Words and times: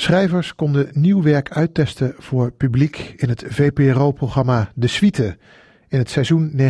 Schrijvers 0.00 0.54
konden 0.54 0.88
nieuw 0.92 1.22
werk 1.22 1.50
uittesten 1.50 2.14
voor 2.18 2.52
publiek 2.52 3.14
in 3.16 3.28
het 3.28 3.44
VPRO-programma 3.46 4.70
De 4.74 4.86
Suite. 4.86 5.38
In 5.88 5.98
het 5.98 6.10
seizoen 6.10 6.52
1980-1981 6.56 6.60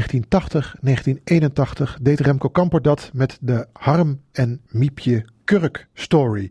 deed 2.03 2.21
Remco 2.21 2.49
Kamper 2.49 2.83
dat 2.83 3.11
met 3.13 3.39
de 3.41 3.67
Harm 3.73 4.21
en 4.33 4.61
Miepje 4.69 5.25
Kurk 5.45 5.89
story. 5.95 6.51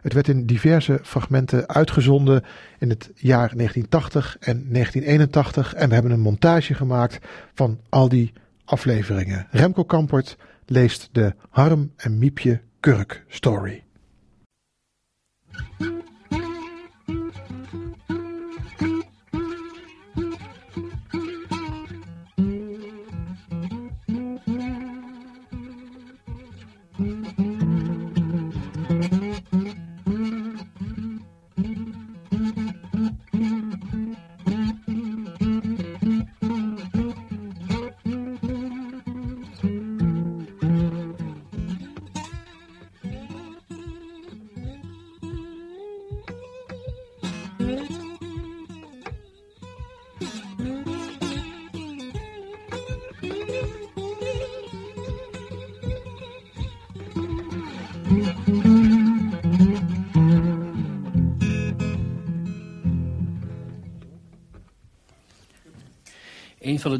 Het 0.00 0.12
werd 0.12 0.28
in 0.28 0.46
diverse 0.46 0.98
fragmenten 1.02 1.68
uitgezonden 1.68 2.44
in 2.78 2.88
het 2.90 3.10
jaar 3.14 3.56
1980 3.56 4.36
en 4.40 4.66
1981 4.72 5.74
en 5.74 5.88
we 5.88 5.94
hebben 5.94 6.12
een 6.12 6.20
montage 6.20 6.74
gemaakt 6.74 7.18
van 7.54 7.80
al 7.88 8.08
die 8.08 8.32
afleveringen. 8.64 9.46
Remco 9.50 9.84
Kampert 9.84 10.36
leest 10.66 11.08
de 11.12 11.34
Harm 11.50 11.92
en 11.96 12.18
Miepje 12.18 12.60
Kurk 12.80 13.24
story. 13.28 13.84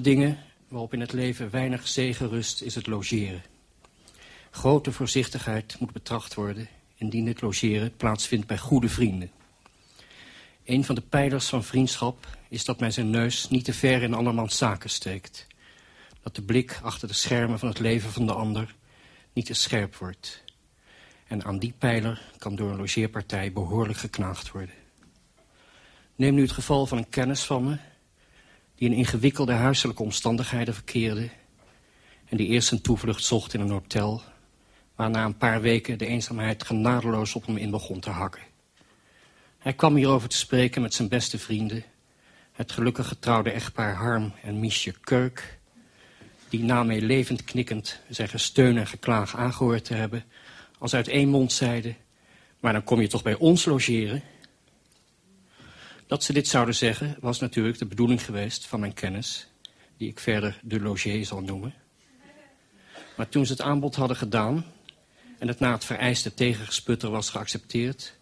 Dingen 0.04 0.38
waarop 0.68 0.92
in 0.92 1.00
het 1.00 1.12
leven 1.12 1.50
weinig 1.50 1.88
zegen 1.88 2.28
rust 2.28 2.62
is 2.62 2.74
het 2.74 2.86
logeren. 2.86 3.42
Grote 4.50 4.92
voorzichtigheid 4.92 5.76
moet 5.78 5.92
betracht 5.92 6.34
worden 6.34 6.68
indien 6.94 7.26
het 7.26 7.40
logeren 7.40 7.96
plaatsvindt 7.96 8.46
bij 8.46 8.58
goede 8.58 8.88
vrienden. 8.88 9.30
Een 10.64 10.84
van 10.84 10.94
de 10.94 11.00
pijlers 11.00 11.48
van 11.48 11.64
vriendschap 11.64 12.38
is 12.48 12.64
dat 12.64 12.80
men 12.80 12.92
zijn 12.92 13.10
neus 13.10 13.48
niet 13.48 13.64
te 13.64 13.72
ver 13.72 14.02
in 14.02 14.14
andermans 14.14 14.56
zaken 14.56 14.90
steekt. 14.90 15.46
Dat 16.22 16.34
de 16.34 16.42
blik 16.42 16.80
achter 16.82 17.08
de 17.08 17.14
schermen 17.14 17.58
van 17.58 17.68
het 17.68 17.78
leven 17.78 18.10
van 18.10 18.26
de 18.26 18.32
ander 18.32 18.74
niet 19.32 19.46
te 19.46 19.54
scherp 19.54 19.96
wordt. 19.96 20.44
En 21.26 21.44
aan 21.44 21.58
die 21.58 21.74
pijler 21.78 22.22
kan 22.38 22.54
door 22.54 22.70
een 22.70 22.76
logeerpartij 22.76 23.52
behoorlijk 23.52 23.98
geknaagd 23.98 24.50
worden. 24.50 24.74
Neem 26.16 26.34
nu 26.34 26.42
het 26.42 26.52
geval 26.52 26.86
van 26.86 26.98
een 26.98 27.08
kennis 27.08 27.42
van 27.42 27.64
me 27.64 27.76
die 28.74 28.88
in 28.90 28.96
ingewikkelde 28.96 29.52
huiselijke 29.52 30.02
omstandigheden 30.02 30.74
verkeerde... 30.74 31.28
en 32.24 32.36
die 32.36 32.48
eerst 32.48 32.70
een 32.70 32.80
toevlucht 32.80 33.24
zocht 33.24 33.54
in 33.54 33.60
een 33.60 33.70
hotel... 33.70 34.22
waar 34.94 35.10
na 35.10 35.24
een 35.24 35.36
paar 35.36 35.60
weken 35.60 35.98
de 35.98 36.06
eenzaamheid 36.06 36.64
genadeloos 36.64 37.34
op 37.34 37.46
hem 37.46 37.56
in 37.56 37.70
begon 37.70 38.00
te 38.00 38.10
hakken. 38.10 38.42
Hij 39.58 39.72
kwam 39.72 39.96
hierover 39.96 40.28
te 40.28 40.36
spreken 40.36 40.82
met 40.82 40.94
zijn 40.94 41.08
beste 41.08 41.38
vrienden... 41.38 41.84
het 42.52 42.72
gelukkig 42.72 43.08
getrouwde 43.08 43.50
echtpaar 43.50 43.94
Harm 43.94 44.32
en 44.42 44.60
Miesje 44.60 44.94
Kurk... 45.00 45.58
die 46.48 46.64
na 46.64 46.82
mee 46.82 47.00
levend 47.00 47.44
knikkend 47.44 48.00
zijn 48.08 48.28
gesteun 48.28 48.78
en 48.78 48.86
geklaag 48.86 49.36
aangehoord 49.36 49.84
te 49.84 49.94
hebben... 49.94 50.24
als 50.78 50.94
uit 50.94 51.08
één 51.08 51.28
mond 51.28 51.52
zeiden... 51.52 51.96
maar 52.60 52.72
dan 52.72 52.84
kom 52.84 53.00
je 53.00 53.08
toch 53.08 53.22
bij 53.22 53.34
ons 53.34 53.64
logeren... 53.64 54.22
Dat 56.14 56.24
ze 56.24 56.32
dit 56.32 56.48
zouden 56.48 56.74
zeggen 56.74 57.16
was 57.20 57.40
natuurlijk 57.40 57.78
de 57.78 57.86
bedoeling 57.86 58.24
geweest 58.24 58.66
van 58.66 58.80
mijn 58.80 58.92
kennis... 58.92 59.48
die 59.96 60.08
ik 60.08 60.18
verder 60.18 60.60
de 60.62 60.80
logier 60.80 61.24
zal 61.24 61.40
noemen. 61.40 61.74
Maar 63.16 63.28
toen 63.28 63.46
ze 63.46 63.52
het 63.52 63.60
aanbod 63.60 63.94
hadden 63.94 64.16
gedaan... 64.16 64.64
en 65.38 65.48
het 65.48 65.58
na 65.58 65.72
het 65.72 65.84
vereiste 65.84 66.34
tegengesputter 66.34 67.10
was 67.10 67.30
geaccepteerd... 67.30 68.18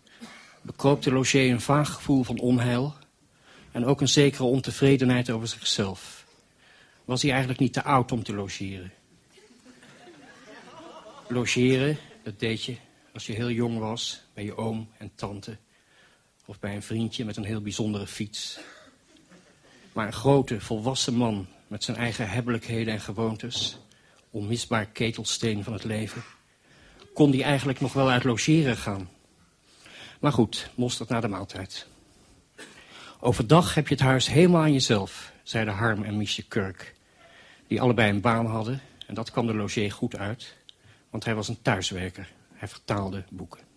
bekroop 0.63 1.03
de 1.03 1.13
logier 1.13 1.51
een 1.51 1.61
vaag 1.61 1.93
gevoel 1.93 2.23
van 2.23 2.39
onheil... 2.39 2.95
en 3.73 3.85
ook 3.85 4.01
een 4.01 4.09
zekere 4.09 4.45
ontevredenheid 4.45 5.31
over 5.31 5.49
zichzelf. 5.49 6.27
Was 7.05 7.23
hij 7.23 7.31
eigenlijk 7.31 7.61
niet 7.61 7.73
te 7.73 7.83
oud 7.83 8.13
om 8.13 8.23
te 8.23 8.35
logeren? 8.35 8.93
Logeren, 11.29 11.99
dat 12.23 12.41
deed 12.41 12.65
je 12.65 12.77
als 13.13 13.27
je 13.27 13.33
heel 13.33 13.51
jong 13.51 13.79
was... 13.79 14.23
bij 14.35 14.45
je 14.45 14.57
oom 14.57 14.89
en 14.99 15.13
tante 15.15 15.59
of 16.45 16.61
bij 16.61 16.75
een 16.75 16.83
vriendje 16.83 17.25
met 17.25 17.37
een 17.37 17.45
heel 17.45 17.61
bijzondere 17.61 18.07
fiets. 18.07 18.59
Maar 19.93 20.07
een 20.07 20.13
grote, 20.13 20.61
volwassen 20.61 21.15
man 21.15 21.47
met 21.67 21.85
zijn 21.85 21.97
eigen 21.97 22.29
hebbelijkheden 22.29 22.95
en 22.95 23.01
gewoontes... 23.01 23.79
onmisbaar 24.31 24.87
ketelsteen 24.87 25.65
van 25.65 25.73
het 25.73 25.85
leven... 25.85 26.23
kon 27.15 27.31
die 27.31 27.43
eigenlijk 27.43 27.81
nog 27.81 27.93
wel 27.93 28.11
uit 28.11 28.25
logeren 28.25 28.77
gaan. 28.77 29.09
Maar 30.21 30.33
goed, 30.33 30.71
mosterd 30.75 31.09
na 31.09 31.21
de 31.21 31.29
maaltijd. 31.29 31.87
Overdag 33.21 33.75
heb 33.75 33.89
je 33.89 33.95
het 33.95 34.03
huis 34.03 34.27
helemaal 34.27 34.63
aan 34.63 34.73
jezelf, 34.73 35.33
zeiden 35.43 35.75
Harm 35.75 36.03
en 36.03 36.17
Miesje 36.17 36.43
Kurk... 36.43 36.95
die 37.67 37.81
allebei 37.81 38.11
een 38.11 38.21
baan 38.21 38.47
hadden, 38.47 38.81
en 39.07 39.15
dat 39.15 39.31
kwam 39.31 39.47
de 39.47 39.55
logier 39.55 39.93
goed 39.93 40.17
uit... 40.17 40.55
want 41.11 41.25
hij 41.25 41.35
was 41.35 41.49
een 41.49 41.63
thuiswerker, 41.63 42.33
hij 42.53 42.69
vertaalde 42.69 43.25
boeken. 43.31 43.72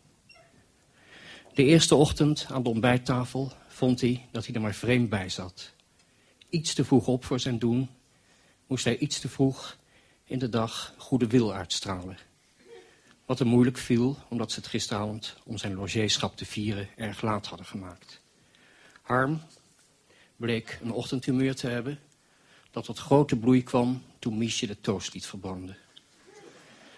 De 1.56 1.64
eerste 1.64 1.96
ochtend 1.96 2.46
aan 2.50 2.64
de 2.64 2.70
ontbijttafel 2.70 3.52
vond 3.68 4.02
hij 4.02 4.28
dat 4.32 4.46
hij 4.46 4.56
er 4.56 4.62
maar 4.62 4.74
vreemd 4.74 5.10
bij 5.10 5.30
zat. 5.30 5.72
Iets 6.50 6.74
te 6.74 6.86
vroeg 6.86 7.08
op 7.08 7.26
voor 7.26 7.40
zijn 7.40 7.60
doen, 7.60 7.90
moest 8.68 8.84
hij 8.84 8.98
iets 8.98 9.20
te 9.20 9.30
vroeg 9.30 9.78
in 10.24 10.40
de 10.40 10.50
dag 10.50 10.94
goede 10.98 11.28
wil 11.28 11.54
uitstralen. 11.54 12.18
Wat 13.26 13.40
hem 13.40 13.48
moeilijk 13.48 13.78
viel, 13.78 14.18
omdat 14.30 14.52
ze 14.52 14.60
het 14.60 14.70
gisteravond 14.70 15.36
om 15.44 15.58
zijn 15.58 15.76
logeerschap 15.76 16.38
te 16.38 16.46
vieren 16.46 16.90
erg 16.96 17.22
laat 17.22 17.48
hadden 17.48 17.66
gemaakt. 17.66 18.22
Harm 19.02 19.42
bleek 20.36 20.80
een 20.82 20.92
ochtendhumeur 20.92 21.56
te 21.56 21.68
hebben 21.68 22.00
dat 22.72 22.86
tot 22.86 23.00
grote 23.00 23.36
bloei 23.36 23.64
kwam 23.64 24.04
toen 24.20 24.38
Miesje 24.38 24.68
de 24.68 24.82
toast 24.82 25.14
liet 25.14 25.26
verbranden. 25.26 25.78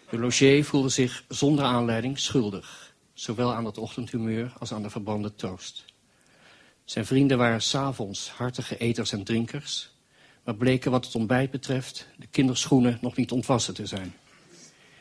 De 0.09 0.19
logier 0.19 0.65
voelde 0.65 0.89
zich 0.89 1.23
zonder 1.27 1.65
aanleiding 1.65 2.19
schuldig 2.19 2.86
zowel 3.19 3.53
aan 3.53 3.65
het 3.65 3.77
ochtendhumeur 3.77 4.53
als 4.59 4.73
aan 4.73 4.81
de 4.81 4.89
verbrande 4.89 5.35
toast. 5.35 5.85
Zijn 6.85 7.05
vrienden 7.05 7.37
waren 7.37 7.61
s'avonds 7.61 8.29
hartige 8.29 8.77
eters 8.77 9.11
en 9.11 9.23
drinkers, 9.23 9.91
maar 10.43 10.55
bleken 10.55 10.91
wat 10.91 11.05
het 11.05 11.15
ontbijt 11.15 11.51
betreft 11.51 12.07
de 12.17 12.27
kinderschoenen 12.27 12.97
nog 13.01 13.15
niet 13.15 13.31
ontwassen 13.31 13.73
te 13.73 13.85
zijn. 13.85 14.15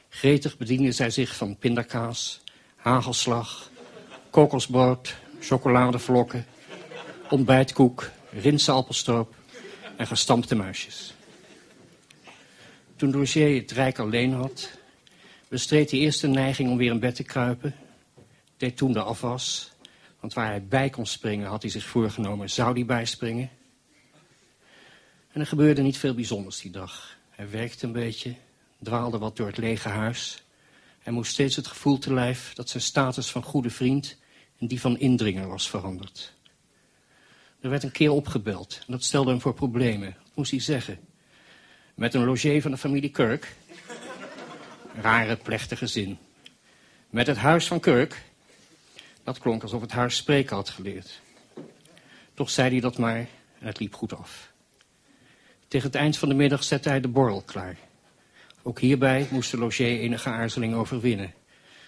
Gretig 0.08 0.56
bedienden 0.56 0.94
zij 0.94 1.10
zich 1.10 1.36
van 1.36 1.56
pindakaas, 1.56 2.40
hagelslag, 2.76 3.70
kokosbrood, 4.30 5.14
chocoladevlokken, 5.40 6.46
ontbijtkoek, 7.30 8.10
rinseappelstroop 8.30 9.34
en 9.96 10.06
gestampte 10.06 10.54
muisjes. 10.54 11.14
Toen 12.96 13.12
Roger 13.12 13.54
het 13.54 13.70
rijk 13.70 13.98
alleen 13.98 14.32
had, 14.32 14.70
bestreed 15.48 15.90
hij 15.90 16.00
eerst 16.00 16.20
de 16.20 16.28
neiging 16.28 16.70
om 16.70 16.76
weer 16.76 16.90
in 16.90 17.00
bed 17.00 17.14
te 17.14 17.22
kruipen 17.22 17.74
deed 18.56 18.76
toen 18.76 18.92
de 18.92 19.02
afwas. 19.02 19.72
Want 20.20 20.34
waar 20.34 20.46
hij 20.46 20.66
bij 20.66 20.90
kon 20.90 21.06
springen, 21.06 21.48
had 21.48 21.62
hij 21.62 21.70
zich 21.70 21.84
voorgenomen, 21.84 22.50
zou 22.50 22.72
hij 22.72 22.84
bijspringen. 22.84 23.50
En 25.32 25.40
er 25.40 25.46
gebeurde 25.46 25.82
niet 25.82 25.98
veel 25.98 26.14
bijzonders 26.14 26.60
die 26.60 26.70
dag. 26.70 27.16
Hij 27.30 27.50
werkte 27.50 27.86
een 27.86 27.92
beetje, 27.92 28.34
dwaalde 28.82 29.18
wat 29.18 29.36
door 29.36 29.46
het 29.46 29.56
lege 29.56 29.88
huis. 29.88 30.44
Hij 30.98 31.12
moest 31.12 31.32
steeds 31.32 31.56
het 31.56 31.66
gevoel 31.66 31.98
te 31.98 32.12
lijf 32.12 32.52
dat 32.54 32.68
zijn 32.68 32.82
status 32.82 33.30
van 33.30 33.42
goede 33.42 33.70
vriend 33.70 34.16
in 34.58 34.66
die 34.66 34.80
van 34.80 34.98
indringer 34.98 35.48
was 35.48 35.70
veranderd. 35.70 36.34
Er 37.60 37.70
werd 37.70 37.82
een 37.82 37.92
keer 37.92 38.10
opgebeld 38.10 38.78
en 38.86 38.92
dat 38.92 39.04
stelde 39.04 39.30
hem 39.30 39.40
voor 39.40 39.54
problemen. 39.54 40.16
Wat 40.22 40.34
moest 40.34 40.50
hij 40.50 40.60
zeggen? 40.60 40.98
Met 41.94 42.14
een 42.14 42.24
logier 42.24 42.62
van 42.62 42.70
de 42.70 42.76
familie 42.76 43.10
Kirk? 43.10 43.56
Rare, 45.00 45.36
plechtige 45.36 45.86
zin. 45.86 46.18
Met 47.10 47.26
het 47.26 47.36
huis 47.36 47.66
van 47.66 47.80
Kirk? 47.80 48.22
Dat 49.26 49.38
klonk 49.38 49.62
alsof 49.62 49.80
het 49.80 49.92
haar 49.92 50.10
spreken 50.10 50.56
had 50.56 50.68
geleerd. 50.68 51.20
Toch 52.34 52.50
zei 52.50 52.70
hij 52.70 52.80
dat 52.80 52.98
maar 52.98 53.18
en 53.58 53.66
het 53.66 53.78
liep 53.80 53.94
goed 53.94 54.12
af. 54.12 54.52
Tegen 55.68 55.86
het 55.86 55.96
eind 55.96 56.18
van 56.18 56.28
de 56.28 56.34
middag 56.34 56.64
zette 56.64 56.88
hij 56.88 57.00
de 57.00 57.08
borrel 57.08 57.42
klaar. 57.42 57.76
Ook 58.62 58.80
hierbij 58.80 59.28
moest 59.30 59.50
de 59.50 59.58
logier 59.58 60.00
enige 60.00 60.28
aarzeling 60.28 60.74
overwinnen. 60.74 61.34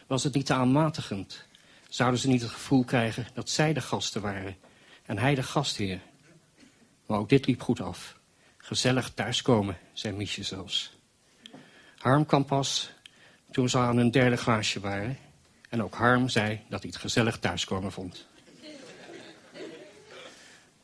Was 0.07 0.25
het 0.25 0.35
niet 0.35 0.47
te 0.47 0.55
aanmatigend 0.55 1.47
zouden 1.89 2.21
ze 2.21 2.29
niet 2.29 2.43
het 2.43 2.51
gevoel 2.51 2.85
krijgen 2.85 3.27
dat 3.35 3.51
zij 3.51 3.73
de 3.73 3.81
gasten 3.81 4.23
waren 4.23 4.57
en 5.07 5.19
hij 5.19 5.35
de 5.35 5.43
gastheer. 5.43 6.01
Maar 7.07 7.19
ook 7.19 7.29
dit 7.29 7.47
liep 7.47 7.63
goed 7.63 7.81
af. 7.81 8.19
Gezellig 8.57 9.11
thuiskomen, 9.15 9.79
zei 9.93 10.17
Miesje 10.17 10.43
zelfs. 10.43 10.97
Harm 11.99 12.27
kwam 12.27 12.45
pas 12.45 12.91
toen 13.51 13.69
ze 13.69 13.79
aan 13.79 13.97
hun 13.97 14.11
derde 14.11 14.37
glaasje 14.37 14.81
waren. 14.81 15.19
En 15.69 15.83
ook 15.83 15.95
Harm 15.95 16.29
zei 16.29 16.61
dat 16.69 16.83
hij 16.83 16.91
het 16.91 17.01
gezellig 17.01 17.39
thuiskomen 17.39 17.93
vond. 17.93 18.27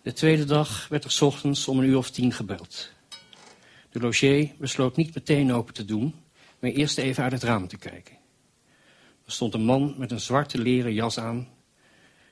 De 0.03 0.13
tweede 0.13 0.45
dag 0.45 0.89
werd 0.89 1.05
er 1.05 1.11
s 1.11 1.21
ochtends 1.21 1.69
om 1.69 1.79
een 1.79 1.85
uur 1.85 1.97
of 1.97 2.11
tien 2.11 2.33
gebeld. 2.33 2.91
De 3.91 4.01
logier 4.01 4.53
besloot 4.59 4.97
niet 4.97 5.15
meteen 5.15 5.53
open 5.53 5.75
te 5.75 5.85
doen, 5.85 6.15
maar 6.59 6.71
eerst 6.71 6.99
even 6.99 7.23
uit 7.23 7.33
het 7.33 7.43
raam 7.43 7.69
te 7.69 7.77
kijken. 7.77 8.17
Er 9.25 9.33
stond 9.33 9.55
een 9.55 9.65
man 9.65 9.95
met 9.99 10.11
een 10.11 10.21
zwarte 10.21 10.59
leren 10.59 10.95
jas 10.95 11.19
aan 11.19 11.49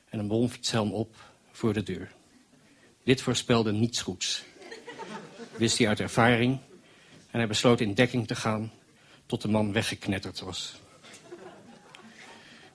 en 0.09 0.19
een 0.19 0.27
bronfietshelm 0.27 0.93
op 0.93 1.17
voor 1.53 1.73
de 1.73 1.83
deur. 1.83 2.13
Dit 3.05 3.23
voorspelde 3.23 3.73
niets 3.73 4.03
goeds, 4.03 4.45
wist 5.57 5.79
hij 5.79 5.89
uit 5.89 6.01
ervaring 6.01 6.59
en 7.31 7.39
hij 7.39 7.47
besloot 7.47 7.81
in 7.81 7.95
dekking 7.95 8.27
te 8.27 8.35
gaan 8.35 8.73
tot 9.27 9.43
de 9.43 9.49
man 9.49 9.73
weggeknetterd 9.73 10.41
was. 10.41 10.81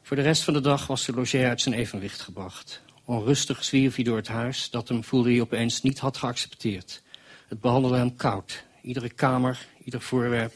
Voor 0.08 0.18
de 0.18 0.24
rest 0.24 0.44
van 0.44 0.54
de 0.54 0.62
dag 0.62 0.88
was 0.88 1.06
de 1.06 1.14
logier 1.14 1.48
uit 1.48 1.62
zijn 1.62 1.76
evenwicht 1.76 2.22
gebracht. 2.22 2.82
Onrustig 3.06 3.64
zwierf 3.64 3.96
hij 3.96 4.04
door 4.04 4.18
het 4.18 4.28
huis 4.28 4.70
dat 4.70 4.88
hem, 4.88 5.04
voelde 5.04 5.32
hij 5.32 5.42
opeens, 5.42 5.82
niet 5.82 6.00
had 6.00 6.18
geaccepteerd. 6.18 7.04
Het 7.48 7.60
behandelde 7.60 7.98
hem 7.98 8.16
koud. 8.16 8.64
Iedere 8.82 9.10
kamer, 9.10 9.68
ieder 9.84 10.02
voorwerp 10.02 10.54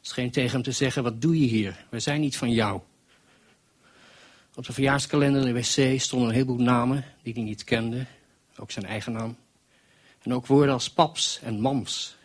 scheen 0.00 0.30
tegen 0.30 0.52
hem 0.52 0.62
te 0.62 0.72
zeggen, 0.72 1.02
wat 1.02 1.20
doe 1.20 1.40
je 1.40 1.46
hier? 1.46 1.84
Wij 1.90 2.00
zijn 2.00 2.20
niet 2.20 2.36
van 2.36 2.50
jou. 2.50 2.80
Op 4.54 4.66
de 4.66 4.72
verjaarskalender 4.72 5.46
in 5.46 5.54
de 5.54 5.60
wc 5.60 6.00
stonden 6.00 6.28
een 6.28 6.34
heleboel 6.34 6.62
namen 6.64 7.04
die 7.22 7.32
hij 7.32 7.42
niet 7.42 7.64
kende. 7.64 8.06
Ook 8.56 8.70
zijn 8.70 8.86
eigen 8.86 9.12
naam. 9.12 9.36
En 10.22 10.34
ook 10.34 10.46
woorden 10.46 10.74
als 10.74 10.90
paps 10.90 11.40
en 11.42 11.60
mams. 11.60 12.16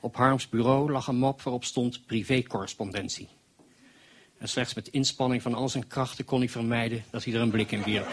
Op 0.00 0.16
Harms 0.16 0.48
bureau 0.48 0.92
lag 0.92 1.06
een 1.06 1.18
map 1.18 1.42
waarop 1.42 1.64
stond 1.64 2.06
privécorrespondentie. 2.06 3.28
En 4.38 4.48
slechts 4.48 4.74
met 4.74 4.88
inspanning 4.88 5.42
van 5.42 5.54
al 5.54 5.68
zijn 5.68 5.86
krachten 5.86 6.24
kon 6.24 6.38
hij 6.38 6.48
vermijden 6.48 7.04
dat 7.10 7.24
hij 7.24 7.34
er 7.34 7.40
een 7.40 7.50
blik 7.50 7.72
in 7.72 7.82
wierp. 7.82 8.08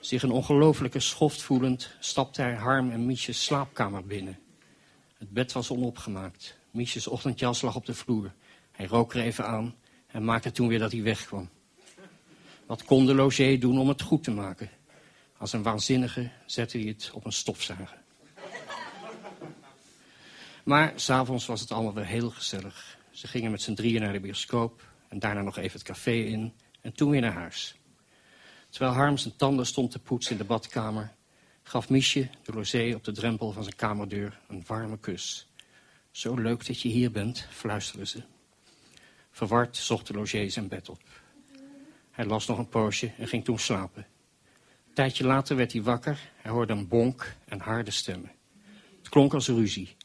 Zich 0.00 0.22
een 0.22 0.30
ongelofelijke 0.30 1.00
schoft 1.00 1.42
voelend, 1.42 1.90
stapte 1.98 2.42
hij 2.42 2.54
Harm 2.54 2.90
en 2.90 3.06
Miesjes 3.06 3.44
slaapkamer 3.44 4.06
binnen. 4.06 4.38
Het 5.18 5.30
bed 5.30 5.52
was 5.52 5.70
onopgemaakt. 5.70 6.58
Miesjes 6.70 7.06
ochtendjas 7.06 7.60
lag 7.60 7.76
op 7.76 7.86
de 7.86 7.94
vloer. 7.94 8.32
Hij 8.72 8.86
rook 8.86 9.14
er 9.14 9.20
even 9.20 9.46
aan 9.46 9.74
en 10.06 10.24
maakte 10.24 10.52
toen 10.52 10.68
weer 10.68 10.78
dat 10.78 10.92
hij 10.92 11.02
wegkwam. 11.02 11.48
Wat 12.66 12.84
kon 12.84 13.06
de 13.06 13.14
logier 13.14 13.60
doen 13.60 13.78
om 13.78 13.88
het 13.88 14.02
goed 14.02 14.24
te 14.24 14.30
maken? 14.30 14.70
Als 15.36 15.52
een 15.52 15.62
waanzinnige 15.62 16.30
zette 16.46 16.78
hij 16.78 16.86
het 16.86 17.10
op 17.14 17.24
een 17.24 17.32
stofzuiger. 17.32 18.02
Maar 20.64 20.92
s'avonds 20.96 21.46
was 21.46 21.60
het 21.60 21.72
allemaal 21.72 21.94
weer 21.94 22.06
heel 22.06 22.30
gezellig. 22.30 22.97
Ze 23.18 23.26
gingen 23.26 23.50
met 23.50 23.62
z'n 23.62 23.74
drieën 23.74 24.00
naar 24.00 24.12
de 24.12 24.20
bioscoop 24.20 24.82
en 25.08 25.18
daarna 25.18 25.42
nog 25.42 25.56
even 25.56 25.78
het 25.78 25.82
café 25.82 26.12
in 26.12 26.52
en 26.80 26.92
toen 26.92 27.10
weer 27.10 27.20
naar 27.20 27.32
huis. 27.32 27.76
Terwijl 28.68 28.92
Harm 28.92 29.16
zijn 29.16 29.36
tanden 29.36 29.66
stond 29.66 29.90
te 29.90 29.98
poetsen 29.98 30.32
in 30.32 30.38
de 30.38 30.44
badkamer, 30.44 31.14
gaf 31.62 31.88
Miesje 31.88 32.28
de 32.42 32.52
Lozé 32.52 32.92
op 32.94 33.04
de 33.04 33.12
drempel 33.12 33.52
van 33.52 33.62
zijn 33.62 33.76
kamerdeur 33.76 34.40
een 34.48 34.64
warme 34.66 34.98
kus. 34.98 35.48
Zo 36.10 36.34
leuk 36.34 36.66
dat 36.66 36.80
je 36.80 36.88
hier 36.88 37.10
bent, 37.10 37.46
fluisterde 37.50 38.06
ze. 38.06 38.22
Verward 39.30 39.76
zocht 39.76 40.06
de 40.06 40.12
Logé 40.12 40.48
zijn 40.48 40.68
bed 40.68 40.88
op. 40.88 41.02
Hij 42.10 42.24
las 42.24 42.46
nog 42.46 42.58
een 42.58 42.68
poosje 42.68 43.12
en 43.18 43.28
ging 43.28 43.44
toen 43.44 43.58
slapen. 43.58 44.06
Een 44.88 44.94
tijdje 44.94 45.24
later 45.24 45.56
werd 45.56 45.72
hij 45.72 45.82
wakker. 45.82 46.30
Hij 46.36 46.50
hoorde 46.50 46.72
een 46.72 46.88
bonk 46.88 47.36
en 47.44 47.60
harde 47.60 47.90
stemmen. 47.90 48.32
Het 48.98 49.08
klonk 49.08 49.34
als 49.34 49.48
ruzie. 49.48 49.96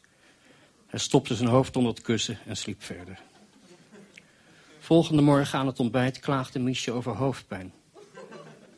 Hij 0.93 1.01
stopte 1.01 1.35
zijn 1.35 1.49
hoofd 1.49 1.75
onder 1.75 1.93
het 1.93 2.01
kussen 2.01 2.37
en 2.45 2.57
sliep 2.57 2.83
verder. 2.83 3.19
Volgende 4.79 5.21
morgen 5.21 5.59
aan 5.59 5.67
het 5.67 5.79
ontbijt 5.79 6.19
klaagde 6.19 6.59
Miesje 6.59 6.91
over 6.91 7.11
hoofdpijn. 7.15 7.73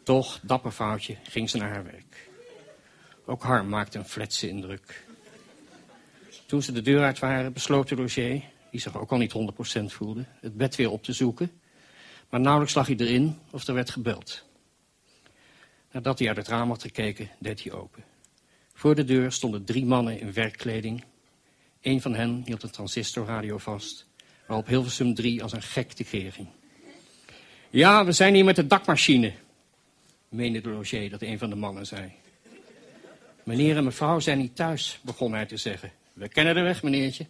Toch, 0.03 0.39
dapper 0.41 0.71
foutje, 0.71 1.17
ging 1.23 1.49
ze 1.49 1.57
naar 1.57 1.69
haar 1.69 1.83
werk. 1.83 2.29
Ook 3.25 3.43
Harm 3.43 3.69
maakte 3.69 3.97
een 3.97 4.05
fletse 4.05 4.49
indruk. 4.49 5.05
Toen 6.45 6.61
ze 6.61 6.71
de 6.71 6.81
deur 6.81 7.03
uit 7.03 7.19
waren, 7.19 7.53
besloot 7.53 7.89
de 7.89 7.95
Roger, 7.95 8.43
die 8.71 8.79
zich 8.79 8.97
ook 8.97 9.11
al 9.11 9.17
niet 9.17 9.33
100% 9.79 9.83
voelde, 9.85 10.25
het 10.41 10.57
bed 10.57 10.75
weer 10.75 10.91
op 10.91 11.03
te 11.03 11.13
zoeken. 11.13 11.51
Maar 12.29 12.39
nauwelijks 12.39 12.75
lag 12.75 12.87
hij 12.87 12.95
erin 12.95 13.39
of 13.51 13.67
er 13.67 13.73
werd 13.73 13.89
gebeld. 13.89 14.45
Nadat 15.91 16.19
hij 16.19 16.27
uit 16.27 16.37
het 16.37 16.47
raam 16.47 16.69
had 16.69 16.81
gekeken, 16.81 17.29
deed 17.39 17.63
hij 17.63 17.73
open. 17.73 18.03
Voor 18.73 18.95
de 18.95 19.03
deur 19.03 19.31
stonden 19.31 19.65
drie 19.65 19.85
mannen 19.85 20.19
in 20.19 20.33
werkkleding 20.33 21.03
een 21.85 22.01
van 22.01 22.15
hen 22.15 22.41
hield 22.45 22.63
een 22.63 22.69
transistorradio 22.69 23.57
vast, 23.57 24.05
waarop 24.47 24.67
Hilversum 24.67 25.13
3 25.13 25.43
als 25.43 25.51
een 25.51 25.61
gek 25.61 25.91
tekeer 25.91 26.31
ging. 26.31 26.47
Ja, 27.69 28.05
we 28.05 28.11
zijn 28.11 28.33
hier 28.33 28.45
met 28.45 28.55
de 28.55 28.67
dakmachine, 28.67 29.33
meende 30.29 30.61
de 30.61 30.69
logier 30.69 31.09
dat 31.09 31.21
een 31.21 31.37
van 31.37 31.49
de 31.49 31.55
mannen 31.55 31.85
zei. 31.85 32.11
Meneer 33.43 33.77
en 33.77 33.83
mevrouw 33.83 34.19
zijn 34.19 34.37
niet 34.37 34.55
thuis, 34.55 34.99
begon 35.01 35.33
hij 35.33 35.45
te 35.45 35.57
zeggen. 35.57 35.91
We 36.13 36.27
kennen 36.27 36.55
de 36.55 36.61
weg, 36.61 36.83
meneertje. 36.83 37.25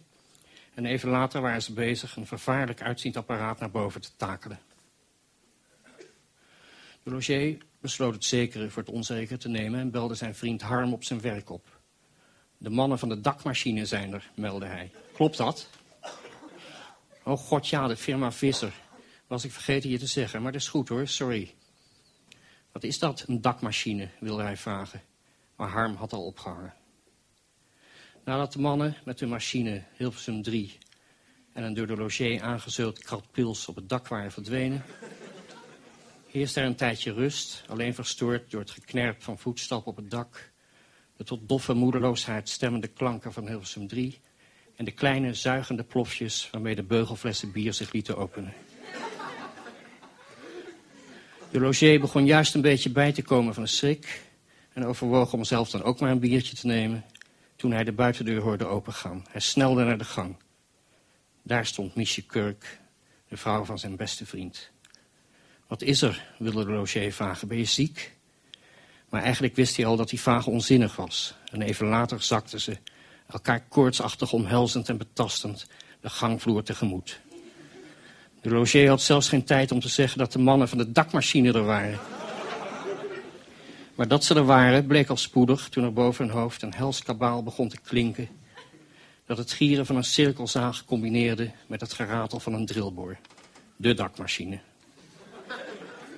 En 0.74 0.86
even 0.86 1.08
later 1.08 1.40
waren 1.40 1.62
ze 1.62 1.72
bezig 1.72 2.16
een 2.16 2.26
vervaarlijk 2.26 2.82
uitziend 2.82 3.16
apparaat 3.16 3.60
naar 3.60 3.70
boven 3.70 4.00
te 4.00 4.10
takelen. 4.16 4.58
De 7.02 7.10
logier 7.10 7.58
besloot 7.80 8.14
het 8.14 8.24
zekere 8.24 8.70
voor 8.70 8.82
het 8.82 8.92
onzekere 8.92 9.38
te 9.38 9.48
nemen 9.48 9.80
en 9.80 9.90
belde 9.90 10.14
zijn 10.14 10.34
vriend 10.34 10.62
Harm 10.62 10.92
op 10.92 11.04
zijn 11.04 11.20
werk 11.20 11.50
op. 11.50 11.75
De 12.58 12.70
mannen 12.70 12.98
van 12.98 13.08
de 13.08 13.20
dakmachine 13.20 13.86
zijn 13.86 14.12
er, 14.12 14.30
meldde 14.34 14.66
hij. 14.66 14.90
Klopt 15.12 15.36
dat? 15.36 15.68
Oh 17.22 17.38
god 17.38 17.68
ja, 17.68 17.86
de 17.86 17.96
firma 17.96 18.32
Visser. 18.32 18.72
Was 19.26 19.44
ik 19.44 19.52
vergeten 19.52 19.90
je 19.90 19.98
te 19.98 20.06
zeggen, 20.06 20.42
maar 20.42 20.52
dat 20.52 20.60
is 20.60 20.68
goed 20.68 20.88
hoor, 20.88 21.08
sorry. 21.08 21.54
Wat 22.72 22.84
is 22.84 22.98
dat, 22.98 23.24
een 23.26 23.40
dakmachine, 23.40 24.08
wilde 24.20 24.42
hij 24.42 24.56
vragen. 24.56 25.02
Maar 25.56 25.68
Harm 25.68 25.94
had 25.94 26.12
al 26.12 26.24
opgehangen. 26.24 26.74
Nadat 28.24 28.52
de 28.52 28.58
mannen 28.58 28.96
met 29.04 29.20
hun 29.20 29.28
machine 29.28 29.82
Hilversum 29.96 30.42
3 30.42 30.78
en 31.52 31.62
een 31.62 31.74
door 31.74 31.86
de 31.86 31.96
logier 31.96 32.42
aangezult 32.42 32.98
krat 32.98 33.30
pils 33.30 33.68
op 33.68 33.76
het 33.76 33.88
dak 33.88 34.08
waren 34.08 34.32
verdwenen, 34.32 34.84
heerste 36.30 36.60
er 36.60 36.66
een 36.66 36.76
tijdje 36.76 37.12
rust, 37.12 37.64
alleen 37.68 37.94
verstoord 37.94 38.50
door 38.50 38.60
het 38.60 38.70
geknerp 38.70 39.22
van 39.22 39.38
voetstappen 39.38 39.90
op 39.90 39.96
het 39.96 40.10
dak 40.10 40.52
de 41.16 41.24
tot 41.24 41.48
doffe 41.48 41.74
moedeloosheid 41.74 42.48
stemmende 42.48 42.88
klanken 42.88 43.32
van 43.32 43.46
Hilversum 43.48 43.88
3... 43.88 44.20
en 44.76 44.84
de 44.84 44.90
kleine 44.90 45.34
zuigende 45.34 45.82
plofjes 45.82 46.48
waarmee 46.50 46.74
de 46.74 46.82
beugelflessen 46.82 47.52
bier 47.52 47.72
zich 47.72 47.92
lieten 47.92 48.16
openen. 48.16 48.52
De 51.50 51.60
logier 51.60 52.00
begon 52.00 52.26
juist 52.26 52.54
een 52.54 52.60
beetje 52.60 52.90
bij 52.90 53.12
te 53.12 53.22
komen 53.22 53.54
van 53.54 53.62
de 53.62 53.68
schrik... 53.68 54.22
en 54.72 54.84
overwoog 54.84 55.32
om 55.32 55.44
zelf 55.44 55.70
dan 55.70 55.82
ook 55.82 56.00
maar 56.00 56.10
een 56.10 56.18
biertje 56.18 56.56
te 56.56 56.66
nemen... 56.66 57.04
toen 57.56 57.72
hij 57.72 57.84
de 57.84 57.92
buitendeur 57.92 58.40
hoorde 58.40 58.66
opengaan. 58.66 59.24
Hij 59.30 59.40
snelde 59.40 59.84
naar 59.84 59.98
de 59.98 60.04
gang. 60.04 60.36
Daar 61.42 61.66
stond 61.66 61.94
Miesje 61.94 62.22
Kurk, 62.22 62.80
de 63.28 63.36
vrouw 63.36 63.64
van 63.64 63.78
zijn 63.78 63.96
beste 63.96 64.26
vriend. 64.26 64.70
Wat 65.66 65.82
is 65.82 66.02
er, 66.02 66.34
wilde 66.38 66.64
de 66.64 66.70
logier 66.70 67.12
vragen. 67.12 67.48
Ben 67.48 67.58
je 67.58 67.64
ziek? 67.64 68.15
Maar 69.08 69.22
eigenlijk 69.22 69.56
wist 69.56 69.76
hij 69.76 69.86
al 69.86 69.96
dat 69.96 70.08
die 70.08 70.20
vraag 70.20 70.46
onzinnig 70.46 70.96
was. 70.96 71.34
En 71.52 71.62
even 71.62 71.86
later 71.86 72.22
zakten 72.22 72.60
ze, 72.60 72.76
elkaar 73.30 73.60
koortsachtig 73.68 74.32
omhelzend 74.32 74.88
en 74.88 74.96
betastend, 74.96 75.66
de 76.00 76.10
gangvloer 76.10 76.62
tegemoet. 76.62 77.20
De 78.40 78.50
logier 78.50 78.88
had 78.88 79.02
zelfs 79.02 79.28
geen 79.28 79.44
tijd 79.44 79.72
om 79.72 79.80
te 79.80 79.88
zeggen 79.88 80.18
dat 80.18 80.32
de 80.32 80.38
mannen 80.38 80.68
van 80.68 80.78
de 80.78 80.92
dakmachine 80.92 81.52
er 81.52 81.64
waren. 81.64 81.98
Maar 83.94 84.08
dat 84.08 84.24
ze 84.24 84.34
er 84.34 84.44
waren, 84.44 84.86
bleek 84.86 85.08
al 85.08 85.16
spoedig 85.16 85.68
toen 85.68 85.84
er 85.84 85.92
boven 85.92 86.26
hun 86.26 86.34
hoofd 86.34 86.62
een 86.62 86.74
hels 86.74 87.02
kabaal 87.02 87.42
begon 87.42 87.68
te 87.68 87.78
klinken. 87.82 88.28
Dat 89.26 89.38
het 89.38 89.52
gieren 89.52 89.86
van 89.86 89.96
een 89.96 90.04
cirkelzaag 90.04 90.84
combineerde 90.84 91.50
met 91.66 91.80
het 91.80 91.92
geratel 91.92 92.40
van 92.40 92.52
een 92.52 92.66
drillboor. 92.66 93.16
De 93.76 93.94
dakmachine. 93.94 94.58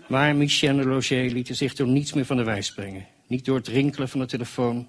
Maar 0.08 0.36
Michel 0.36 0.76
de 0.76 0.84
Loger 0.84 1.30
lieten 1.30 1.56
zich 1.56 1.74
door 1.74 1.86
niets 1.86 2.12
meer 2.12 2.24
van 2.24 2.36
de 2.36 2.44
wijs 2.44 2.72
brengen. 2.72 3.06
Niet 3.26 3.44
door 3.44 3.56
het 3.56 3.68
rinkelen 3.68 4.08
van 4.08 4.20
de 4.20 4.26
telefoon, 4.26 4.86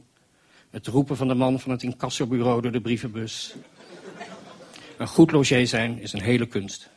het 0.69 0.87
roepen 0.87 1.17
van 1.17 1.27
de 1.27 1.33
man 1.33 1.59
van 1.59 1.71
het 1.71 1.83
incassobureau 1.83 2.61
door 2.61 2.71
de 2.71 2.81
brievenbus. 2.81 3.55
Een 4.97 5.07
goed 5.07 5.31
logier 5.31 5.67
zijn 5.67 5.99
is 5.99 6.13
een 6.13 6.21
hele 6.21 6.45
kunst. 6.45 6.89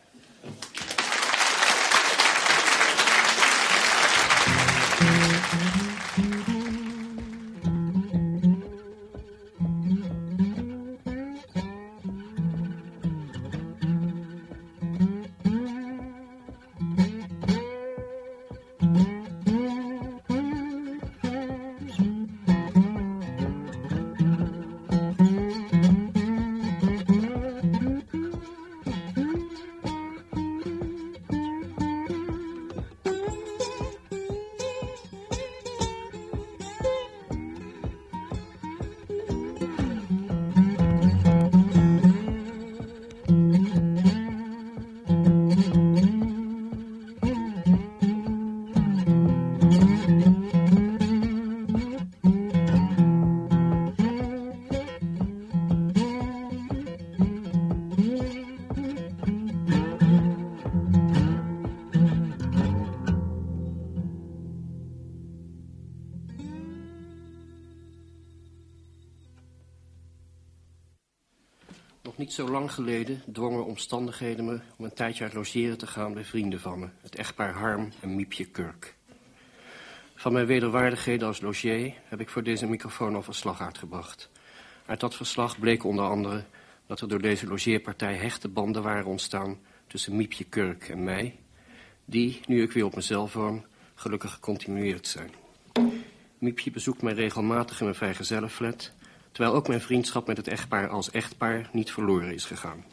Zo 72.33 72.49
lang 72.49 72.73
geleden 72.73 73.23
dwongen 73.33 73.65
omstandigheden 73.65 74.45
me 74.45 74.61
om 74.77 74.85
een 74.85 74.95
tijdje 74.95 75.25
uit 75.25 75.33
logeren 75.33 75.79
te 75.79 75.87
gaan 75.87 76.15
bij 76.15 76.25
vrienden 76.25 76.61
van 76.61 76.79
me. 76.79 76.89
Het 77.01 77.15
echtpaar 77.15 77.53
Harm 77.53 77.93
en 78.01 78.17
Miepje 78.17 78.45
Kurk. 78.45 78.95
Van 80.15 80.33
mijn 80.33 80.47
wederwaardigheden 80.47 81.27
als 81.27 81.41
logier 81.41 81.95
heb 82.05 82.21
ik 82.21 82.29
voor 82.29 82.43
deze 82.43 82.67
microfoon 82.67 83.15
al 83.15 83.23
verslag 83.23 83.61
uitgebracht. 83.61 84.31
Uit 84.87 85.01
dat 85.01 85.15
verslag 85.15 85.59
bleek 85.59 85.85
onder 85.85 86.05
andere 86.05 86.45
dat 86.87 87.01
er 87.01 87.09
door 87.09 87.21
deze 87.21 87.47
logeerpartij 87.47 88.15
hechte 88.15 88.49
banden 88.49 88.83
waren 88.83 89.07
ontstaan 89.07 89.59
tussen 89.87 90.17
Miepje 90.17 90.45
Kurk 90.45 90.89
en 90.89 91.05
mij, 91.05 91.39
die, 92.05 92.41
nu 92.47 92.63
ik 92.63 92.73
weer 92.73 92.85
op 92.85 92.95
mezelf 92.95 93.33
woon, 93.33 93.67
gelukkig 93.95 94.33
gecontinueerd 94.33 95.07
zijn. 95.07 95.31
Miepje 96.39 96.71
bezoekt 96.71 97.03
mij 97.03 97.13
regelmatig 97.13 97.79
in 97.79 97.85
mijn 97.85 97.97
vrijgezellenflat 97.97 98.93
terwijl 99.33 99.55
ook 99.55 99.69
mijn 99.69 99.81
vriendschap 99.81 100.27
met 100.27 100.37
het 100.37 100.49
echtpaar 100.49 100.89
als 100.89 101.11
echtpaar 101.11 101.69
niet 101.73 101.93
verloren 101.93 102.35
is 102.35 102.45
gegaan. 102.45 102.85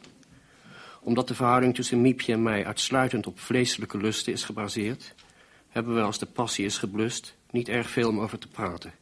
Omdat 1.02 1.28
de 1.28 1.36
verhouding 1.36 1.76
tussen 1.76 2.02
Miepje 2.02 2.34
en 2.34 2.44
mij 2.44 2.66
uitsluitend 2.66 3.28
op 3.28 3.40
vleeselijke 3.40 3.98
lusten 3.98 4.34
is 4.34 4.44
gebaseerd, 4.44 5.16
hebben 5.70 5.96
we 5.96 6.02
als 6.02 6.20
de 6.20 6.26
passie 6.26 6.66
is 6.66 6.78
geblust 6.78 7.36
niet 7.52 7.70
erg 7.70 7.90
veel 7.90 8.10
om 8.10 8.20
over 8.20 8.40
te 8.40 8.48
praten. 8.48 8.94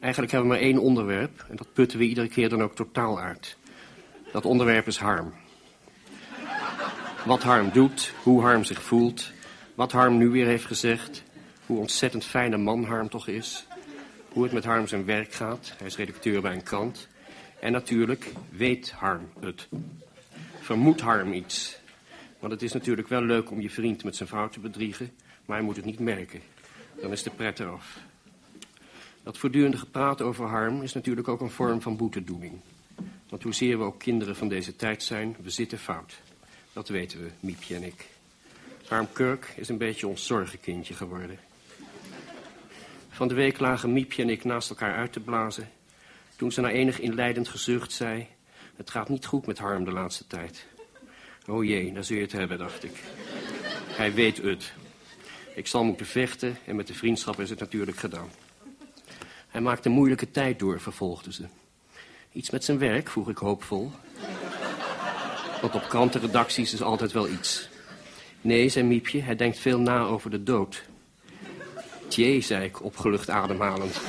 Eigenlijk 0.00 0.32
hebben 0.32 0.50
we 0.50 0.56
maar 0.56 0.64
één 0.64 0.78
onderwerp 0.78 1.44
en 1.48 1.56
dat 1.56 1.72
putten 1.72 1.98
we 1.98 2.04
iedere 2.04 2.28
keer 2.28 2.48
dan 2.48 2.62
ook 2.62 2.74
totaal 2.74 3.20
uit. 3.20 3.56
Dat 4.32 4.44
onderwerp 4.44 4.86
is 4.86 4.98
harm. 4.98 5.32
Wat 7.24 7.42
Harm 7.42 7.70
doet, 7.72 8.14
hoe 8.22 8.40
Harm 8.42 8.64
zich 8.64 8.82
voelt, 8.82 9.32
wat 9.74 9.92
Harm 9.92 10.16
nu 10.16 10.28
weer 10.28 10.46
heeft 10.46 10.64
gezegd, 10.64 11.22
hoe 11.66 11.78
ontzettend 11.78 12.24
fijne 12.24 12.56
man 12.56 12.84
Harm 12.84 13.08
toch 13.08 13.28
is, 13.28 13.66
hoe 14.32 14.42
het 14.42 14.52
met 14.52 14.64
Harm 14.64 14.86
zijn 14.86 15.04
werk 15.04 15.32
gaat. 15.32 15.74
Hij 15.78 15.86
is 15.86 15.96
redacteur 15.96 16.40
bij 16.40 16.54
een 16.54 16.62
krant. 16.62 17.08
En 17.60 17.72
natuurlijk 17.72 18.32
weet 18.50 18.90
Harm 18.90 19.28
het. 19.40 19.68
Vermoedt 20.60 21.00
Harm 21.00 21.32
iets. 21.32 21.80
Want 22.38 22.52
het 22.52 22.62
is 22.62 22.72
natuurlijk 22.72 23.08
wel 23.08 23.22
leuk 23.22 23.50
om 23.50 23.60
je 23.60 23.70
vriend 23.70 24.04
met 24.04 24.16
zijn 24.16 24.28
vrouw 24.28 24.48
te 24.48 24.60
bedriegen, 24.60 25.10
maar 25.46 25.56
hij 25.56 25.66
moet 25.66 25.76
het 25.76 25.84
niet 25.84 25.98
merken. 25.98 26.40
Dan 27.00 27.12
is 27.12 27.22
de 27.22 27.30
pret 27.30 27.60
eraf. 27.60 27.98
Dat 29.22 29.38
voortdurende 29.38 29.76
gepraat 29.76 30.22
over 30.22 30.46
Harm 30.46 30.82
is 30.82 30.92
natuurlijk 30.92 31.28
ook 31.28 31.40
een 31.40 31.50
vorm 31.50 31.82
van 31.82 31.96
boetedoening. 31.96 32.60
Want 33.28 33.42
hoezeer 33.42 33.78
we 33.78 33.84
ook 33.84 33.98
kinderen 33.98 34.36
van 34.36 34.48
deze 34.48 34.76
tijd 34.76 35.02
zijn, 35.02 35.36
we 35.42 35.50
zitten 35.50 35.78
fout. 35.78 36.20
Dat 36.72 36.88
weten 36.88 37.22
we, 37.22 37.30
Miepje 37.40 37.74
en 37.74 37.82
ik. 37.82 38.08
Harm 38.88 39.08
Kirk 39.12 39.52
is 39.56 39.68
een 39.68 39.78
beetje 39.78 40.06
ons 40.06 40.26
zorgenkindje 40.26 40.94
geworden. 40.94 41.38
Van 43.14 43.28
de 43.28 43.34
week 43.34 43.58
lagen 43.58 43.92
Miepje 43.92 44.22
en 44.22 44.28
ik 44.28 44.44
naast 44.44 44.70
elkaar 44.70 44.94
uit 44.94 45.12
te 45.12 45.20
blazen. 45.20 45.70
Toen 46.36 46.52
ze 46.52 46.60
na 46.60 46.70
enig 46.70 47.00
inleidend 47.00 47.48
gezucht 47.48 47.92
zei... 47.92 48.26
Het 48.76 48.90
gaat 48.90 49.08
niet 49.08 49.26
goed 49.26 49.46
met 49.46 49.58
Harm 49.58 49.84
de 49.84 49.92
laatste 49.92 50.26
tijd. 50.26 50.66
O 51.46 51.62
jee, 51.62 51.92
daar 51.92 52.04
zul 52.04 52.16
je 52.16 52.22
het 52.22 52.32
hebben, 52.32 52.58
dacht 52.58 52.84
ik. 52.84 53.02
Hij 53.86 54.14
weet 54.14 54.36
het. 54.36 54.72
Ik 55.54 55.66
zal 55.66 55.84
moeten 55.84 56.06
vechten 56.06 56.56
en 56.66 56.76
met 56.76 56.86
de 56.86 56.94
vriendschap 56.94 57.40
is 57.40 57.50
het 57.50 57.58
natuurlijk 57.58 57.96
gedaan. 57.96 58.30
Hij 59.48 59.60
maakt 59.60 59.84
een 59.84 59.92
moeilijke 59.92 60.30
tijd 60.30 60.58
door, 60.58 60.80
vervolgde 60.80 61.32
ze. 61.32 61.44
Iets 62.32 62.50
met 62.50 62.64
zijn 62.64 62.78
werk, 62.78 63.10
vroeg 63.10 63.28
ik 63.28 63.38
hoopvol. 63.38 63.92
Want 65.60 65.74
op 65.74 65.88
krantenredacties 65.88 66.72
is 66.72 66.82
altijd 66.82 67.12
wel 67.12 67.28
iets. 67.28 67.68
Nee, 68.40 68.68
zei 68.68 68.86
Miepje, 68.86 69.20
hij 69.20 69.36
denkt 69.36 69.58
veel 69.58 69.78
na 69.78 70.00
over 70.00 70.30
de 70.30 70.42
dood. 70.42 70.90
Tjee, 72.12 72.40
zei 72.40 72.64
ik, 72.64 72.82
opgelucht 72.82 73.30
ademhalend. 73.30 74.00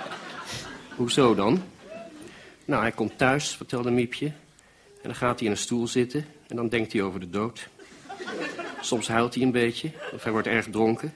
Hoezo 0.96 1.34
dan? 1.34 1.62
Nou, 2.64 2.82
hij 2.82 2.92
komt 2.92 3.18
thuis, 3.18 3.56
vertelde 3.56 3.90
Miepje. 3.90 4.26
En 4.26 5.02
dan 5.02 5.14
gaat 5.14 5.38
hij 5.38 5.46
in 5.48 5.54
een 5.54 5.60
stoel 5.60 5.86
zitten 5.86 6.26
en 6.46 6.56
dan 6.56 6.68
denkt 6.68 6.92
hij 6.92 7.02
over 7.02 7.20
de 7.20 7.30
dood. 7.30 7.68
Soms 8.80 9.08
huilt 9.08 9.34
hij 9.34 9.42
een 9.42 9.50
beetje, 9.50 9.90
of 10.12 10.22
hij 10.22 10.32
wordt 10.32 10.46
erg 10.46 10.66
dronken. 10.70 11.14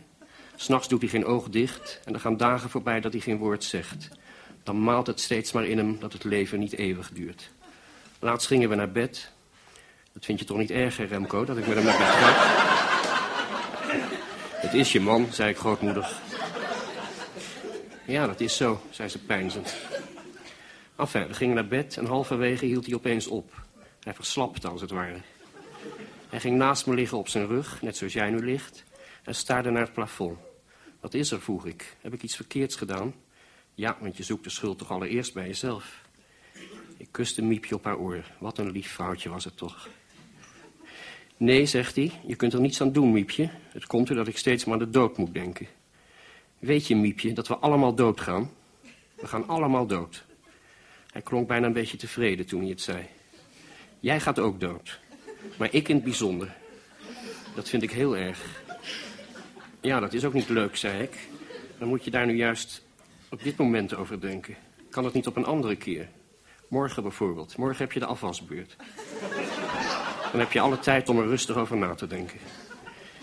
S'nachts 0.57 0.89
doet 0.89 1.01
hij 1.01 1.11
geen 1.11 1.25
oog 1.25 1.49
dicht 1.49 2.01
en 2.05 2.15
er 2.15 2.21
gaan 2.21 2.37
dagen 2.37 2.71
voorbij 2.71 3.01
dat 3.01 3.13
hij 3.13 3.21
geen 3.21 3.39
woord 3.39 3.65
zegt. 3.65 4.09
Dan 4.63 4.83
maalt 4.83 5.07
het 5.07 5.21
steeds 5.21 5.53
maar 5.53 5.65
in 5.65 5.79
hem 5.79 5.97
dat 6.01 6.13
het 6.13 6.25
leven 6.25 6.59
niet 6.59 6.73
eeuwig 6.73 7.11
duurt. 7.13 7.51
Laatst 8.19 8.47
gingen 8.47 8.69
we 8.69 8.75
naar 8.75 8.93
bed. 8.93 9.31
Dat 10.13 10.25
vind 10.25 10.39
je 10.39 10.45
toch 10.45 10.59
niet 10.59 10.71
erg, 10.71 10.97
hè, 10.97 11.05
Remco, 11.05 11.45
dat 11.45 11.57
ik 11.57 11.67
met 11.67 11.77
hem 11.77 11.85
naar 11.85 11.99
bed 11.99 12.07
ga? 12.07 12.90
Het 14.71 14.79
is 14.79 14.93
je 14.93 15.01
man, 15.01 15.33
zei 15.33 15.51
ik 15.51 15.57
grootmoedig. 15.57 16.21
Ja, 18.07 18.27
dat 18.27 18.41
is 18.41 18.57
zo, 18.57 18.81
zei 18.91 19.09
ze 19.09 19.19
pijnzend. 19.19 19.77
Enfin, 20.97 21.27
we 21.27 21.35
gingen 21.35 21.55
naar 21.55 21.67
bed 21.67 21.97
en 21.97 22.07
halverwege 22.07 22.67
hield 22.67 22.87
hij 22.87 22.95
opeens 22.95 23.27
op. 23.27 23.65
Hij 24.01 24.15
verslapte, 24.15 24.69
als 24.69 24.81
het 24.81 24.91
ware. 24.91 25.21
Hij 26.29 26.41
ging 26.41 26.57
naast 26.57 26.87
me 26.87 26.95
liggen 26.95 27.19
op 27.19 27.29
zijn 27.29 27.47
rug, 27.47 27.83
net 27.83 27.97
zoals 27.97 28.13
jij 28.13 28.31
nu 28.31 28.45
ligt, 28.45 28.85
en 29.25 29.35
staarde 29.35 29.71
naar 29.71 29.83
het 29.83 29.93
plafond. 29.93 30.39
Wat 31.01 31.15
is 31.15 31.31
er, 31.31 31.41
vroeg 31.41 31.67
ik. 31.67 31.97
Heb 32.01 32.13
ik 32.13 32.23
iets 32.23 32.37
verkeerds 32.37 32.77
gedaan? 32.77 33.15
Ja, 33.75 33.97
want 34.01 34.17
je 34.17 34.23
zoekt 34.23 34.45
de 34.45 34.51
schuld 34.51 34.79
toch 34.79 34.91
allereerst 34.91 35.35
bij 35.35 35.47
jezelf. 35.47 36.03
Ik 36.97 37.09
kuste 37.11 37.43
Miepje 37.43 37.75
op 37.75 37.85
haar 37.85 37.99
oor. 37.99 38.25
Wat 38.39 38.59
een 38.59 38.71
lief 38.71 38.93
vrouwtje 38.93 39.29
was 39.29 39.45
het 39.45 39.57
toch. 39.57 39.89
Nee, 41.41 41.67
zegt 41.67 41.97
hij, 41.97 42.13
je 42.27 42.37
kunt 42.37 42.53
er 42.53 42.61
niets 42.61 42.81
aan 42.81 42.93
doen, 42.93 43.13
Miepje. 43.13 43.51
Het 43.73 43.87
komt 43.87 44.09
er 44.09 44.15
dat 44.15 44.29
ik 44.29 44.37
steeds 44.37 44.65
maar 44.65 44.75
aan 44.75 44.85
de 44.85 44.91
dood 44.91 45.17
moet 45.17 45.35
denken. 45.35 45.67
Weet 46.59 46.87
je, 46.87 46.97
Miepje, 46.97 47.33
dat 47.33 47.49
we 47.49 47.57
allemaal 47.57 47.95
doodgaan? 47.95 48.51
We 49.15 49.27
gaan 49.27 49.49
allemaal 49.49 49.87
dood. 49.87 50.25
Hij 51.13 51.23
klonk 51.23 51.49
bijna 51.49 51.67
een 51.67 51.73
beetje 51.73 51.97
tevreden 51.97 52.47
toen 52.47 52.61
hij 52.61 52.69
het 52.71 52.81
zei. 52.81 53.07
Jij 54.01 54.21
gaat 54.21 54.39
ook 54.39 54.61
dood. 54.61 55.01
Maar 55.59 55.69
ik 55.73 55.89
in 55.89 55.95
het 55.95 56.05
bijzonder. 56.05 56.57
Dat 57.55 57.69
vind 57.69 57.83
ik 57.83 57.91
heel 57.91 58.17
erg. 58.17 58.63
Ja, 59.81 60.01
dat 60.01 60.13
is 60.13 60.25
ook 60.25 60.35
niet 60.35 60.49
leuk, 60.49 60.77
zei 60.77 61.03
ik. 61.03 61.29
Dan 61.79 61.89
moet 61.89 62.05
je 62.05 62.11
daar 62.11 62.27
nu 62.27 62.37
juist 62.37 62.83
op 63.31 63.43
dit 63.43 63.57
moment 63.57 63.95
over 63.95 64.21
denken. 64.21 64.57
Kan 64.91 65.05
het 65.05 65.15
niet 65.15 65.27
op 65.27 65.37
een 65.37 65.45
andere 65.47 65.77
keer? 65.77 66.09
Morgen 66.69 67.03
bijvoorbeeld. 67.03 67.57
Morgen 67.57 67.79
heb 67.85 67.93
je 67.93 68.01
de 68.01 68.07
afwasbeurt. 68.07 68.77
Dan 70.31 70.41
heb 70.41 70.53
je 70.53 70.61
alle 70.61 70.79
tijd 70.79 71.09
om 71.09 71.19
er 71.19 71.27
rustig 71.27 71.57
over 71.57 71.77
na 71.77 71.95
te 71.95 72.07
denken. 72.07 72.39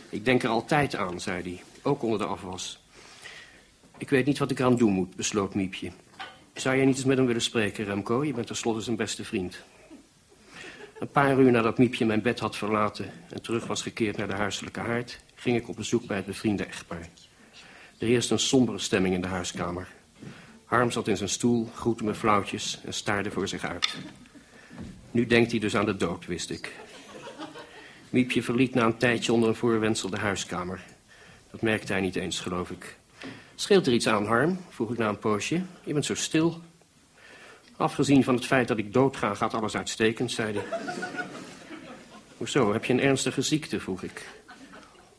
Ik 0.10 0.26
denk 0.26 0.44
er 0.44 0.50
altijd 0.50 0.96
aan, 0.96 1.20
zei 1.20 1.42
hij, 1.42 1.64
ook 1.82 2.04
onder 2.04 2.20
de 2.20 2.26
afwas. 2.26 2.80
Ik 3.98 4.10
weet 4.10 4.26
niet 4.26 4.38
wat 4.38 4.52
ik 4.52 4.60
eraan 4.60 4.76
doen 4.76 4.92
moet, 4.92 5.16
besloot 5.16 5.56
Miepje. 5.56 5.92
Zou 6.54 6.76
jij 6.76 6.86
niet 6.86 6.96
eens 6.96 7.06
met 7.06 7.18
hem 7.18 7.26
willen 7.26 7.42
spreken, 7.42 7.86
Remco? 7.86 8.24
Je 8.24 8.34
bent 8.34 8.48
tenslotte 8.48 8.82
zijn 8.82 8.96
beste 8.96 9.24
vriend. 9.24 9.64
Een 11.00 11.12
paar 11.12 11.40
uur 11.40 11.52
nadat 11.52 11.78
Miepje 11.78 12.06
mijn 12.06 12.22
bed 12.22 12.40
had 12.40 12.56
verlaten 12.56 13.12
en 13.30 13.42
terug 13.42 13.68
was 13.68 13.82
gekeerd 13.82 14.18
naar 14.18 14.28
de 14.28 14.34
huiselijke 14.34 14.80
haard, 14.80 15.20
ging 15.36 15.58
ik 15.58 15.68
op 15.70 15.76
bezoek 15.76 16.06
bij 16.06 16.18
het 16.18 16.26
bevriende 16.26 16.66
echtpaar. 16.66 17.10
Er 17.98 18.08
heerste 18.08 18.34
een 18.34 18.40
sombere 18.40 18.80
stemming 18.80 19.16
in 19.16 19.22
de 19.22 19.28
huiskamer. 19.28 19.88
Harm 20.66 20.92
zat 20.92 21.08
in 21.08 21.18
zijn 21.18 21.30
stoel, 21.30 21.70
groette 21.76 22.04
me 22.04 22.14
flauwtjes 22.14 22.80
en 22.86 22.94
staarde 22.94 23.32
voor 23.32 23.48
zich 23.48 23.64
uit. 23.64 23.96
Nu 25.12 25.26
denkt 25.26 25.52
hij 25.52 25.60
dus 25.60 25.76
aan 25.76 25.86
de 25.86 25.96
dood, 25.96 26.26
wist 26.26 26.50
ik. 26.50 26.74
Miepje 28.10 28.44
verliet 28.44 28.74
na 28.74 28.86
een 28.86 28.98
tijdje 28.98 29.34
onder 29.34 29.50
een 29.50 29.56
voorwendsel 29.56 30.10
de 30.10 30.18
huiskamer. 30.18 30.84
Dat 31.52 31.62
merkte 31.62 31.92
hij 31.92 32.02
niet 32.02 32.16
eens, 32.16 32.40
geloof 32.40 32.72
ik. 32.72 32.98
Scheelt 33.56 33.88
er 33.88 33.94
iets 33.94 34.08
aan, 34.08 34.26
Harm? 34.26 34.60
vroeg 34.70 34.92
ik 34.92 34.98
na 34.98 35.10
een 35.10 35.20
poosje. 35.20 35.62
Je 35.84 35.94
bent 35.94 36.06
zo 36.06 36.16
stil. 36.16 36.62
Afgezien 37.78 38.24
van 38.24 38.36
het 38.36 38.46
feit 38.46 38.68
dat 38.68 38.78
ik 38.78 38.94
doodga, 38.94 39.34
gaat 39.34 39.54
alles 39.54 39.76
uitstekend, 39.76 40.32
zei 40.32 40.54
hij. 40.54 40.64
Hoezo, 42.38 42.74
heb 42.74 42.86
je 42.86 42.94
een 42.94 43.02
ernstige 43.02 43.42
ziekte, 43.42 43.80
vroeg 43.80 44.04
ik. 44.04 44.26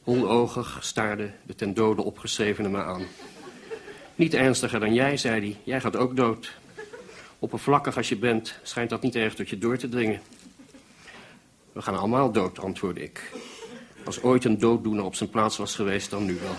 Onogig 0.05 0.79
staarde 0.81 1.31
de 1.43 1.55
ten 1.55 1.75
dode 1.75 2.03
opgeschrevene 2.03 2.69
me 2.69 2.83
aan. 2.83 3.03
Niet 4.15 4.35
ernstiger 4.35 4.81
dan 4.81 4.95
jij, 4.95 5.17
zei 5.17 5.41
hij. 5.41 5.57
Jij 5.65 5.81
gaat 5.81 5.97
ook 5.97 6.17
dood. 6.17 6.53
Oppervlakkig 7.39 7.97
als 7.97 8.09
je 8.09 8.17
bent, 8.17 8.59
schijnt 8.63 8.91
dat 8.91 9.03
niet 9.03 9.15
erg 9.15 9.35
tot 9.35 9.49
je 9.49 9.59
door 9.59 9.77
te 9.77 9.89
dringen. 9.89 10.21
We 11.79 11.85
gaan 11.85 11.99
allemaal 11.99 12.33
dood, 12.33 12.59
antwoordde 12.59 13.03
ik. 13.03 13.33
Als 14.05 14.23
ooit 14.23 14.45
een 14.45 14.59
dooddoener 14.59 15.05
op 15.05 15.15
zijn 15.15 15.31
plaats 15.31 15.57
was 15.57 15.75
geweest, 15.75 16.11
dan 16.11 16.25
nu 16.25 16.39
wel. 16.43 16.55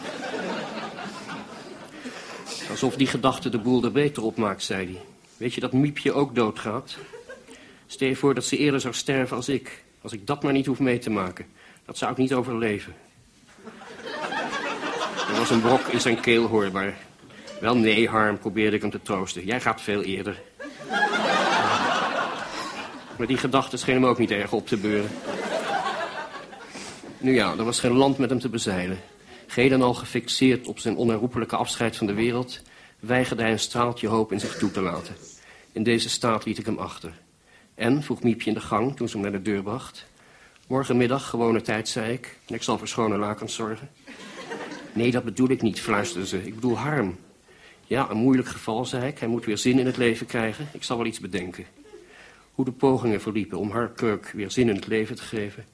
Alsof 2.69 2.95
die 2.95 3.07
gedachte 3.07 3.49
de 3.49 3.57
boel 3.57 3.83
er 3.83 3.91
beter 3.91 4.23
op 4.23 4.37
maakt, 4.37 4.63
zei 4.63 4.85
hij. 4.85 5.01
Weet 5.37 5.53
je 5.53 5.61
dat 5.61 5.73
Miepje 5.73 6.13
ook 6.13 6.35
doodgaat? 6.35 6.97
Stel 7.87 8.07
je 8.07 8.15
voor 8.15 8.33
dat 8.33 8.43
ze 8.43 8.57
eerder 8.57 8.79
zou 8.79 8.93
sterven 8.93 9.35
als 9.35 9.49
ik. 9.49 9.83
Als 10.01 10.13
ik 10.13 10.27
dat 10.27 10.43
maar 10.43 10.53
niet 10.53 10.65
hoef 10.65 10.79
mee 10.79 10.99
te 10.99 11.09
maken. 11.09 11.45
Dat 11.85 11.97
zou 11.97 12.11
ik 12.11 12.17
niet 12.17 12.33
overleven. 12.33 12.95
Er 15.29 15.37
was 15.37 15.49
een 15.49 15.61
brok 15.61 15.87
in 15.87 16.01
zijn 16.01 16.19
keel 16.19 16.45
hoorbaar. 16.45 16.97
Wel 17.61 17.75
nee, 17.75 18.07
Harm, 18.07 18.37
probeerde 18.37 18.75
ik 18.75 18.81
hem 18.81 18.91
te 18.91 19.01
troosten. 19.01 19.45
Jij 19.45 19.61
gaat 19.61 19.81
veel 19.81 20.01
eerder. 20.01 20.41
Maar 23.19 23.27
die 23.27 23.37
gedachte 23.37 23.77
scheen 23.77 23.95
hem 23.95 24.05
ook 24.05 24.17
niet 24.17 24.31
erg 24.31 24.53
op 24.53 24.67
te 24.67 24.77
beuren. 24.77 25.09
Nu 27.17 27.33
ja, 27.33 27.51
er 27.57 27.63
was 27.63 27.79
geen 27.79 27.91
land 27.91 28.17
met 28.17 28.29
hem 28.29 28.39
te 28.39 28.49
bezeilen. 28.49 28.99
Geheel 29.47 29.81
al 29.81 29.93
gefixeerd 29.93 30.67
op 30.67 30.79
zijn 30.79 30.95
onherroepelijke 30.95 31.55
afscheid 31.55 31.97
van 31.97 32.07
de 32.07 32.13
wereld... 32.13 32.61
weigerde 32.99 33.41
hij 33.41 33.51
een 33.51 33.59
straaltje 33.59 34.07
hoop 34.07 34.31
in 34.31 34.39
zich 34.39 34.57
toe 34.57 34.71
te 34.71 34.81
laten. 34.81 35.15
In 35.71 35.83
deze 35.83 36.09
staat 36.09 36.45
liet 36.45 36.57
ik 36.57 36.65
hem 36.65 36.77
achter. 36.77 37.13
En, 37.75 38.03
vroeg 38.03 38.23
Miepje 38.23 38.49
in 38.49 38.55
de 38.55 38.61
gang 38.61 38.95
toen 38.95 39.07
ze 39.07 39.13
hem 39.13 39.21
naar 39.21 39.41
de 39.41 39.51
deur 39.51 39.63
bracht. 39.63 40.05
Morgenmiddag, 40.67 41.29
gewone 41.29 41.61
tijd, 41.61 41.89
zei 41.89 42.13
ik. 42.13 42.37
En 42.47 42.55
ik 42.55 42.63
zal 42.63 42.77
voor 42.77 42.87
schone 42.87 43.17
lakens 43.17 43.53
zorgen. 43.53 43.89
Nee, 44.93 45.11
dat 45.11 45.23
bedoel 45.23 45.49
ik 45.49 45.61
niet, 45.61 45.81
fluisterde 45.81 46.27
ze. 46.27 46.45
Ik 46.45 46.55
bedoel 46.55 46.77
Harm. 46.77 47.17
Ja, 47.87 48.09
een 48.09 48.17
moeilijk 48.17 48.47
geval, 48.47 48.85
zei 48.85 49.07
ik. 49.07 49.19
Hij 49.19 49.27
moet 49.27 49.45
weer 49.45 49.57
zin 49.57 49.79
in 49.79 49.85
het 49.85 49.97
leven 49.97 50.25
krijgen. 50.25 50.67
Ik 50.71 50.83
zal 50.83 50.97
wel 50.97 51.05
iets 51.05 51.19
bedenken. 51.19 51.65
Hoe 52.59 52.67
de 52.67 52.73
pogingen 52.73 53.21
verliepen 53.21 53.57
om 53.57 53.71
Harm 53.71 53.93
Kirk 53.93 54.31
weer 54.31 54.51
zin 54.51 54.69
in 54.69 54.75
het 54.75 54.87
leven 54.87 55.15
te 55.15 55.21
geven... 55.21 55.65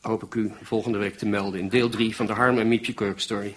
hoop 0.00 0.22
ik 0.22 0.34
u 0.34 0.52
volgende 0.62 0.98
week 0.98 1.14
te 1.14 1.26
melden 1.26 1.60
in 1.60 1.68
deel 1.68 1.88
3 1.88 2.16
van 2.16 2.26
de 2.26 2.32
Harm 2.32 2.58
en 2.58 2.68
Miepje 2.68 2.94
Kirk 2.94 3.20
story. 3.20 3.54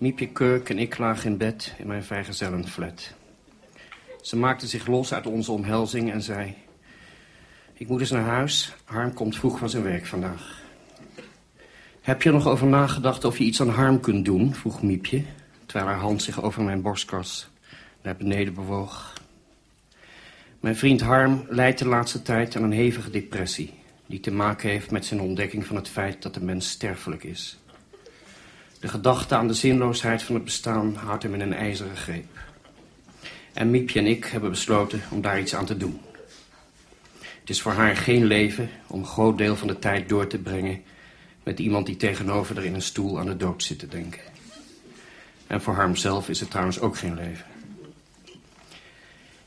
Miepje 0.00 0.28
Kurk 0.28 0.70
en 0.70 0.78
ik 0.78 0.98
lagen 0.98 1.30
in 1.30 1.36
bed 1.36 1.74
in 1.78 1.86
mijn 1.86 2.04
vrijgezellenflat. 2.04 3.12
Ze 4.20 4.36
maakte 4.36 4.66
zich 4.66 4.86
los 4.86 5.12
uit 5.12 5.26
onze 5.26 5.52
omhelzing 5.52 6.12
en 6.12 6.22
zei... 6.22 6.54
Ik 7.74 7.88
moet 7.88 8.00
eens 8.00 8.10
naar 8.10 8.24
huis. 8.24 8.72
Harm 8.84 9.14
komt 9.14 9.36
vroeg 9.36 9.58
van 9.58 9.70
zijn 9.70 9.82
werk 9.82 10.06
vandaag. 10.06 10.62
Heb 12.00 12.22
je 12.22 12.28
er 12.28 12.34
nog 12.34 12.46
over 12.46 12.66
nagedacht 12.66 13.24
of 13.24 13.38
je 13.38 13.44
iets 13.44 13.60
aan 13.60 13.68
Harm 13.68 14.00
kunt 14.00 14.24
doen? 14.24 14.54
vroeg 14.54 14.82
Miepje, 14.82 15.24
terwijl 15.66 15.90
haar 15.90 16.00
hand 16.00 16.22
zich 16.22 16.42
over 16.42 16.62
mijn 16.62 16.82
borstkas 16.82 17.50
naar 18.02 18.16
beneden 18.16 18.54
bewoog. 18.54 19.12
Mijn 20.60 20.76
vriend 20.76 21.00
Harm 21.00 21.46
lijdt 21.48 21.78
de 21.78 21.88
laatste 21.88 22.22
tijd 22.22 22.56
aan 22.56 22.62
een 22.62 22.72
hevige 22.72 23.10
depressie... 23.10 23.74
die 24.06 24.20
te 24.20 24.30
maken 24.32 24.70
heeft 24.70 24.90
met 24.90 25.04
zijn 25.06 25.20
ontdekking 25.20 25.66
van 25.66 25.76
het 25.76 25.88
feit 25.88 26.22
dat 26.22 26.34
de 26.34 26.44
mens 26.44 26.70
sterfelijk 26.70 27.24
is. 27.24 27.58
De 28.80 28.88
gedachte 28.88 29.34
aan 29.34 29.46
de 29.46 29.54
zinloosheid 29.54 30.22
van 30.22 30.34
het 30.34 30.44
bestaan 30.44 30.94
houdt 30.94 31.22
hem 31.22 31.34
in 31.34 31.40
een 31.40 31.54
ijzeren 31.54 31.96
greep. 31.96 32.38
En 33.52 33.70
Miepje 33.70 33.98
en 33.98 34.06
ik 34.06 34.24
hebben 34.24 34.50
besloten 34.50 35.02
om 35.10 35.20
daar 35.20 35.40
iets 35.40 35.54
aan 35.54 35.66
te 35.66 35.76
doen. 35.76 36.00
Het 37.20 37.50
is 37.50 37.62
voor 37.62 37.72
haar 37.72 37.96
geen 37.96 38.24
leven 38.24 38.70
om 38.86 39.00
een 39.00 39.06
groot 39.06 39.38
deel 39.38 39.56
van 39.56 39.68
de 39.68 39.78
tijd 39.78 40.08
door 40.08 40.26
te 40.26 40.38
brengen... 40.38 40.82
met 41.42 41.58
iemand 41.58 41.86
die 41.86 41.96
tegenover 41.96 42.54
haar 42.54 42.64
in 42.64 42.74
een 42.74 42.82
stoel 42.82 43.18
aan 43.18 43.26
de 43.26 43.36
dood 43.36 43.62
zit 43.62 43.78
te 43.78 43.88
denken. 43.88 44.20
En 45.46 45.62
voor 45.62 45.74
haar 45.74 45.96
zelf 45.96 46.28
is 46.28 46.40
het 46.40 46.50
trouwens 46.50 46.80
ook 46.80 46.96
geen 46.96 47.14
leven. 47.14 47.46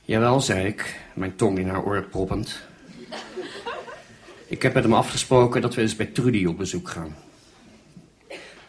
Jawel, 0.01 0.41
zei 0.41 0.67
ik, 0.67 0.99
mijn 1.13 1.35
tong 1.35 1.57
in 1.57 1.67
haar 1.67 1.83
oor 1.83 2.03
proppend. 2.03 2.61
Ik 4.47 4.61
heb 4.61 4.73
met 4.73 4.83
hem 4.83 4.93
afgesproken 4.93 5.61
dat 5.61 5.75
we 5.75 5.81
eens 5.81 5.95
bij 5.95 6.05
Trudy 6.05 6.45
op 6.45 6.57
bezoek 6.57 6.89
gaan. 6.89 7.15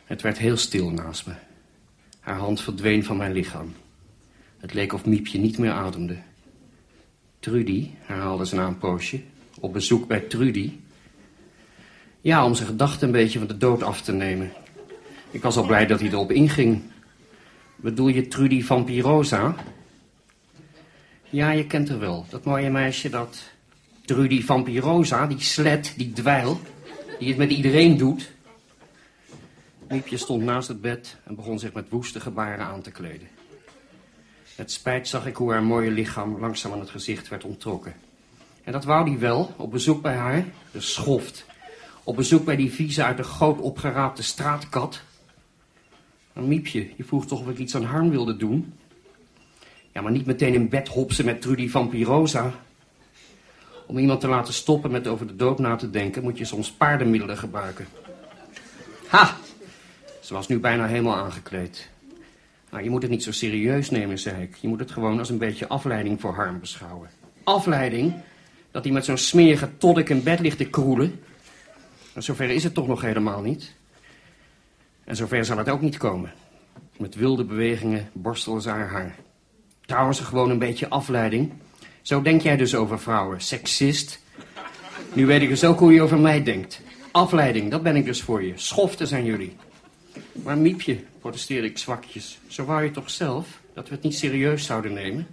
Het 0.05 0.23
werd 0.23 0.39
heel 0.39 0.57
stil 0.57 0.91
naast 0.91 1.27
me. 1.27 1.33
Haar 2.21 2.39
hand 2.39 2.61
verdween 2.61 3.05
van 3.05 3.17
mijn 3.17 3.33
lichaam. 3.33 3.75
Het 4.59 4.75
leek 4.75 4.93
of 4.93 5.05
Miepje 5.05 5.39
niet 5.39 5.59
meer 5.59 5.73
ademde. 5.73 6.17
Trudy, 7.39 7.91
herhaalde 8.01 8.47
ze 8.47 8.55
na 8.55 8.67
een 8.67 8.79
poosje. 8.79 9.21
Op 9.61 9.73
bezoek 9.73 10.07
bij 10.07 10.21
Trudy. 10.21 10.73
Ja, 12.21 12.45
om 12.45 12.55
zijn 12.55 12.69
gedachten 12.69 13.07
een 13.07 13.13
beetje 13.13 13.39
van 13.39 13.49
de 13.49 13.57
dood 13.57 13.83
af 13.83 14.01
te 14.01 14.13
nemen. 14.13 14.53
Ik 15.31 15.43
was 15.43 15.57
al 15.57 15.67
blij 15.67 15.87
dat 15.87 16.01
hij 16.01 16.09
erop 16.09 16.33
inging. 16.33 16.83
Bedoel 17.77 18.09
je 18.09 18.29
Trudy 18.29 18.63
van 18.63 18.85
Pirosa? 18.85 19.55
Ja, 21.31 21.51
je 21.51 21.67
kent 21.67 21.89
haar 21.89 21.99
wel. 21.99 22.27
Dat 22.29 22.45
mooie 22.45 22.71
meisje 22.71 23.11
dat... 23.11 23.43
Trudy 24.05 24.43
van 24.43 24.63
Pirosa, 24.63 25.27
die 25.27 25.41
slet, 25.41 25.95
die 25.97 26.13
dweil... 26.13 26.61
die 27.19 27.29
het 27.29 27.37
met 27.37 27.51
iedereen 27.51 27.97
doet... 27.97 28.34
Miepje 29.89 30.17
stond 30.17 30.43
naast 30.43 30.69
het 30.69 30.81
bed 30.81 31.17
en 31.25 31.35
begon 31.35 31.59
zich 31.59 31.73
met 31.73 31.89
woeste 31.89 32.21
gebaren 32.21 32.65
aan 32.65 32.83
te 32.83 32.91
kleden. 32.91 33.29
Met 34.57 34.73
spijt 34.73 35.09
zag 35.09 35.27
ik 35.27 35.37
hoe 35.37 35.53
haar 35.53 35.63
mooie 35.63 35.91
lichaam 35.91 36.41
langzaam 36.41 36.73
aan 36.73 36.81
het 36.81 36.91
gezicht 36.91 37.29
werd 37.29 37.45
onttrokken. 37.45 37.95
En 38.65 38.73
dat 38.73 38.85
wou 38.85 39.05
die 39.05 39.19
wel, 39.19 39.55
op 39.57 39.71
bezoek 39.71 40.03
bij 40.03 40.15
haar, 40.15 40.45
de 40.71 40.81
schoft. 40.81 41.47
Op 42.05 42.17
bezoek 42.17 42.45
bij 42.45 42.57
die 42.57 42.73
vieze 42.73 43.05
uit 43.05 43.17
de 43.17 43.25
goot 43.25 43.61
opgeraapte 43.61 44.23
straatkat. 44.23 45.03
Maar 46.33 46.45
Miepje, 46.45 46.89
je 46.97 47.05
vroeg 47.05 47.27
toch 47.27 47.41
of 47.41 47.49
ik 47.49 47.59
iets 47.59 47.75
aan 47.75 47.85
Harm 47.85 48.11
wilde 48.11 48.37
doen? 48.37 48.73
Ja, 49.93 50.01
maar 50.01 50.13
niet 50.13 50.27
meteen 50.27 50.55
in 50.55 50.69
bed 50.69 50.89
hopsen 50.89 51.25
met 51.25 51.41
Trudy 51.43 51.69
van 51.69 51.89
Pirosa. 51.89 52.53
Om 53.87 53.99
iemand 53.99 54.21
te 54.21 54.29
laten 54.29 54.55
stoppen 54.55 54.91
met 54.91 55.07
over 55.07 55.27
de 55.27 55.37
dood 55.37 55.59
na 55.59 55.77
te 55.77 55.91
denken, 55.91 56.23
moet 56.23 56.39
je 56.39 56.45
soms 56.45 56.73
paardenmiddelen 56.73 57.39
gebruiken. 57.39 57.87
Ha! 59.07 59.37
Ze 60.25 60.35
was 60.35 60.49
nu 60.49 60.59
bijna 60.59 60.87
helemaal 60.87 61.17
aangekleed. 61.17 61.89
Nou, 62.71 62.85
je 62.85 62.91
moet 62.91 63.03
het 63.03 63.11
niet 63.11 63.23
zo 63.23 63.33
serieus 63.33 63.91
nemen, 63.91 64.19
zei 64.19 64.43
ik. 64.43 64.57
Je 64.57 64.69
moet 64.69 64.79
het 64.79 64.91
gewoon 64.91 65.19
als 65.19 65.31
een 65.31 65.39
beetje 65.39 65.69
afleiding 65.69 66.21
voor 66.21 66.35
Harm 66.35 66.61
beschouwen. 66.61 67.11
Afleiding? 67.43 68.15
Dat 68.71 68.85
hij 68.85 68.93
met 68.93 69.05
zo'n 69.05 69.17
smerige 69.17 69.77
toddik 69.79 70.09
in 70.09 70.23
bed 70.23 70.41
ligt 70.41 70.59
te 70.59 70.65
kroelen? 70.65 71.21
Maar 72.13 72.23
zover 72.23 72.51
is 72.51 72.65
het 72.65 72.75
toch 72.75 72.87
nog 72.87 73.01
helemaal 73.01 73.41
niet. 73.41 73.73
En 75.05 75.17
zover 75.17 75.45
zal 75.45 75.59
het 75.59 75.69
ook 75.69 75.81
niet 75.81 75.97
komen. 75.97 76.33
Met 76.97 77.15
wilde 77.15 77.45
bewegingen 77.45 78.09
borstelde 78.13 78.63
ze 78.63 78.69
haar 78.69 78.89
haar. 78.89 79.17
Trouwens, 79.87 80.21
gewoon 80.21 80.51
een 80.51 80.59
beetje 80.59 80.89
afleiding. 80.89 81.53
Zo 82.03 82.23
denk 82.23 82.41
jij 82.41 82.57
dus 82.57 82.75
over 82.75 83.01
vrouwen. 83.01 83.41
Seksist. 83.41 84.21
Nu 85.13 85.27
weet 85.27 85.43
ik 85.43 85.49
dus 85.49 85.65
ook 85.65 85.79
hoe 85.79 85.93
je 85.93 86.03
over 86.03 86.19
mij 86.19 86.43
denkt. 86.43 86.81
Afleiding, 87.11 87.71
dat 87.71 87.83
ben 87.83 87.97
ik 87.97 88.05
dus 88.05 88.23
voor 88.23 88.43
je. 88.43 88.53
Schoften 88.57 89.07
zijn 89.07 89.25
jullie. 89.25 89.57
Maar 90.45 90.59
Miepje, 90.59 90.99
protesteerde 91.21 91.67
ik 91.67 91.79
zwakjes, 91.79 92.39
zo 92.47 92.65
wou 92.65 92.83
je 92.83 92.91
toch 92.91 93.11
zelf 93.11 93.61
dat 93.75 93.89
we 93.89 93.95
het 93.95 94.05
niet 94.05 94.15
serieus 94.15 94.65
zouden 94.65 94.93
nemen? 94.93 95.27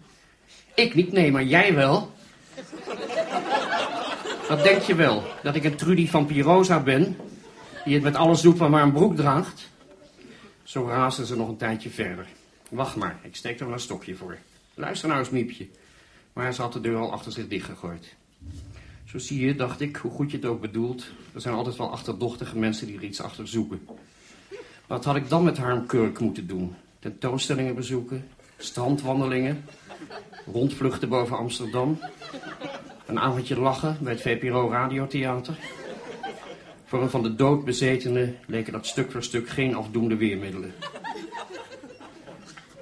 Ik 0.75 0.95
niet, 0.95 1.11
nee, 1.11 1.31
maar 1.31 1.43
jij 1.43 1.75
wel. 1.75 2.11
Dat 4.47 4.63
denk 4.63 4.81
je 4.81 4.95
wel, 4.95 5.23
dat 5.43 5.55
ik 5.55 5.63
een 5.63 5.75
Trudy 5.75 6.07
van 6.07 6.25
Pirosa 6.25 6.79
ben, 6.79 7.17
die 7.85 7.93
het 7.93 8.03
met 8.03 8.15
alles 8.15 8.41
doet 8.41 8.57
wat 8.57 8.69
maar 8.69 8.83
een 8.83 8.91
broek 8.91 9.15
draagt? 9.15 9.69
Zo 10.63 10.87
raasden 10.87 11.25
ze 11.25 11.35
nog 11.35 11.47
een 11.47 11.57
tijdje 11.57 11.89
verder. 11.89 12.27
Wacht 12.69 12.95
maar, 12.95 13.19
ik 13.23 13.35
steek 13.35 13.59
er 13.59 13.65
wel 13.65 13.73
een 13.73 13.79
stokje 13.79 14.15
voor. 14.15 14.37
Luister 14.73 15.07
nou 15.07 15.19
eens, 15.19 15.29
Miepje. 15.29 15.67
Maar 16.33 16.53
ze 16.53 16.61
had 16.61 16.73
de 16.73 16.81
deur 16.81 16.97
al 16.97 17.11
achter 17.11 17.31
zich 17.31 17.47
dichtgegooid. 17.47 18.15
Zo 19.05 19.17
zie 19.17 19.45
je, 19.45 19.55
dacht 19.55 19.81
ik, 19.81 19.95
hoe 19.95 20.11
goed 20.11 20.31
je 20.31 20.37
het 20.37 20.45
ook 20.45 20.61
bedoelt. 20.61 21.05
Er 21.33 21.41
zijn 21.41 21.55
altijd 21.55 21.75
wel 21.75 21.91
achterdochtige 21.91 22.57
mensen 22.57 22.87
die 22.87 22.97
er 22.97 23.03
iets 23.03 23.21
achter 23.21 23.47
zoeken. 23.47 23.87
Wat 24.87 25.05
had 25.05 25.15
ik 25.15 25.29
dan 25.29 25.43
met 25.43 25.57
Harm 25.57 25.85
Kurk 25.85 26.19
moeten 26.19 26.47
doen? 26.47 26.75
Tentoonstellingen 26.99 27.75
bezoeken, 27.75 28.29
strandwandelingen, 28.57 29.65
rondvluchten 30.45 31.09
boven 31.09 31.37
Amsterdam, 31.37 31.99
een 33.05 33.19
avondje 33.19 33.59
lachen 33.59 33.97
bij 34.01 34.11
het 34.11 34.21
VPRO 34.21 34.69
Radiotheater. 34.69 35.57
Voor 36.85 37.01
een 37.01 37.09
van 37.09 37.23
de 37.23 37.35
dood 37.35 37.65
bezetenen 37.65 38.37
leken 38.47 38.73
dat 38.73 38.85
stuk 38.85 39.11
voor 39.11 39.23
stuk 39.23 39.49
geen 39.49 39.75
afdoende 39.75 40.15
weermiddelen. 40.15 40.73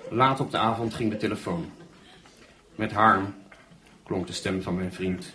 Laat 0.10 0.40
op 0.40 0.52
de 0.52 0.58
avond 0.58 0.94
ging 0.94 1.12
de 1.12 1.18
telefoon. 1.18 1.72
Met 2.76 2.92
Harm 2.92 3.34
klonk 4.04 4.28
de 4.28 4.34
stem 4.34 4.62
van 4.62 4.76
mijn 4.76 4.94
vriend. 4.94 5.32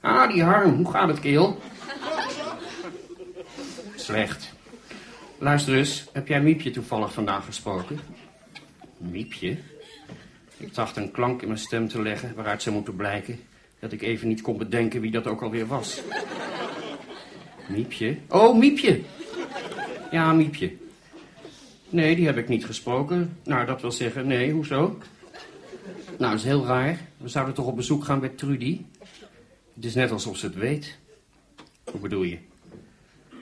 Ah, 0.00 0.32
die 0.32 0.42
Harm, 0.42 0.74
hoe 0.74 0.90
gaat 0.90 1.08
het, 1.08 1.20
keel? 1.20 1.58
Slecht. 3.96 4.53
Luister 5.44 5.74
eens, 5.74 6.04
heb 6.12 6.28
jij 6.28 6.42
Miepje 6.42 6.70
toevallig 6.70 7.12
vandaag 7.12 7.44
gesproken? 7.44 7.98
Miepje? 8.98 9.58
Ik 10.56 10.72
tracht 10.72 10.96
een 10.96 11.10
klank 11.10 11.42
in 11.42 11.48
mijn 11.48 11.60
stem 11.60 11.88
te 11.88 12.02
leggen 12.02 12.34
waaruit 12.34 12.62
zou 12.62 12.74
moeten 12.74 12.96
blijken 12.96 13.40
dat 13.78 13.92
ik 13.92 14.02
even 14.02 14.28
niet 14.28 14.40
kon 14.40 14.58
bedenken 14.58 15.00
wie 15.00 15.10
dat 15.10 15.26
ook 15.26 15.42
alweer 15.42 15.66
was. 15.66 16.00
Miepje? 17.68 18.16
Oh, 18.28 18.58
Miepje. 18.58 19.00
Ja, 20.10 20.32
Miepje. 20.32 20.76
Nee, 21.88 22.16
die 22.16 22.26
heb 22.26 22.36
ik 22.36 22.48
niet 22.48 22.66
gesproken. 22.66 23.38
Nou, 23.44 23.66
dat 23.66 23.80
wil 23.80 23.92
zeggen, 23.92 24.26
nee, 24.26 24.52
hoezo? 24.52 24.98
Nou, 26.18 26.30
dat 26.30 26.34
is 26.34 26.44
heel 26.44 26.66
raar. 26.66 26.98
We 27.16 27.28
zouden 27.28 27.54
toch 27.54 27.66
op 27.66 27.76
bezoek 27.76 28.04
gaan 28.04 28.20
bij 28.20 28.28
Trudy? 28.28 28.80
Het 29.74 29.84
is 29.84 29.94
net 29.94 30.10
alsof 30.10 30.36
ze 30.36 30.46
het 30.46 30.54
weet. 30.54 30.98
Hoe 31.90 32.00
bedoel 32.00 32.22
je? 32.22 32.38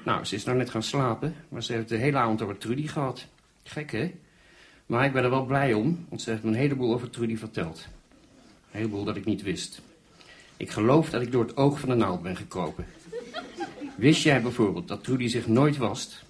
Nou, 0.04 0.24
ze 0.24 0.34
is 0.34 0.44
nou 0.44 0.56
net 0.56 0.70
gaan 0.70 0.82
slapen, 0.82 1.34
maar 1.48 1.62
ze 1.62 1.72
heeft 1.72 1.88
de 1.88 1.96
hele 1.96 2.16
avond 2.16 2.42
over 2.42 2.58
Trudy 2.58 2.86
gehad. 2.86 3.26
Gek, 3.62 3.92
hè? 3.92 4.12
Maar 4.86 5.04
ik 5.04 5.12
ben 5.12 5.24
er 5.24 5.30
wel 5.30 5.44
blij 5.44 5.72
om, 5.72 6.06
want 6.08 6.22
ze 6.22 6.30
heeft 6.30 6.42
me 6.42 6.48
een 6.48 6.56
heleboel 6.56 6.94
over 6.94 7.10
Trudy 7.10 7.36
verteld. 7.36 7.86
Een 8.70 8.78
heleboel 8.78 9.04
dat 9.04 9.16
ik 9.16 9.24
niet 9.24 9.42
wist. 9.42 9.80
Ik 10.56 10.70
geloof 10.70 11.10
dat 11.10 11.22
ik 11.22 11.32
door 11.32 11.44
het 11.44 11.56
oog 11.56 11.80
van 11.80 11.88
de 11.88 11.94
naald 11.94 12.22
ben 12.22 12.36
gekropen. 12.36 12.86
Wist 13.94 14.22
jij 14.22 14.42
bijvoorbeeld 14.42 14.88
dat 14.88 15.04
Trudy 15.04 15.28
zich 15.28 15.46
nooit 15.46 15.76
wast? 15.76 16.22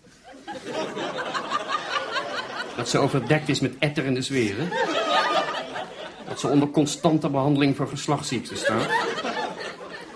Dat 2.76 2.88
ze 2.88 2.98
overdekt 2.98 3.48
is 3.48 3.60
met 3.60 3.74
etterende 3.78 4.22
zweren? 4.22 4.68
Dat 6.28 6.40
ze 6.40 6.48
onder 6.48 6.68
constante 6.68 7.28
behandeling 7.28 7.76
voor 7.76 7.88
geslachtsziekten 7.88 8.56
staat? 8.56 8.90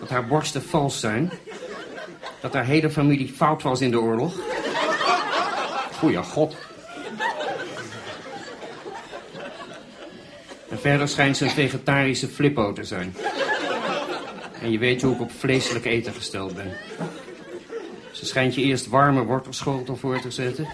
Dat 0.00 0.08
haar 0.08 0.26
borsten 0.26 0.62
vals 0.62 1.00
zijn? 1.00 1.30
Dat 2.46 2.54
haar 2.54 2.64
hele 2.64 2.90
familie 2.90 3.32
fout 3.36 3.62
was 3.62 3.80
in 3.80 3.90
de 3.90 4.00
oorlog? 4.00 4.34
Goeie 5.98 6.22
god. 6.22 6.56
En 10.68 10.78
verder 10.78 11.08
schijnt 11.08 11.36
ze 11.36 11.44
een 11.44 11.50
vegetarische 11.50 12.28
flippo 12.28 12.72
te 12.72 12.84
zijn. 12.84 13.16
En 14.62 14.70
je 14.70 14.78
weet 14.78 15.02
hoe 15.02 15.14
ik 15.14 15.20
op 15.20 15.30
vleeselijk 15.38 15.84
eten 15.84 16.12
gesteld 16.12 16.54
ben. 16.54 16.72
Ze 18.12 18.26
schijnt 18.26 18.54
je 18.54 18.62
eerst 18.62 18.86
warme 18.86 19.24
wortelschotel 19.24 19.96
voor 19.96 20.20
te 20.20 20.30
zetten. 20.30 20.68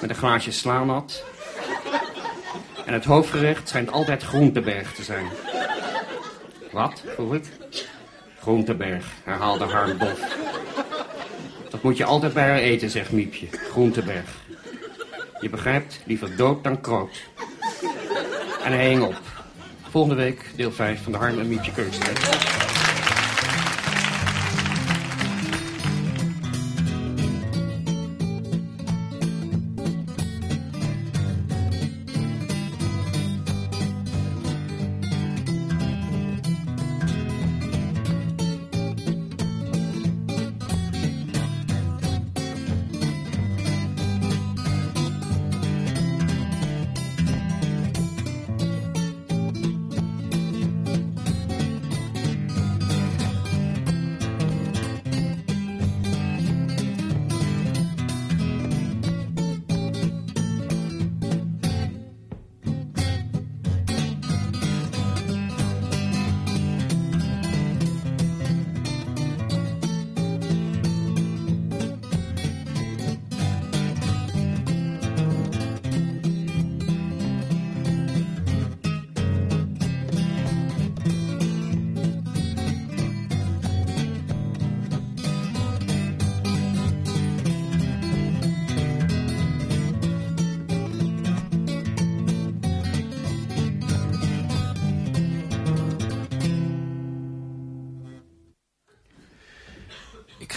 Met 0.00 0.10
een 0.10 0.16
glaasje 0.16 0.52
slaanat. 0.52 1.24
En 2.86 2.92
het 2.92 3.04
hoofdgerecht 3.04 3.68
schijnt 3.68 3.92
altijd 3.92 4.22
groenteberg 4.22 4.92
te 4.92 5.02
zijn. 5.02 5.26
Wat, 6.72 7.02
vroeg 7.14 7.34
ik. 7.34 7.44
Groenteberg, 8.40 9.06
herhaalde 9.24 9.64
Harm 9.64 9.98
dof. 9.98 10.29
Moet 11.80 11.96
je 11.96 12.04
altijd 12.04 12.32
bij 12.32 12.48
haar 12.48 12.58
eten, 12.58 12.90
zegt 12.90 13.12
Miepje. 13.12 13.46
Groenteberg. 13.50 14.38
Je 15.40 15.48
begrijpt, 15.48 16.00
liever 16.06 16.36
dood 16.36 16.64
dan 16.64 16.80
kroot. 16.80 17.22
En 18.64 18.72
hij 18.72 18.88
hing 18.88 19.02
op. 19.02 19.20
Volgende 19.90 20.16
week 20.16 20.50
deel 20.56 20.72
5 20.72 21.02
van 21.02 21.12
de 21.12 21.18
Harm 21.18 21.38
en 21.38 21.48
Miepje 21.48 21.72
Keukstrijd. 21.72 22.59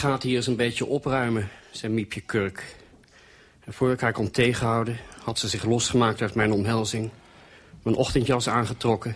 Gaat 0.03 0.23
hier 0.23 0.35
eens 0.35 0.47
een 0.47 0.55
beetje 0.55 0.85
opruimen, 0.85 1.49
zei 1.71 1.93
Miepje 1.93 2.21
Kurk. 2.21 2.75
En 3.59 3.73
voor 3.73 3.91
ik 3.91 3.99
haar 3.99 4.11
kon 4.11 4.31
tegenhouden, 4.31 4.97
had 5.21 5.39
ze 5.39 5.47
zich 5.47 5.63
losgemaakt 5.63 6.21
uit 6.21 6.35
mijn 6.35 6.51
omhelzing... 6.51 7.09
mijn 7.83 7.95
ochtendjas 7.95 8.49
aangetrokken... 8.49 9.15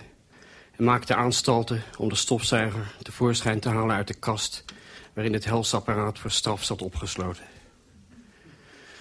en 0.75 0.83
maakte 0.83 1.15
aanstalten 1.15 1.83
om 1.97 2.09
de 2.09 2.15
stofzuiger 2.15 2.95
tevoorschijn 3.01 3.59
te 3.59 3.69
halen 3.69 3.95
uit 3.95 4.07
de 4.07 4.13
kast... 4.13 4.65
waarin 5.13 5.33
het 5.33 5.45
helsapparaat 5.45 6.19
voor 6.19 6.31
straf 6.31 6.63
zat 6.63 6.81
opgesloten. 6.81 7.43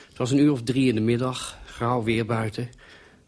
Het 0.08 0.18
was 0.18 0.30
een 0.30 0.38
uur 0.38 0.52
of 0.52 0.62
drie 0.62 0.88
in 0.88 0.94
de 0.94 1.00
middag, 1.00 1.58
grauw 1.66 2.02
weer 2.02 2.26
buiten... 2.26 2.70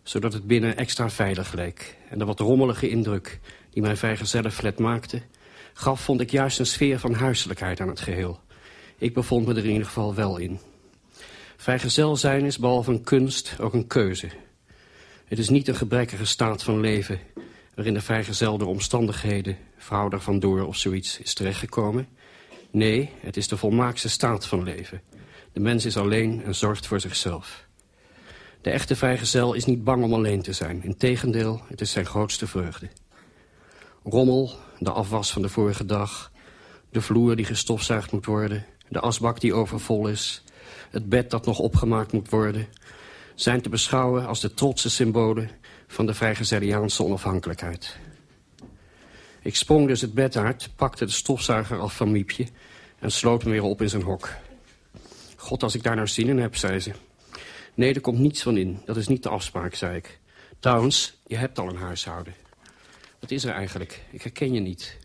zodat 0.02 0.32
het 0.32 0.46
binnen 0.46 0.76
extra 0.76 1.10
veilig 1.10 1.52
leek. 1.52 1.96
En 2.08 2.18
de 2.18 2.24
wat 2.24 2.40
rommelige 2.40 2.88
indruk 2.88 3.40
die 3.70 3.82
mijn 3.82 3.96
vrijgezellenflat 3.96 4.78
maakte... 4.78 5.22
gaf, 5.72 6.00
vond 6.00 6.20
ik 6.20 6.30
juist 6.30 6.58
een 6.58 6.66
sfeer 6.66 6.98
van 6.98 7.14
huiselijkheid 7.14 7.80
aan 7.80 7.88
het 7.88 8.00
geheel... 8.00 8.46
Ik 9.00 9.14
bevond 9.14 9.46
me 9.46 9.52
er 9.52 9.64
in 9.64 9.70
ieder 9.70 9.86
geval 9.86 10.14
wel 10.14 10.36
in. 10.36 10.58
Vrijgezel 11.56 12.16
zijn 12.16 12.44
is 12.44 12.58
behalve 12.58 12.90
een 12.90 13.02
kunst 13.02 13.56
ook 13.60 13.74
een 13.74 13.86
keuze. 13.86 14.28
Het 15.24 15.38
is 15.38 15.48
niet 15.48 15.68
een 15.68 15.74
gebrekkige 15.74 16.24
staat 16.24 16.62
van 16.62 16.80
leven... 16.80 17.20
waarin 17.74 17.94
de 17.94 18.00
vrijgezel 18.00 18.58
door 18.58 18.68
omstandigheden, 18.68 19.56
vrouw 19.76 20.10
er 20.10 20.20
vandoor 20.20 20.66
of 20.66 20.76
zoiets, 20.76 21.18
is 21.20 21.34
terechtgekomen. 21.34 22.08
Nee, 22.70 23.10
het 23.20 23.36
is 23.36 23.48
de 23.48 23.56
volmaakste 23.56 24.08
staat 24.08 24.46
van 24.46 24.62
leven. 24.62 25.02
De 25.52 25.60
mens 25.60 25.84
is 25.84 25.96
alleen 25.96 26.44
en 26.44 26.54
zorgt 26.54 26.86
voor 26.86 27.00
zichzelf. 27.00 27.66
De 28.60 28.70
echte 28.70 28.96
vrijgezel 28.96 29.54
is 29.54 29.64
niet 29.64 29.84
bang 29.84 30.04
om 30.04 30.14
alleen 30.14 30.42
te 30.42 30.52
zijn. 30.52 30.82
Integendeel, 30.82 31.62
het 31.68 31.80
is 31.80 31.90
zijn 31.90 32.06
grootste 32.06 32.46
vreugde. 32.46 32.88
Rommel, 34.02 34.52
de 34.78 34.90
afwas 34.90 35.32
van 35.32 35.42
de 35.42 35.48
vorige 35.48 35.84
dag... 35.84 36.32
de 36.90 37.00
vloer 37.00 37.36
die 37.36 37.44
gestofzuigd 37.44 38.12
moet 38.12 38.26
worden 38.26 38.66
de 38.88 39.00
asbak 39.00 39.40
die 39.40 39.54
overvol 39.54 40.08
is, 40.08 40.42
het 40.90 41.08
bed 41.08 41.30
dat 41.30 41.46
nog 41.46 41.58
opgemaakt 41.58 42.12
moet 42.12 42.30
worden, 42.30 42.66
zijn 43.34 43.60
te 43.60 43.68
beschouwen 43.68 44.26
als 44.26 44.40
de 44.40 44.54
trotse 44.54 44.90
symbolen 44.90 45.50
van 45.86 46.06
de 46.06 46.14
vrijgezeliaanse 46.14 47.04
onafhankelijkheid. 47.04 47.96
Ik 49.42 49.56
sprong 49.56 49.86
dus 49.86 50.00
het 50.00 50.14
bed 50.14 50.36
uit, 50.36 50.70
pakte 50.76 51.04
de 51.04 51.10
stofzuiger 51.10 51.78
af 51.78 51.96
van 51.96 52.12
Miepje 52.12 52.46
en 52.98 53.12
sloot 53.12 53.42
hem 53.42 53.50
weer 53.50 53.62
op 53.62 53.82
in 53.82 53.88
zijn 53.88 54.02
hok. 54.02 54.30
God, 55.36 55.62
als 55.62 55.74
ik 55.74 55.82
daar 55.82 55.94
nou 55.94 56.08
zin 56.08 56.28
in 56.28 56.38
heb, 56.38 56.56
zei 56.56 56.80
ze. 56.80 56.92
Nee, 57.74 57.94
er 57.94 58.00
komt 58.00 58.18
niets 58.18 58.42
van 58.42 58.56
in. 58.56 58.82
Dat 58.84 58.96
is 58.96 59.08
niet 59.08 59.22
de 59.22 59.28
afspraak, 59.28 59.74
zei 59.74 59.96
ik. 59.96 60.18
Trouwens, 60.58 61.18
je 61.26 61.36
hebt 61.36 61.58
al 61.58 61.68
een 61.68 61.76
huishouden. 61.76 62.34
Wat 63.20 63.30
is 63.30 63.44
er 63.44 63.54
eigenlijk? 63.54 64.02
Ik 64.10 64.22
herken 64.22 64.52
je 64.52 64.60
niet. 64.60 64.96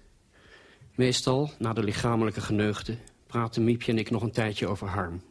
Meestal, 0.96 1.52
na 1.58 1.74
de 1.74 1.84
lichamelijke 1.84 2.42
geneugde, 2.42 2.98
praten 3.34 3.64
Miepje 3.64 3.92
en 3.92 3.98
ik 3.98 4.10
nog 4.10 4.22
een 4.22 4.32
tijdje 4.32 4.68
over 4.68 4.88
Harm. 4.88 5.22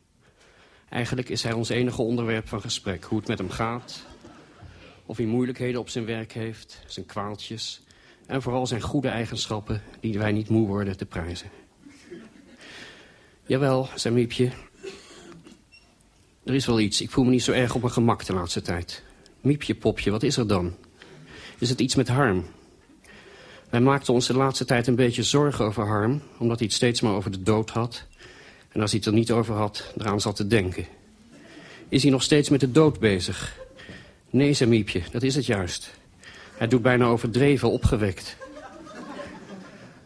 Eigenlijk 0.89 1.29
is 1.29 1.43
hij 1.43 1.53
ons 1.53 1.69
enige 1.69 2.03
onderwerp 2.03 2.49
van 2.49 2.61
gesprek. 2.61 3.05
Hoe 3.05 3.19
het 3.19 3.29
met 3.29 3.39
hem 3.39 3.51
gaat, 3.51 4.07
of 5.07 5.17
hij 5.17 5.27
moeilijkheden 5.27 5.81
op 5.81 5.89
zijn 5.89 6.05
werk 6.05 6.33
heeft, 6.33 6.83
zijn 6.87 7.07
kwaaltjes... 7.07 7.83
en 8.27 8.43
vooral 8.43 8.67
zijn 8.67 8.81
goede 8.81 9.09
eigenschappen 9.09 9.83
die 10.01 10.19
wij 10.19 10.33
niet 10.33 10.49
moe 10.49 10.67
worden 10.67 10.97
te 10.97 11.07
prijzen. 11.07 11.51
Jawel, 13.47 13.89
zei 13.95 14.15
Miepje. 14.15 14.51
Er 16.45 16.55
is 16.55 16.67
wel 16.67 16.81
iets. 16.81 17.01
Ik 17.01 17.11
voel 17.11 17.25
me 17.25 17.31
niet 17.31 17.43
zo 17.43 17.53
erg 17.53 17.75
op 17.75 17.81
mijn 17.81 17.93
gemak 17.93 18.25
de 18.25 18.33
laatste 18.33 18.63
tijd. 18.63 19.03
Miepje, 19.41 19.75
popje, 19.75 20.11
wat 20.11 20.23
is 20.23 20.37
er 20.37 20.47
dan? 20.47 20.75
Is 21.59 21.69
het 21.69 21.81
iets 21.81 21.95
met 21.95 22.09
Harm? 22.09 22.45
Wij 23.73 23.81
maakten 23.81 24.15
ons 24.15 24.27
de 24.27 24.37
laatste 24.37 24.65
tijd 24.65 24.87
een 24.87 24.95
beetje 24.95 25.23
zorgen 25.23 25.65
over 25.65 25.87
Harm... 25.87 26.23
omdat 26.39 26.59
hij 26.59 26.67
het 26.67 26.77
steeds 26.77 27.01
maar 27.01 27.13
over 27.13 27.31
de 27.31 27.43
dood 27.43 27.71
had. 27.71 28.07
En 28.69 28.81
als 28.81 28.91
hij 28.91 28.99
het 28.99 29.09
er 29.09 29.15
niet 29.15 29.31
over 29.31 29.55
had, 29.55 29.93
eraan 29.99 30.21
zat 30.21 30.37
te 30.37 30.47
denken. 30.47 30.87
Is 31.89 32.03
hij 32.03 32.11
nog 32.11 32.23
steeds 32.23 32.49
met 32.49 32.61
de 32.61 32.71
dood 32.71 32.99
bezig? 32.99 33.57
Nee, 34.31 34.53
zei 34.53 34.71
Miepje, 34.71 35.03
dat 35.11 35.23
is 35.23 35.35
het 35.35 35.47
juist. 35.47 35.91
Hij 36.57 36.69
doet 36.69 36.83
bijna 36.83 37.05
overdreven 37.05 37.71
opgewekt. 37.71 38.37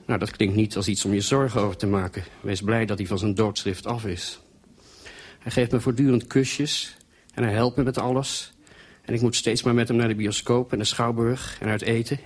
Nou, 0.05 0.19
dat 0.19 0.31
klinkt 0.31 0.57
niet 0.57 0.77
als 0.77 0.89
iets 0.89 1.05
om 1.05 1.15
je 1.15 1.21
zorgen 1.21 1.61
over 1.61 1.77
te 1.77 1.87
maken. 1.87 2.25
Wees 2.41 2.63
blij 2.63 2.87
dat 2.87 2.99
hij 2.99 3.07
van 3.07 3.19
zijn 3.19 3.35
doodschrift 3.35 3.87
af 3.87 4.05
is. 4.05 4.41
Hij 5.39 5.53
geeft 5.53 5.73
me 5.73 5.81
voortdurend 5.81 6.27
kusjes 6.27 6.97
en 7.35 7.43
hij 7.43 7.53
helpt 7.53 7.77
me 7.77 7.83
met 7.83 7.99
alles. 7.99 8.53
En 9.03 9.15
ik 9.15 9.21
moet 9.21 9.37
steeds 9.37 9.63
maar 9.63 9.75
met 9.75 9.89
hem 9.89 9.97
naar 9.97 10.09
de 10.09 10.15
bioscoop 10.15 10.73
en 10.73 10.79
de 10.79 10.85
schouwburg 10.85 11.57
en 11.61 11.69
uit 11.69 11.83
eten. 11.83 12.19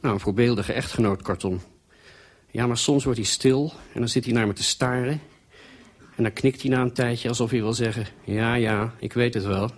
Nou, 0.00 0.14
een 0.14 0.20
voorbeeldige 0.20 0.72
echtgenootkarton. 0.72 1.60
Ja, 2.50 2.66
maar 2.66 2.78
soms 2.78 3.04
wordt 3.04 3.18
hij 3.18 3.28
stil 3.28 3.72
en 3.92 4.00
dan 4.00 4.08
zit 4.08 4.24
hij 4.24 4.34
naar 4.34 4.46
me 4.46 4.52
te 4.52 4.62
staren. 4.62 5.20
En 6.16 6.22
dan 6.22 6.32
knikt 6.32 6.62
hij 6.62 6.70
na 6.70 6.80
een 6.80 6.92
tijdje 6.92 7.28
alsof 7.28 7.50
hij 7.50 7.60
wil 7.60 7.74
zeggen... 7.74 8.06
Ja, 8.24 8.54
ja, 8.54 8.94
ik 8.98 9.12
weet 9.12 9.34
het 9.34 9.44
wel. 9.44 9.70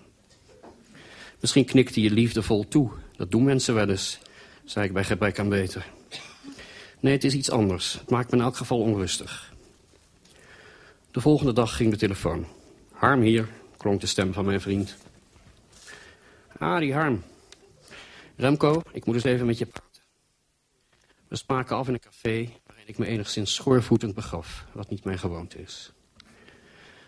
Misschien 1.40 1.64
knikt 1.64 1.94
hij 1.94 2.04
je 2.04 2.11
liefdevol 2.11 2.68
toe. 2.68 2.90
Dat 3.16 3.30
doen 3.30 3.44
mensen 3.44 3.74
wel 3.74 3.88
eens, 3.88 4.18
zei 4.64 4.87
ik 4.87 4.92
bij 4.92 5.04
gebrek 5.04 5.38
aan 5.38 5.48
beter. 5.48 5.87
Nee, 7.00 7.12
het 7.12 7.24
is 7.24 7.35
iets 7.35 7.50
anders. 7.50 7.92
Het 7.92 8.11
maakt 8.11 8.30
me 8.30 8.37
in 8.37 8.42
elk 8.42 8.56
geval 8.56 8.80
onrustig. 8.80 9.52
De 11.11 11.20
volgende 11.20 11.52
dag 11.52 11.76
ging 11.76 11.90
de 11.90 11.96
telefoon. 11.96 12.46
Harm 12.92 13.20
hier, 13.20 13.48
klonk 13.76 14.00
de 14.00 14.06
stem 14.06 14.33
van 14.33 14.44
mijn 14.44 14.61
vriend. 14.61 14.96
Ah, 16.59 16.78
die 16.78 16.94
Harm. 16.94 17.22
Remco, 18.37 18.83
ik 18.92 19.04
moet 19.04 19.14
eens 19.14 19.24
even 19.24 19.46
met 19.46 19.59
je. 19.59 19.68
We 21.30 21.36
spraken 21.36 21.76
af 21.76 21.88
in 21.88 21.94
een 21.94 22.00
café 22.00 22.48
waarin 22.66 22.86
ik 22.86 22.98
me 22.98 23.06
enigszins 23.06 23.54
schoorvoetend 23.54 24.14
begaf, 24.14 24.64
wat 24.72 24.90
niet 24.90 25.04
mijn 25.04 25.18
gewoonte 25.18 25.58
is. 25.62 25.92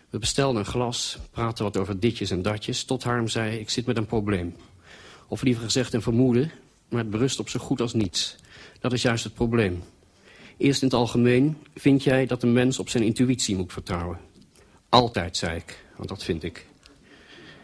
We 0.09 0.19
bestelden 0.19 0.59
een 0.59 0.65
glas, 0.65 1.17
praten 1.31 1.63
wat 1.63 1.77
over 1.77 1.99
ditjes 1.99 2.31
en 2.31 2.41
datjes, 2.41 2.83
tot 2.83 3.03
Harm 3.03 3.27
zei, 3.27 3.59
ik 3.59 3.69
zit 3.69 3.85
met 3.85 3.97
een 3.97 4.05
probleem. 4.05 4.55
Of 5.27 5.41
liever 5.41 5.63
gezegd 5.63 5.93
een 5.93 6.01
vermoeden, 6.01 6.51
maar 6.89 6.99
het 6.99 7.09
berust 7.09 7.39
op 7.39 7.49
zo 7.49 7.59
goed 7.59 7.81
als 7.81 7.93
niets. 7.93 8.35
Dat 8.79 8.93
is 8.93 9.01
juist 9.01 9.23
het 9.23 9.33
probleem. 9.33 9.83
Eerst 10.57 10.81
in 10.81 10.87
het 10.87 10.97
algemeen 10.97 11.57
vind 11.75 12.03
jij 12.03 12.25
dat 12.25 12.43
een 12.43 12.53
mens 12.53 12.79
op 12.79 12.89
zijn 12.89 13.03
intuïtie 13.03 13.55
moet 13.55 13.73
vertrouwen. 13.73 14.19
Altijd, 14.89 15.37
zei 15.37 15.55
ik, 15.57 15.85
want 15.95 16.09
dat 16.09 16.23
vind 16.23 16.43
ik. 16.43 16.65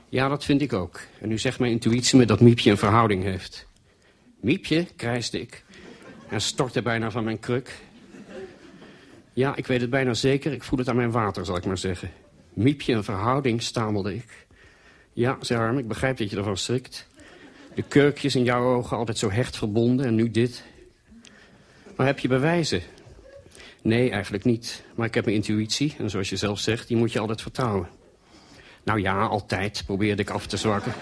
Ja, 0.10 0.28
dat 0.28 0.46
vind 0.46 0.62
ik 0.62 0.74
ook. 0.74 1.00
En 1.22 1.30
nu 1.30 1.38
zegt 1.38 1.60
mijn 1.60 1.72
intuïtie 1.72 2.18
me 2.18 2.26
dat 2.26 2.42
Miepje 2.42 2.72
een 2.72 2.78
verhouding 2.78 3.24
heeft. 3.24 3.68
Miepje, 4.42 4.88
krijsde 4.96 5.40
ik. 5.42 5.64
En 6.30 6.42
stortte 6.42 6.82
bijna 6.82 7.12
van 7.12 7.24
mijn 7.24 7.40
kruk. 7.40 7.80
Ja, 9.34 9.56
ik 9.56 9.68
weet 9.68 9.82
het 9.82 9.90
bijna 9.90 10.14
zeker. 10.14 10.52
Ik 10.52 10.64
voel 10.64 10.80
het 10.80 10.90
aan 10.90 10.96
mijn 10.96 11.12
water, 11.12 11.46
zal 11.46 11.58
ik 11.58 11.66
maar 11.66 11.78
zeggen. 11.78 12.12
Miepje 12.54 12.94
een 12.94 13.04
verhouding, 13.04 13.62
stamelde 13.62 14.16
ik. 14.16 14.48
Ja, 15.14 15.38
zei 15.42 15.60
Harm, 15.60 15.78
ik 15.78 15.88
begrijp 15.88 16.18
dat 16.18 16.30
je 16.30 16.38
ervan 16.38 16.58
schrikt. 16.58 17.08
De 17.76 17.82
kurkjes 17.82 18.36
in 18.36 18.44
jouw 18.44 18.64
ogen 18.64 18.98
altijd 18.98 19.18
zo 19.18 19.32
hecht 19.32 19.58
verbonden 19.58 20.06
en 20.06 20.16
nu 20.16 20.32
dit. 20.32 20.64
Maar 21.96 22.06
heb 22.06 22.20
je 22.20 22.28
bewijzen? 22.28 22.82
Nee, 23.82 24.10
eigenlijk 24.10 24.44
niet. 24.44 24.84
Maar 24.96 25.08
ik 25.08 25.14
heb 25.14 25.26
mijn 25.26 25.38
intuïtie 25.38 25.96
en 25.98 26.10
zoals 26.10 26.30
je 26.30 26.36
zelf 26.36 26.60
zegt, 26.60 26.88
die 26.88 26.98
moet 26.98 27.12
je 27.12 27.20
altijd 27.20 27.42
vertrouwen. 27.42 27.88
Nou 28.84 29.02
ja, 29.02 29.26
altijd, 29.26 29.84
probeerde 29.86 30.22
ik 30.22 30.30
af 30.30 30.48
te 30.48 30.58
zwakken. 30.58 30.94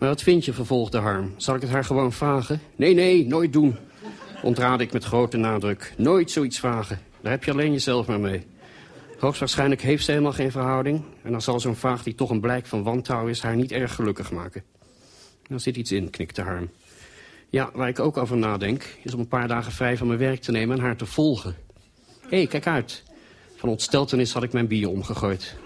Maar 0.00 0.08
wat 0.08 0.22
vind 0.22 0.44
je, 0.44 0.52
vervolgde 0.52 0.98
Harm. 0.98 1.34
Zal 1.36 1.54
ik 1.54 1.60
het 1.60 1.70
haar 1.70 1.84
gewoon 1.84 2.12
vragen? 2.12 2.60
Nee, 2.76 2.94
nee, 2.94 3.26
nooit 3.26 3.52
doen. 3.52 3.76
Ontraad 4.42 4.80
ik 4.80 4.92
met 4.92 5.04
grote 5.04 5.36
nadruk. 5.36 5.94
Nooit 5.96 6.30
zoiets 6.30 6.58
vragen. 6.58 7.00
Daar 7.20 7.32
heb 7.32 7.44
je 7.44 7.50
alleen 7.50 7.72
jezelf 7.72 8.06
maar 8.06 8.20
mee. 8.20 8.46
Hoogstwaarschijnlijk 9.18 9.82
heeft 9.82 10.04
ze 10.04 10.10
helemaal 10.10 10.32
geen 10.32 10.50
verhouding. 10.50 11.02
En 11.22 11.30
dan 11.30 11.42
zal 11.42 11.60
zo'n 11.60 11.76
vraag 11.76 12.02
die 12.02 12.14
toch 12.14 12.30
een 12.30 12.40
blijk 12.40 12.66
van 12.66 12.82
wantrouwen 12.82 13.30
is... 13.30 13.40
haar 13.40 13.56
niet 13.56 13.72
erg 13.72 13.94
gelukkig 13.94 14.30
maken. 14.30 14.62
Daar 15.48 15.60
zit 15.60 15.76
iets 15.76 15.92
in, 15.92 16.10
knikte 16.10 16.42
Harm. 16.42 16.70
Ja, 17.48 17.70
waar 17.74 17.88
ik 17.88 17.98
ook 17.98 18.16
over 18.16 18.36
nadenk... 18.36 18.96
is 19.02 19.14
om 19.14 19.20
een 19.20 19.28
paar 19.28 19.48
dagen 19.48 19.72
vrij 19.72 19.96
van 19.96 20.06
mijn 20.06 20.18
werk 20.18 20.40
te 20.40 20.50
nemen 20.50 20.76
en 20.76 20.82
haar 20.82 20.96
te 20.96 21.06
volgen. 21.06 21.56
Hé, 22.20 22.36
hey, 22.36 22.46
kijk 22.46 22.66
uit. 22.66 23.02
Van 23.56 23.68
ontsteltenis 23.68 24.32
had 24.32 24.42
ik 24.42 24.52
mijn 24.52 24.66
bier 24.66 24.88
omgegooid. 24.88 25.56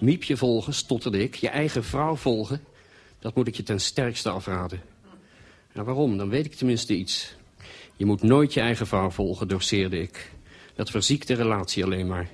Miepje 0.00 0.36
volgen, 0.36 0.74
stotterde 0.74 1.22
ik. 1.22 1.34
Je 1.34 1.48
eigen 1.48 1.84
vrouw 1.84 2.16
volgen. 2.16 2.60
Dat 3.20 3.34
moet 3.34 3.46
ik 3.46 3.54
je 3.54 3.62
ten 3.62 3.80
sterkste 3.80 4.30
afraden. 4.30 4.80
Nou, 5.72 5.86
waarom? 5.86 6.16
Dan 6.16 6.28
weet 6.28 6.44
ik 6.44 6.54
tenminste 6.54 6.94
iets. 6.94 7.34
Je 7.96 8.04
moet 8.06 8.22
nooit 8.22 8.54
je 8.54 8.60
eigen 8.60 8.86
vrouw 8.86 9.10
volgen, 9.10 9.48
doseerde 9.48 10.00
ik. 10.00 10.30
Dat 10.74 10.90
verziekt 10.90 11.26
de 11.26 11.34
relatie 11.34 11.84
alleen 11.84 12.06
maar. 12.06 12.28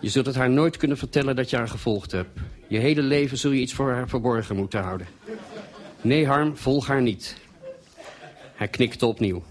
Je 0.00 0.08
zult 0.08 0.26
het 0.26 0.34
haar 0.34 0.50
nooit 0.50 0.76
kunnen 0.76 0.96
vertellen 0.96 1.36
dat 1.36 1.50
je 1.50 1.56
haar 1.56 1.68
gevolgd 1.68 2.12
hebt. 2.12 2.40
Je 2.68 2.78
hele 2.78 3.02
leven 3.02 3.38
zul 3.38 3.50
je 3.50 3.60
iets 3.60 3.72
voor 3.72 3.90
haar 3.90 4.08
verborgen 4.08 4.56
moeten 4.56 4.82
houden. 4.82 5.06
Nee, 6.00 6.26
Harm, 6.26 6.56
volg 6.56 6.86
haar 6.86 7.02
niet. 7.02 7.36
Hij 8.54 8.68
knikte 8.68 9.06
opnieuw. 9.06 9.42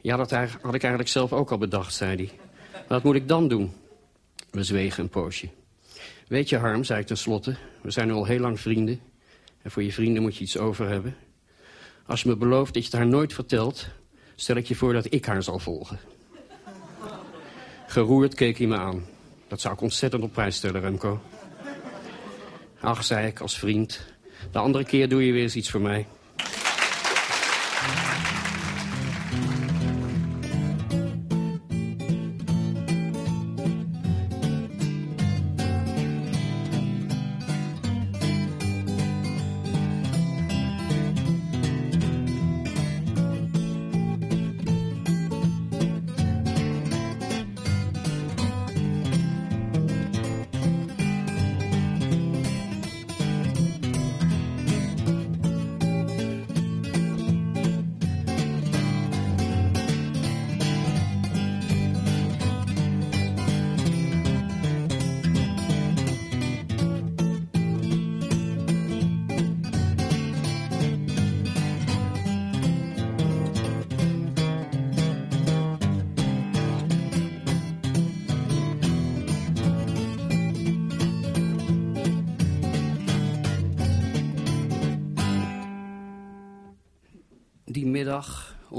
Ja, 0.00 0.16
dat 0.16 0.30
had 0.30 0.74
ik 0.74 0.82
eigenlijk 0.82 1.08
zelf 1.08 1.32
ook 1.32 1.50
al 1.50 1.58
bedacht, 1.58 1.94
zei 1.94 2.16
hij. 2.16 2.30
Wat 2.88 3.02
moet 3.02 3.14
ik 3.14 3.28
dan 3.28 3.48
doen? 3.48 3.72
We 4.50 4.64
zwegen 4.64 5.02
een 5.02 5.08
poosje. 5.08 5.48
Weet 6.28 6.48
je, 6.48 6.56
Harm, 6.56 6.84
zei 6.84 7.00
ik 7.00 7.06
tenslotte, 7.06 7.56
we 7.82 7.90
zijn 7.90 8.10
al 8.10 8.24
heel 8.24 8.40
lang 8.40 8.60
vrienden. 8.60 9.00
En 9.62 9.70
voor 9.70 9.82
je 9.82 9.92
vrienden 9.92 10.22
moet 10.22 10.36
je 10.36 10.44
iets 10.44 10.58
over 10.58 10.88
hebben. 10.88 11.16
Als 12.06 12.22
je 12.22 12.28
me 12.28 12.36
belooft 12.36 12.74
dat 12.74 12.82
je 12.82 12.88
het 12.88 12.98
haar 12.98 13.08
nooit 13.08 13.32
vertelt... 13.32 13.88
stel 14.34 14.56
ik 14.56 14.66
je 14.66 14.74
voor 14.74 14.92
dat 14.92 15.12
ik 15.12 15.24
haar 15.24 15.42
zal 15.42 15.58
volgen. 15.58 15.98
Geroerd 17.86 18.34
keek 18.34 18.58
hij 18.58 18.66
me 18.66 18.76
aan. 18.76 19.04
Dat 19.48 19.60
zou 19.60 19.74
ik 19.74 19.80
ontzettend 19.80 20.22
op 20.22 20.32
prijs 20.32 20.56
stellen, 20.56 20.80
Remco. 20.80 21.20
Ach, 22.80 23.04
zei 23.04 23.26
ik 23.26 23.40
als 23.40 23.58
vriend. 23.58 24.06
De 24.50 24.58
andere 24.58 24.84
keer 24.84 25.08
doe 25.08 25.26
je 25.26 25.32
weer 25.32 25.42
eens 25.42 25.56
iets 25.56 25.70
voor 25.70 25.80
mij. 25.80 26.06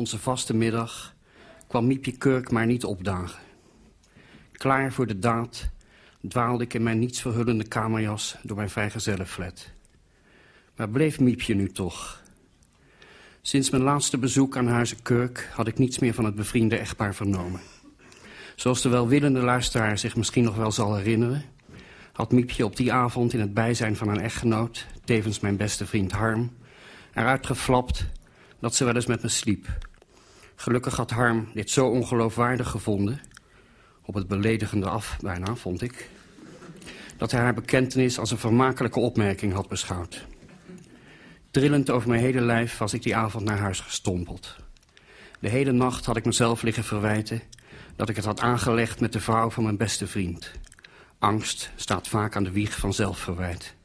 Onze 0.03 0.19
vaste 0.19 0.53
middag, 0.53 1.15
kwam 1.67 1.87
Miepje 1.87 2.11
Kurk 2.11 2.51
maar 2.51 2.65
niet 2.65 2.83
opdagen. 2.85 3.41
Klaar 4.51 4.93
voor 4.93 5.07
de 5.07 5.19
daad 5.19 5.69
dwaalde 6.27 6.63
ik 6.63 6.73
in 6.73 6.83
mijn 6.83 6.99
nietsverhullende 6.99 7.67
kamerjas 7.67 8.35
door 8.41 8.57
mijn 8.57 8.69
vrijgezellenflat. 8.69 9.69
Waar 10.75 10.89
bleef 10.89 11.19
Miepje 11.19 11.53
nu 11.53 11.69
toch? 11.69 12.21
Sinds 13.41 13.69
mijn 13.69 13.83
laatste 13.83 14.17
bezoek 14.17 14.57
aan 14.57 14.67
Huizen 14.67 15.01
Kurk 15.01 15.49
had 15.53 15.67
ik 15.67 15.77
niets 15.77 15.99
meer 15.99 16.13
van 16.13 16.25
het 16.25 16.35
bevriende 16.35 16.77
echtpaar 16.77 17.15
vernomen. 17.15 17.61
Zoals 18.55 18.81
de 18.81 18.89
welwillende 18.89 19.41
luisteraar 19.41 19.97
zich 19.97 20.15
misschien 20.15 20.43
nog 20.43 20.55
wel 20.55 20.71
zal 20.71 20.95
herinneren... 20.95 21.43
had 22.13 22.31
Miepje 22.31 22.65
op 22.65 22.75
die 22.75 22.93
avond 22.93 23.33
in 23.33 23.39
het 23.39 23.53
bijzijn 23.53 23.95
van 23.95 24.07
een 24.07 24.21
echtgenoot... 24.21 24.85
tevens 25.03 25.39
mijn 25.39 25.57
beste 25.57 25.85
vriend 25.85 26.11
Harm, 26.11 26.51
eruit 27.13 27.45
geflapt 27.45 28.05
dat 28.59 28.75
ze 28.75 28.85
wel 28.85 28.95
eens 28.95 29.05
met 29.05 29.21
me 29.21 29.27
sliep. 29.27 29.91
Gelukkig 30.55 30.95
had 30.95 31.11
Harm 31.11 31.49
dit 31.53 31.69
zo 31.69 31.87
ongeloofwaardig 31.87 32.69
gevonden... 32.69 33.21
op 34.01 34.13
het 34.13 34.27
beledigende 34.27 34.89
af, 34.89 35.17
bijna, 35.21 35.55
vond 35.55 35.81
ik... 35.81 36.09
dat 37.17 37.31
hij 37.31 37.41
haar 37.41 37.53
bekentenis 37.53 38.19
als 38.19 38.31
een 38.31 38.37
vermakelijke 38.37 38.99
opmerking 38.99 39.53
had 39.53 39.67
beschouwd. 39.67 40.25
Trillend 41.51 41.89
over 41.89 42.09
mijn 42.09 42.21
hele 42.21 42.41
lijf 42.41 42.77
was 42.77 42.93
ik 42.93 43.03
die 43.03 43.15
avond 43.15 43.43
naar 43.43 43.57
huis 43.57 43.79
gestompeld. 43.79 44.55
De 45.39 45.49
hele 45.49 45.71
nacht 45.71 46.05
had 46.05 46.17
ik 46.17 46.25
mezelf 46.25 46.61
liggen 46.61 46.83
verwijten... 46.83 47.41
dat 47.95 48.09
ik 48.09 48.15
het 48.15 48.25
had 48.25 48.39
aangelegd 48.39 48.99
met 48.99 49.13
de 49.13 49.19
vrouw 49.19 49.49
van 49.49 49.63
mijn 49.63 49.77
beste 49.77 50.07
vriend. 50.07 50.51
Angst 51.19 51.71
staat 51.75 52.07
vaak 52.07 52.35
aan 52.35 52.43
de 52.43 52.51
wieg 52.51 52.77
van 52.77 52.93
zelfverwijt. 52.93 53.75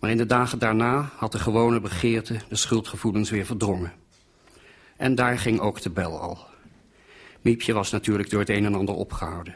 Maar 0.00 0.10
in 0.10 0.16
de 0.16 0.26
dagen 0.26 0.58
daarna 0.58 1.10
had 1.16 1.32
de 1.32 1.38
gewone 1.38 1.80
begeerte 1.80 2.36
de 2.48 2.56
schuldgevoelens 2.56 3.30
weer 3.30 3.46
verdrongen. 3.46 3.92
En 4.96 5.14
daar 5.14 5.38
ging 5.38 5.60
ook 5.60 5.80
de 5.80 5.90
bel 5.90 6.20
al. 6.20 6.38
Miepje 7.40 7.72
was 7.72 7.90
natuurlijk 7.90 8.30
door 8.30 8.40
het 8.40 8.48
een 8.48 8.64
en 8.64 8.74
ander 8.74 8.94
opgehouden. 8.94 9.54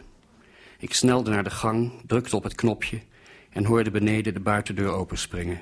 Ik 0.79 0.94
snelde 0.94 1.31
naar 1.31 1.44
de 1.44 1.51
gang, 1.51 1.92
drukte 2.07 2.37
op 2.37 2.42
het 2.42 2.55
knopje 2.55 3.01
en 3.51 3.64
hoorde 3.64 3.90
beneden 3.90 4.35
de 4.35 4.40
buitendeur 4.40 4.90
openspringen. 4.90 5.61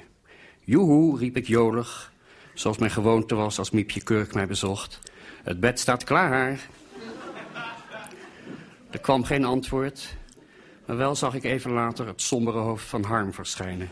Joehoe, 0.61 1.19
riep 1.19 1.37
ik 1.37 1.47
jolig, 1.47 2.13
zoals 2.55 2.79
mijn 2.79 2.91
gewoonte 2.91 3.35
was 3.35 3.59
als 3.59 3.71
Miepje 3.71 4.03
Kurk 4.03 4.35
mij 4.35 4.47
bezocht. 4.47 5.01
Het 5.43 5.61
bed 5.61 5.81
staat 5.81 6.05
klaar. 6.05 6.69
Er 8.91 8.99
kwam 9.01 9.25
geen 9.25 9.45
antwoord, 9.45 10.17
maar 10.87 10.97
wel 10.97 11.15
zag 11.15 11.35
ik 11.35 11.45
even 11.45 11.71
later 11.71 12.07
het 12.07 12.23
sombere 12.23 12.59
hoofd 12.59 12.87
van 12.87 13.03
Harm 13.03 13.33
verschijnen. 13.33 13.89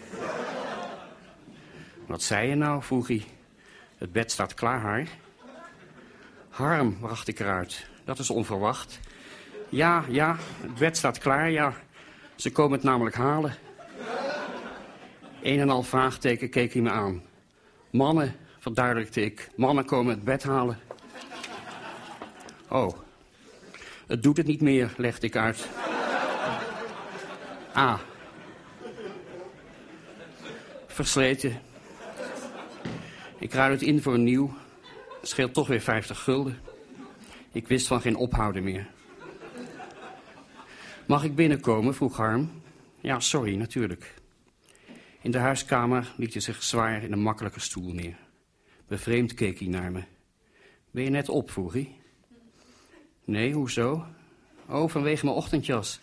Wat 2.06 2.22
zei 2.22 2.48
je 2.48 2.54
nou, 2.54 2.82
vroeg 2.82 3.08
hij. 3.08 3.24
Het 3.98 4.12
bed 4.12 4.32
staat 4.32 4.54
klaar. 4.54 5.08
Harm, 6.54 6.98
bracht 6.98 7.28
ik 7.28 7.40
eruit. 7.40 7.86
Dat 8.04 8.18
is 8.18 8.30
onverwacht. 8.30 9.00
Ja, 9.68 10.04
ja, 10.08 10.36
het 10.60 10.74
bed 10.74 10.96
staat 10.96 11.18
klaar, 11.18 11.50
ja. 11.50 11.74
Ze 12.34 12.52
komen 12.52 12.72
het 12.72 12.82
namelijk 12.82 13.16
halen. 13.16 13.54
Een 15.42 15.60
en 15.60 15.70
al 15.70 15.82
vraagteken 15.82 16.50
keek 16.50 16.72
hij 16.72 16.82
me 16.82 16.90
aan. 16.90 17.22
Mannen, 17.90 18.36
verduidelijkte 18.58 19.24
ik. 19.24 19.50
Mannen 19.56 19.84
komen 19.84 20.14
het 20.14 20.24
bed 20.24 20.42
halen. 20.42 20.78
Oh, 22.68 22.98
het 24.06 24.22
doet 24.22 24.36
het 24.36 24.46
niet 24.46 24.60
meer, 24.60 24.94
legde 24.96 25.26
ik 25.26 25.36
uit. 25.36 25.68
Ah. 27.72 27.98
Versleten. 30.86 31.60
Ik 33.38 33.52
ruil 33.52 33.70
het 33.70 33.82
in 33.82 34.02
voor 34.02 34.14
een 34.14 34.24
nieuw. 34.24 34.62
Scheelt 35.26 35.54
toch 35.54 35.66
weer 35.66 35.80
50 35.80 36.22
gulden. 36.22 36.58
Ik 37.52 37.68
wist 37.68 37.86
van 37.86 38.00
geen 38.00 38.16
ophouden 38.16 38.62
meer. 38.62 38.86
Mag 41.06 41.24
ik 41.24 41.34
binnenkomen? 41.34 41.94
vroeg 41.94 42.16
Harm. 42.16 42.62
Ja, 43.00 43.20
sorry, 43.20 43.56
natuurlijk. 43.56 44.14
In 45.20 45.30
de 45.30 45.38
huiskamer 45.38 46.14
liet 46.16 46.32
hij 46.32 46.42
zich 46.42 46.62
zwaar 46.62 47.02
in 47.02 47.12
een 47.12 47.22
makkelijke 47.22 47.60
stoel 47.60 47.92
neer. 47.92 48.16
Bevreemd 48.88 49.34
keek 49.34 49.58
hij 49.58 49.68
naar 49.68 49.92
me. 49.92 50.02
Ben 50.90 51.04
je 51.04 51.10
net 51.10 51.28
op, 51.28 51.50
vroeg 51.50 51.72
hij. 51.72 51.96
Nee, 53.24 53.52
hoezo? 53.52 54.04
Oh, 54.68 54.88
vanwege 54.88 55.24
mijn 55.24 55.36
ochtendjas. 55.36 56.00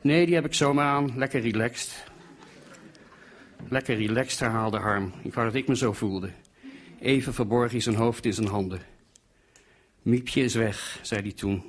Nee, 0.00 0.26
die 0.26 0.34
heb 0.34 0.44
ik 0.44 0.54
zomaar 0.54 0.86
aan. 0.86 1.18
Lekker 1.18 1.40
relaxed. 1.40 2.04
Lekker 3.68 3.96
relaxed, 3.96 4.40
herhaalde 4.40 4.78
Harm. 4.78 5.12
Ik 5.22 5.34
wou 5.34 5.46
dat 5.46 5.54
ik 5.54 5.68
me 5.68 5.76
zo 5.76 5.92
voelde. 5.92 6.30
Even 7.00 7.34
verborg 7.34 7.70
hij 7.70 7.80
zijn 7.80 7.96
hoofd 7.96 8.24
in 8.24 8.32
zijn 8.32 8.46
handen. 8.46 8.80
Miepje 10.02 10.42
is 10.42 10.54
weg, 10.54 10.98
zei 11.02 11.22
hij 11.22 11.32
toen. 11.32 11.62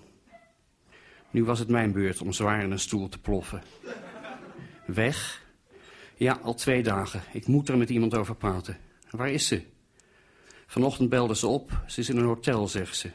Nu 1.32 1.44
was 1.44 1.60
het 1.60 1.70
mijn 1.70 1.92
beurt 1.92 2.22
om 2.22 2.32
zwaar 2.32 2.64
in 2.64 2.72
een 2.72 2.80
stoel 2.80 3.10
te 3.10 3.20
ploffen. 3.20 3.64
Weg? 4.86 5.46
Ja, 6.16 6.40
al 6.44 6.54
twee 6.54 6.84
dagen. 6.84 7.22
Ik 7.34 7.48
moet 7.48 7.70
er 7.70 7.78
met 7.78 7.90
iemand 7.90 8.16
over 8.16 8.36
praten. 8.36 8.78
Waar 9.10 9.30
is 9.30 9.48
ze? 9.48 9.64
Vanochtend 10.68 11.10
belde 11.10 11.36
ze 11.36 11.48
op. 11.48 11.84
Ze 11.88 12.00
is 12.00 12.10
in 12.10 12.18
een 12.18 12.26
hotel, 12.26 12.68
zegt 12.68 12.98
ze. 12.98 13.12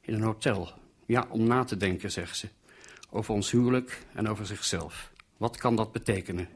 In 0.00 0.14
een 0.14 0.22
hotel? 0.22 0.72
Ja, 1.06 1.26
om 1.30 1.46
na 1.46 1.64
te 1.64 1.76
denken, 1.76 2.10
zegt 2.10 2.36
ze. 2.36 2.48
Over 3.10 3.34
ons 3.34 3.50
huwelijk 3.50 4.06
en 4.14 4.28
over 4.28 4.46
zichzelf. 4.46 5.12
Wat 5.36 5.56
kan 5.56 5.76
dat 5.76 5.92
betekenen? 5.92 6.48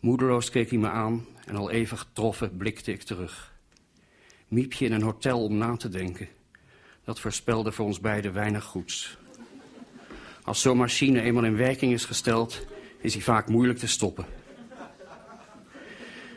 Moedeloos 0.00 0.50
keek 0.50 0.70
hij 0.70 0.78
me 0.78 0.88
aan 0.88 1.26
en 1.44 1.56
al 1.56 1.70
even 1.70 1.98
getroffen 1.98 2.56
blikte 2.56 2.92
ik 2.92 3.02
terug. 3.02 3.51
Miepje 4.52 4.84
in 4.84 4.92
een 4.92 5.02
hotel 5.02 5.44
om 5.44 5.56
na 5.56 5.76
te 5.76 5.88
denken. 5.88 6.28
Dat 7.04 7.20
voorspelde 7.20 7.72
voor 7.72 7.86
ons 7.86 8.00
beiden 8.00 8.32
weinig 8.32 8.64
goeds. 8.64 9.16
Als 10.44 10.60
zo'n 10.60 10.76
machine 10.76 11.20
eenmaal 11.20 11.44
in 11.44 11.56
werking 11.56 11.92
is 11.92 12.04
gesteld, 12.04 12.66
is 13.00 13.14
hij 13.14 13.22
vaak 13.22 13.48
moeilijk 13.48 13.78
te 13.78 13.86
stoppen. 13.86 14.26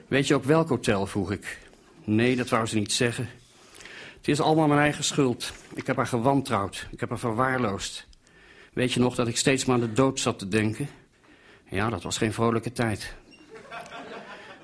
Weet 0.07 0.27
je 0.27 0.35
ook 0.35 0.43
welk 0.43 0.69
hotel, 0.69 1.05
vroeg 1.05 1.31
ik. 1.31 1.59
Nee, 2.03 2.35
dat 2.35 2.49
wou 2.49 2.65
ze 2.65 2.77
niet 2.77 2.93
zeggen. 2.93 3.29
Het 4.17 4.27
is 4.27 4.41
allemaal 4.41 4.67
mijn 4.67 4.79
eigen 4.79 5.03
schuld. 5.03 5.53
Ik 5.73 5.87
heb 5.87 5.95
haar 5.95 6.07
gewantrouwd. 6.07 6.87
Ik 6.91 6.99
heb 6.99 7.09
haar 7.09 7.19
verwaarloosd. 7.19 8.07
Weet 8.73 8.93
je 8.93 8.99
nog 8.99 9.15
dat 9.15 9.27
ik 9.27 9.37
steeds 9.37 9.65
maar 9.65 9.75
aan 9.75 9.81
de 9.81 9.93
dood 9.93 10.19
zat 10.19 10.39
te 10.39 10.47
denken? 10.47 10.89
Ja, 11.69 11.89
dat 11.89 12.03
was 12.03 12.17
geen 12.17 12.33
vrolijke 12.33 12.71
tijd. 12.71 13.15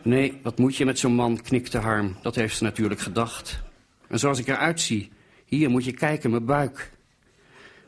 Nee, 0.03 0.39
wat 0.43 0.57
moet 0.57 0.75
je 0.75 0.85
met 0.85 0.99
zo'n 0.99 1.13
man, 1.13 1.41
knikte 1.41 1.77
Harm. 1.77 2.15
Dat 2.21 2.35
heeft 2.35 2.57
ze 2.57 2.63
natuurlijk 2.63 2.99
gedacht. 2.99 3.61
En 4.07 4.19
zoals 4.19 4.39
ik 4.39 4.47
eruit 4.47 4.81
zie, 4.81 5.11
hier 5.45 5.69
moet 5.69 5.85
je 5.85 5.91
kijken, 5.91 6.29
mijn 6.29 6.45
buik. 6.45 6.91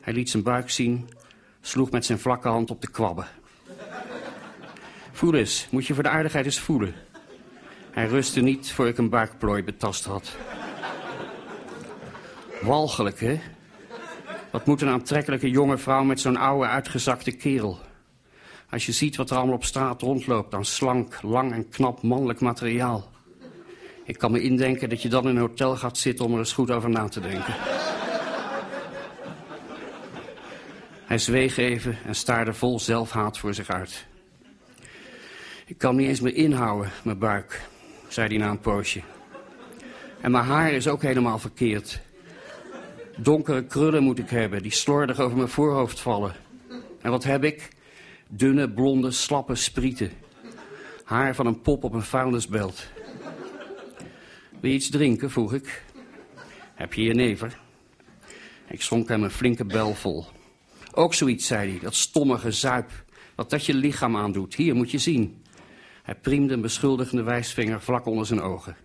Hij 0.00 0.12
liet 0.12 0.30
zijn 0.30 0.42
buik 0.42 0.70
zien, 0.70 1.08
sloeg 1.60 1.90
met 1.90 2.04
zijn 2.04 2.18
vlakke 2.18 2.48
hand 2.48 2.70
op 2.70 2.80
de 2.80 2.90
kwabben. 2.90 3.26
Voel 5.12 5.34
eens, 5.34 5.66
moet 5.70 5.86
je 5.86 5.94
voor 5.94 6.02
de 6.02 6.08
aardigheid 6.08 6.44
eens 6.44 6.60
voelen. 6.60 6.94
Hij 7.90 8.06
rustte 8.06 8.40
niet 8.40 8.72
voor 8.72 8.88
ik 8.88 8.98
een 8.98 9.08
buikplooi 9.08 9.62
betast 9.62 10.04
had. 10.04 10.36
Walgelijk, 12.62 13.20
hè? 13.20 13.40
Wat 14.50 14.66
moet 14.66 14.80
een 14.80 14.88
aantrekkelijke 14.88 15.50
jonge 15.50 15.78
vrouw 15.78 16.04
met 16.04 16.20
zo'n 16.20 16.36
oude, 16.36 16.66
uitgezakte 16.66 17.30
kerel? 17.30 17.78
Als 18.70 18.86
je 18.86 18.92
ziet 18.92 19.16
wat 19.16 19.30
er 19.30 19.36
allemaal 19.36 19.54
op 19.54 19.64
straat 19.64 20.02
rondloopt 20.02 20.54
aan 20.54 20.64
slank, 20.64 21.22
lang 21.22 21.52
en 21.52 21.68
knap 21.68 22.02
mannelijk 22.02 22.40
materiaal. 22.40 23.10
Ik 24.04 24.18
kan 24.18 24.32
me 24.32 24.40
indenken 24.40 24.88
dat 24.88 25.02
je 25.02 25.08
dan 25.08 25.22
in 25.22 25.28
een 25.28 25.36
hotel 25.36 25.76
gaat 25.76 25.98
zitten 25.98 26.24
om 26.24 26.32
er 26.32 26.38
eens 26.38 26.52
goed 26.52 26.70
over 26.70 26.90
na 26.90 27.08
te 27.08 27.20
denken. 27.20 27.54
Hij 31.04 31.18
zweeg 31.18 31.56
even 31.56 31.98
en 32.04 32.14
staarde 32.14 32.52
vol 32.52 32.80
zelfhaat 32.80 33.38
voor 33.38 33.54
zich 33.54 33.68
uit. 33.68 34.06
Ik 35.66 35.78
kan 35.78 35.96
niet 35.96 36.08
eens 36.08 36.20
meer 36.20 36.34
inhouden, 36.34 36.90
mijn 37.02 37.18
buik, 37.18 37.60
zei 38.08 38.28
hij 38.28 38.36
na 38.36 38.50
een 38.50 38.60
poosje. 38.60 39.00
En 40.20 40.30
mijn 40.30 40.44
haar 40.44 40.72
is 40.72 40.88
ook 40.88 41.02
helemaal 41.02 41.38
verkeerd. 41.38 42.00
Donkere 43.16 43.64
krullen 43.64 44.02
moet 44.02 44.18
ik 44.18 44.30
hebben, 44.30 44.62
die 44.62 44.72
slordig 44.72 45.20
over 45.20 45.36
mijn 45.36 45.48
voorhoofd 45.48 46.00
vallen. 46.00 46.34
En 47.00 47.10
wat 47.10 47.24
heb 47.24 47.44
ik? 47.44 47.68
Dunne, 48.28 48.70
blonde, 48.70 49.10
slappe 49.10 49.54
sprieten. 49.54 50.10
Haar 51.04 51.34
van 51.34 51.46
een 51.46 51.60
pop 51.60 51.84
op 51.84 51.92
een 51.92 52.02
vuilnisbelt. 52.02 52.86
Wil 54.60 54.70
je 54.70 54.76
iets 54.76 54.90
drinken, 54.90 55.30
vroeg 55.30 55.54
ik. 55.54 55.84
Heb 56.74 56.92
je 56.92 57.02
je 57.02 57.14
never? 57.14 57.58
Ik 58.68 58.82
schonk 58.82 59.08
hem 59.08 59.22
een 59.22 59.30
flinke 59.30 59.64
bel 59.64 59.94
vol. 59.94 60.24
Ook 60.92 61.14
zoiets, 61.14 61.46
zei 61.46 61.70
hij, 61.70 61.78
dat 61.80 61.94
stommige 61.94 62.50
zuip. 62.50 62.90
Wat 63.34 63.50
dat 63.50 63.66
je 63.66 63.74
lichaam 63.74 64.16
aandoet. 64.16 64.54
Hier, 64.54 64.74
moet 64.74 64.90
je 64.90 64.98
zien. 64.98 65.42
Hij 66.02 66.14
priemde 66.14 66.54
een 66.54 66.60
beschuldigende 66.60 67.22
wijsvinger 67.22 67.80
vlak 67.80 68.06
onder 68.06 68.26
zijn 68.26 68.40
ogen. 68.40 68.76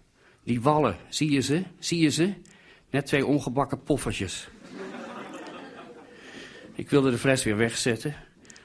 Die 0.44 0.62
wallen, 0.62 0.98
zie 1.10 1.32
je 1.32 1.42
ze? 1.42 1.64
Zie 1.80 2.00
je 2.00 2.10
ze? 2.10 2.34
Net 2.90 3.06
twee 3.06 3.26
ongebakken 3.26 3.84
poffertjes. 3.84 4.50
Ik 6.76 6.90
wilde 6.90 7.12
de 7.12 7.18
fles 7.18 7.44
weer 7.44 7.58
wegzetten, 7.58 8.16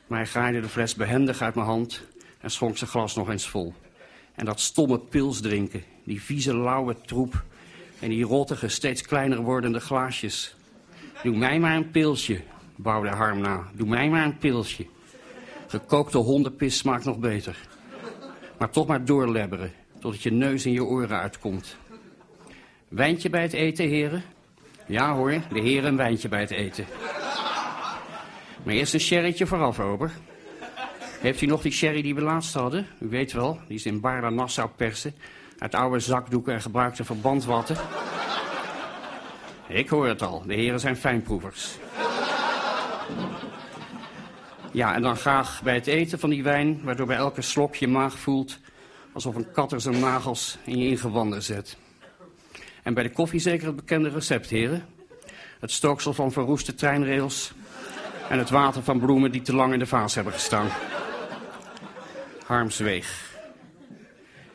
maar 0.06 0.18
hij 0.18 0.28
graaide 0.28 0.60
de 0.60 0.68
fles 0.68 0.94
behendig 0.94 1.42
uit 1.42 1.54
mijn 1.54 1.66
hand 1.66 2.02
en 2.40 2.50
schonk 2.50 2.76
zijn 2.76 2.90
glas 2.90 3.14
nog 3.14 3.30
eens 3.30 3.48
vol. 3.48 3.74
En 4.34 4.44
dat 4.44 4.60
stomme 4.60 4.98
pils 4.98 5.40
drinken, 5.40 5.84
die 6.04 6.22
vieze 6.22 6.56
lauwe 6.56 6.96
troep 7.06 7.42
en 8.00 8.08
die 8.08 8.24
rottige, 8.24 8.68
steeds 8.68 9.02
kleiner 9.02 9.40
wordende 9.40 9.80
glaasjes. 9.80 10.56
Doe 11.22 11.36
mij 11.36 11.58
maar 11.58 11.76
een 11.76 11.90
pilsje, 11.90 12.40
bouwde 12.76 13.08
Harm 13.08 13.40
na. 13.40 13.68
Doe 13.72 13.88
mij 13.88 14.08
maar 14.08 14.24
een 14.24 14.38
pilsje. 14.38 14.86
Gekookte 15.66 16.18
hondenpis 16.18 16.76
smaakt 16.76 17.04
nog 17.04 17.18
beter. 17.18 17.56
Maar 18.58 18.70
toch 18.70 18.86
maar 18.86 19.04
doorlebberen, 19.04 19.72
totdat 20.00 20.22
je 20.22 20.32
neus 20.32 20.66
in 20.66 20.72
je 20.72 20.84
oren 20.84 21.18
uitkomt. 21.18 21.76
Wijntje 22.88 23.30
bij 23.30 23.42
het 23.42 23.52
eten, 23.52 23.88
heren? 23.88 24.22
Ja 24.86 25.14
hoor, 25.14 25.30
de 25.52 25.60
heren 25.60 25.88
een 25.88 25.96
wijntje 25.96 26.28
bij 26.28 26.40
het 26.40 26.50
eten. 26.50 26.86
Maar 28.64 28.74
eerst 28.74 28.94
een 28.94 29.00
sherrytje 29.00 29.46
vooraf, 29.46 29.80
ober. 29.80 30.10
Heeft 31.20 31.40
u 31.40 31.46
nog 31.46 31.62
die 31.62 31.72
sherry 31.72 32.02
die 32.02 32.14
we 32.14 32.20
laatst 32.20 32.54
hadden? 32.54 32.86
U 33.00 33.08
weet 33.08 33.32
wel, 33.32 33.60
die 33.68 33.76
is 33.76 33.86
in 33.86 34.00
Barla 34.00 34.30
Nassau 34.30 34.68
persen. 34.76 35.14
Uit 35.58 35.74
oude 35.74 35.98
zakdoeken 35.98 36.54
en 36.54 36.62
gebruikte 36.62 37.04
verbandwatten. 37.04 37.76
Ik 39.68 39.88
hoor 39.88 40.06
het 40.06 40.22
al, 40.22 40.42
de 40.46 40.54
heren 40.54 40.80
zijn 40.80 40.96
fijnproevers. 40.96 41.78
Ja, 44.70 44.94
en 44.94 45.02
dan 45.02 45.16
graag 45.16 45.62
bij 45.62 45.74
het 45.74 45.86
eten 45.86 46.18
van 46.18 46.30
die 46.30 46.42
wijn, 46.42 46.80
waardoor 46.82 47.06
bij 47.06 47.16
elke 47.16 47.42
slok 47.42 47.74
je 47.74 47.88
maag 47.88 48.18
voelt 48.18 48.58
alsof 49.12 49.34
een 49.34 49.50
kat 49.52 49.72
er 49.72 49.80
zijn 49.80 49.98
nagels 49.98 50.58
in 50.64 50.78
je 50.78 50.88
ingewanden 50.88 51.42
zet. 51.42 51.76
En 52.82 52.94
bij 52.94 53.02
de 53.02 53.10
koffie 53.10 53.40
zeker 53.40 53.66
het 53.66 53.76
bekende 53.76 54.08
recept, 54.08 54.50
heren. 54.50 54.84
Het 55.60 55.70
stooksel 55.70 56.12
van 56.12 56.32
verroeste 56.32 56.74
treinrails 56.74 57.52
en 58.28 58.38
het 58.38 58.50
water 58.50 58.82
van 58.82 58.98
bloemen 58.98 59.32
die 59.32 59.42
te 59.42 59.54
lang 59.54 59.72
in 59.72 59.78
de 59.78 59.86
vaas 59.86 60.14
hebben 60.14 60.32
gestaan. 60.32 60.68
Harm 62.46 62.70
zweeg. 62.70 63.36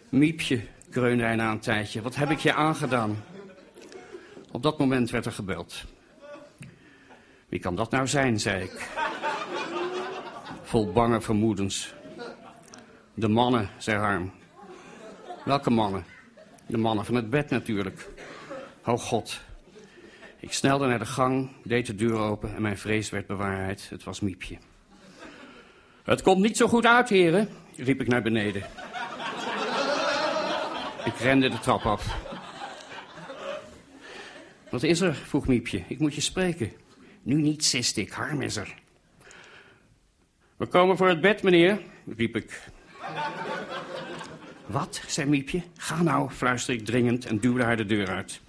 Miepje, 0.10 0.62
kreunde 0.90 1.24
hij 1.24 1.36
na 1.36 1.52
een 1.52 1.60
tijdje, 1.60 2.02
wat 2.02 2.16
heb 2.16 2.30
ik 2.30 2.40
je 2.40 2.54
aangedaan? 2.54 3.24
Op 4.52 4.64
dat 4.64 4.80
moment 4.80 5.10
werd 5.10 5.26
er 5.26 5.32
gebeld. 5.32 5.84
Wie 7.50 7.60
kan 7.60 7.76
dat 7.76 7.92
nou 7.92 8.08
zijn, 8.08 8.40
zei 8.40 8.64
ik. 8.64 8.90
Vol 10.64 10.92
bange 10.92 11.22
vermoedens. 11.22 11.94
De 13.14 13.28
mannen, 13.28 13.70
zei 13.78 13.98
Harm. 13.98 14.32
Welke 15.46 15.70
mannen? 15.70 16.06
De 16.68 16.78
mannen 16.78 17.06
van 17.06 17.16
het 17.16 17.30
bed 17.30 17.50
natuurlijk. 17.50 18.10
Oh 18.86 19.00
god. 19.00 19.42
Ik 20.40 20.54
snelde 20.54 20.88
naar 20.88 21.00
de 21.00 21.06
gang, 21.06 21.50
deed 21.64 21.86
de 21.86 21.96
deur 21.96 22.18
open 22.18 22.56
en 22.56 22.62
mijn 22.62 22.78
vrees 22.78 23.10
werd 23.10 23.28
bewaarheid. 23.28 23.88
Het 23.90 24.04
was 24.04 24.20
Miepje. 24.20 24.58
Het 26.04 26.22
komt 26.22 26.42
niet 26.42 26.58
zo 26.58 26.68
goed 26.68 26.86
uit, 26.86 27.10
heren, 27.10 27.50
riep 27.76 28.02
ik 28.02 28.08
naar 28.08 28.22
beneden. 28.22 28.64
Ik 31.06 31.16
rende 31.20 31.50
de 31.50 31.60
trap 31.60 31.86
af. 31.86 32.28
Wat 34.70 34.84
is 34.84 35.02
er? 35.02 35.14
vroeg 35.14 35.48
Miepje. 35.48 35.84
Ik 35.88 36.00
moet 36.00 36.16
je 36.16 36.22
spreken. 36.22 36.72
Nu 37.22 37.42
niet, 37.42 37.66
siste 37.66 38.02
ik. 38.02 38.12
Harm 38.12 38.42
is 38.42 38.56
er. 38.56 38.76
We 40.58 40.66
komen 40.66 40.98
voor 40.98 41.08
het 41.08 41.22
bed, 41.22 41.44
meneer, 41.44 41.82
riep 42.16 42.36
ik. 42.36 42.62
Wat? 44.66 45.02
zei 45.08 45.30
Miepje. 45.30 45.62
Ga 45.78 46.02
nou, 46.02 46.30
fluisterde 46.30 46.80
ik 46.80 46.86
dringend 46.86 47.26
en 47.26 47.40
duwde 47.40 47.64
haar 47.64 47.78
de 47.78 47.86
deur 47.86 48.08
uit. 48.08 48.42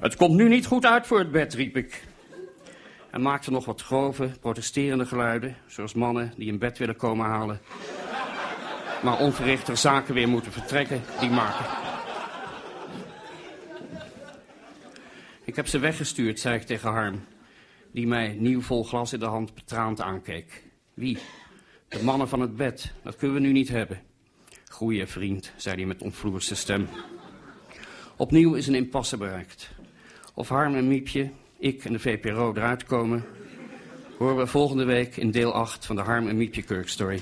Het 0.00 0.16
komt 0.16 0.34
nu 0.34 0.48
niet 0.48 0.66
goed 0.66 0.86
uit 0.86 1.06
voor 1.06 1.18
het 1.18 1.30
bed, 1.30 1.54
riep 1.54 1.76
ik. 1.76 2.04
En 3.10 3.22
maakte 3.22 3.50
nog 3.50 3.64
wat 3.64 3.82
grove, 3.82 4.30
protesterende 4.40 5.06
geluiden, 5.06 5.56
zoals 5.66 5.94
mannen 5.94 6.32
die 6.36 6.52
een 6.52 6.58
bed 6.58 6.78
willen 6.78 6.96
komen 6.96 7.26
halen. 7.26 7.60
Maar 9.02 9.18
onverrichte 9.18 9.74
zaken 9.74 10.14
weer 10.14 10.28
moeten 10.28 10.52
vertrekken, 10.52 11.02
die 11.20 11.30
maken. 11.30 11.66
Ik 15.44 15.56
heb 15.56 15.66
ze 15.66 15.78
weggestuurd, 15.78 16.40
zei 16.40 16.54
ik 16.54 16.66
tegen 16.66 16.90
Harm, 16.90 17.24
die 17.92 18.06
mij 18.06 18.36
nieuw 18.38 18.60
vol 18.60 18.84
glas 18.84 19.12
in 19.12 19.18
de 19.18 19.26
hand 19.26 19.54
betraand 19.54 20.00
aankeek. 20.00 20.64
Wie? 20.94 21.18
De 21.88 22.02
mannen 22.02 22.28
van 22.28 22.40
het 22.40 22.56
bed. 22.56 22.92
Dat 23.02 23.16
kunnen 23.16 23.36
we 23.36 23.42
nu 23.42 23.52
niet 23.52 23.68
hebben. 23.68 24.00
Goeie 24.70 25.06
vriend, 25.06 25.52
zei 25.56 25.76
hij 25.76 25.86
met 25.86 26.02
ontvloerste 26.02 26.54
stem. 26.54 26.88
Opnieuw 28.16 28.54
is 28.54 28.66
een 28.66 28.74
impasse 28.74 29.16
bereikt. 29.16 29.70
Of 30.38 30.48
Harm 30.48 30.74
en 30.74 30.88
Miepje, 30.88 31.30
ik 31.58 31.84
en 31.84 31.92
de 31.92 31.98
VPRO 31.98 32.52
eruit 32.54 32.84
komen... 32.84 33.24
horen 34.18 34.36
we 34.36 34.46
volgende 34.46 34.84
week 34.84 35.16
in 35.16 35.30
deel 35.30 35.52
8 35.52 35.86
van 35.86 35.96
de 35.96 36.02
Harm 36.02 36.28
en 36.28 36.36
Miepje 36.36 36.62
Kurkstory. 36.62 37.20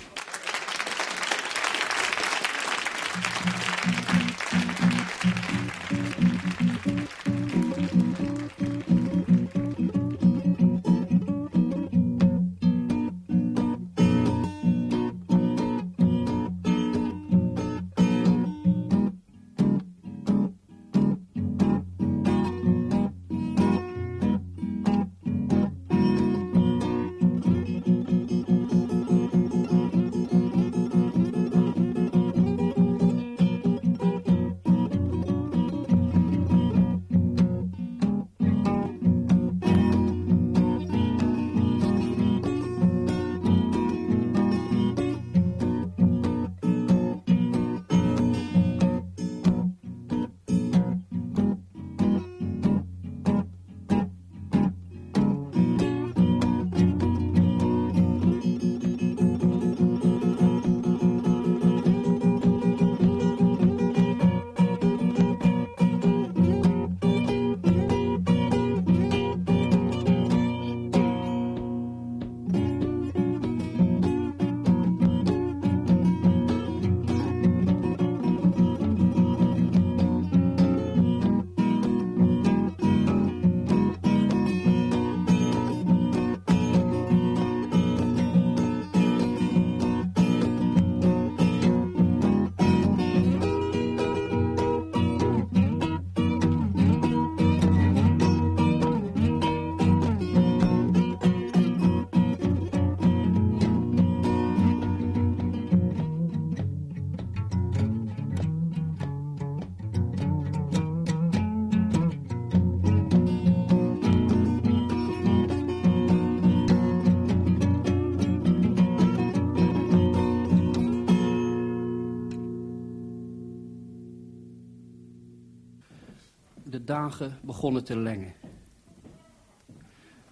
Dagen 126.94 127.38
begonnen 127.42 127.84
te 127.84 127.96
lengen. 127.96 128.34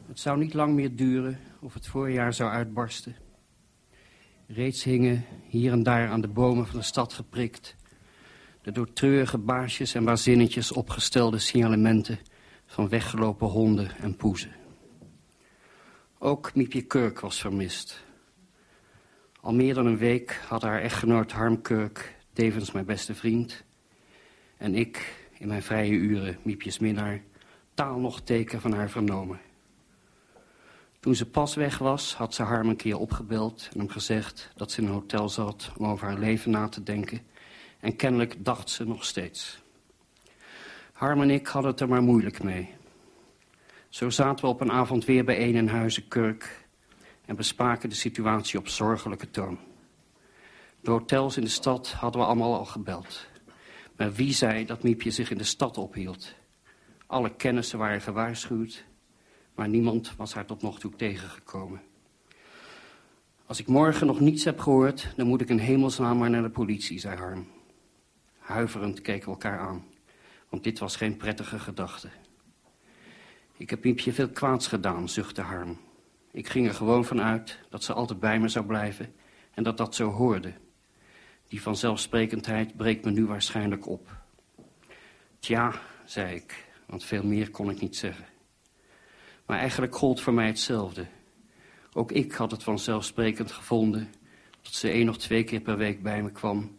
Het 0.07 0.21
zou 0.21 0.39
niet 0.39 0.55
lang 0.55 0.75
meer 0.75 0.97
duren 0.97 1.39
of 1.61 1.75
het 1.75 1.87
voorjaar 1.87 2.35
zou 2.35 2.51
uitbarsten. 2.51 3.17
Reeds 4.47 4.85
hingen 4.85 5.25
hier 5.49 5.73
en 5.73 5.83
daar 5.83 6.09
aan 6.09 6.21
de 6.21 6.29
bomen 6.29 6.67
van 6.67 6.79
de 6.79 6.85
stad 6.85 7.13
geprikt... 7.13 7.77
de 8.63 8.73
door 8.73 8.93
treurige 8.93 9.39
baasjes 9.39 9.95
en 9.95 10.05
wazinnetjes 10.05 10.73
opgestelde 10.73 11.39
signalementen... 11.39 12.19
van 12.67 12.89
weggelopen 12.89 13.49
honden 13.49 13.91
en 13.99 14.17
poezen. 14.17 14.53
Ook 16.19 16.55
Miepje 16.55 16.83
Kurk 16.83 17.21
was 17.21 17.41
vermist. 17.41 18.05
Al 19.41 19.55
meer 19.55 19.75
dan 19.75 19.87
een 19.87 19.99
week 19.99 20.41
had 20.49 20.63
haar 20.63 20.81
echtgenoot 20.81 21.33
Harm 21.33 21.63
Kurk, 21.63 22.17
tevens 22.33 22.73
mijn 22.73 22.87
beste 22.87 23.15
vriend... 23.15 23.65
en 24.57 24.75
ik 24.75 25.22
in 25.43 25.49
mijn 25.49 25.63
vrije 25.63 25.93
uren, 25.93 26.39
Miepjes 26.43 26.79
minnaar, 26.79 27.23
taal 27.75 27.99
nog 27.99 28.21
teken 28.21 28.61
van 28.61 28.73
haar 28.73 28.91
vernomen. 28.91 29.41
Toen 31.01 31.15
ze 31.15 31.31
pas 31.31 31.55
weg 31.55 31.79
was, 31.79 32.15
had 32.15 32.35
ze 32.35 32.43
Harm 32.43 32.69
een 32.69 32.77
keer 32.77 32.99
opgebeld 32.99 33.69
en 33.73 33.79
hem 33.79 33.89
gezegd 33.89 34.53
dat 34.57 34.71
ze 34.71 34.81
in 34.81 34.87
een 34.87 34.93
hotel 34.93 35.29
zat 35.29 35.73
om 35.77 35.87
over 35.87 36.07
haar 36.07 36.19
leven 36.19 36.51
na 36.51 36.69
te 36.69 36.83
denken. 36.83 37.21
En 37.81 37.97
kennelijk 37.97 38.45
dacht 38.45 38.71
ze 38.71 38.87
nog 38.87 39.05
steeds. 39.05 39.63
Harm 40.93 41.23
en 41.23 41.31
ik 41.31 41.47
hadden 41.47 41.71
het 41.71 41.81
er 41.81 41.89
maar 41.89 42.03
moeilijk 42.03 42.43
mee. 42.43 42.75
Zo 43.89 44.11
zaten 44.11 44.45
we 44.45 44.51
op 44.51 44.61
een 44.61 44.73
avond 44.73 45.05
weer 45.05 45.25
bijeen 45.25 45.55
in 45.55 45.69
Huizen 45.69 46.09
Kurk 46.09 46.67
en 47.25 47.37
bespraken 47.37 47.89
de 47.89 47.95
situatie 47.95 48.59
op 48.59 48.69
zorgelijke 48.69 49.31
toon. 49.31 49.59
De 50.81 50.91
hotels 50.91 51.37
in 51.37 51.45
de 51.45 51.51
stad 51.51 51.93
hadden 51.93 52.21
we 52.21 52.27
allemaal 52.27 52.59
al 52.59 52.65
gebeld. 52.65 53.31
Maar 54.03 54.13
wie 54.13 54.33
zei 54.33 54.65
dat 54.65 54.83
Miepje 54.83 55.11
zich 55.11 55.31
in 55.31 55.39
de 55.39 55.45
stad 55.45 55.79
ophield? 55.79 56.35
Alle 57.07 57.35
kennissen 57.37 57.79
waren 57.79 58.01
gewaarschuwd, 58.01 58.85
maar 59.55 59.69
niemand 59.69 60.17
was 60.17 60.35
haar 60.35 60.47
tot 60.47 60.63
nog 60.63 60.79
toe 60.79 60.97
tegengekomen. 60.97 61.81
Als 63.47 63.61
ik 63.61 63.67
morgen 63.67 64.07
nog 64.07 64.21
niets 64.21 64.45
heb 64.45 64.59
gehoord, 64.59 65.13
dan 65.17 65.27
moet 65.27 65.41
ik 65.41 65.49
in 65.49 65.59
hemelsnaam 65.59 66.19
maar 66.19 66.31
naar 66.31 66.43
de 66.43 66.51
politie, 66.51 66.99
zei 66.99 67.17
Harm. 67.17 67.47
Huiverend 68.39 69.01
keken 69.01 69.25
we 69.25 69.31
elkaar 69.31 69.59
aan, 69.59 69.85
want 70.49 70.65
dit 70.65 70.79
was 70.79 70.97
geen 70.97 71.17
prettige 71.17 71.59
gedachte. 71.59 72.09
Ik 73.57 73.71
heb 73.71 73.85
Miepje 73.85 74.13
veel 74.13 74.29
kwaads 74.29 74.67
gedaan, 74.67 75.09
zuchtte 75.09 75.43
Harm. 75.43 75.79
Ik 76.33 76.49
ging 76.49 76.67
er 76.69 76.75
gewoon 76.75 77.05
van 77.05 77.21
uit 77.21 77.59
dat 77.71 77.85
ze 77.85 77.93
altijd 77.93 78.21
bij 78.21 78.41
me 78.41 78.49
zou 78.49 78.67
blijven 78.67 79.15
en 79.55 79.63
dat 79.63 79.77
dat 79.77 79.95
zo 79.95 80.11
hoorde. 80.11 80.53
Die 81.53 81.63
vanzelfsprekendheid 81.63 82.77
breekt 82.77 83.05
me 83.05 83.11
nu 83.11 83.27
waarschijnlijk 83.27 83.87
op. 83.87 84.17
Tja, 85.39 85.73
zei 86.05 86.35
ik, 86.35 86.67
want 86.87 87.05
veel 87.05 87.25
meer 87.25 87.51
kon 87.51 87.71
ik 87.71 87.81
niet 87.81 87.97
zeggen. 87.97 88.25
Maar 89.47 89.59
eigenlijk 89.59 89.95
gold 89.95 90.21
voor 90.21 90.33
mij 90.33 90.47
hetzelfde. 90.47 91.07
Ook 91.93 92.13
ik 92.13 92.33
had 92.33 92.51
het 92.51 92.63
vanzelfsprekend 92.63 93.53
gevonden 93.53 94.11
dat 94.63 94.73
ze 94.73 94.89
één 94.89 95.09
of 95.09 95.17
twee 95.17 95.45
keer 95.45 95.61
per 95.61 95.77
week 95.77 96.03
bij 96.03 96.23
me 96.23 96.31
kwam 96.31 96.77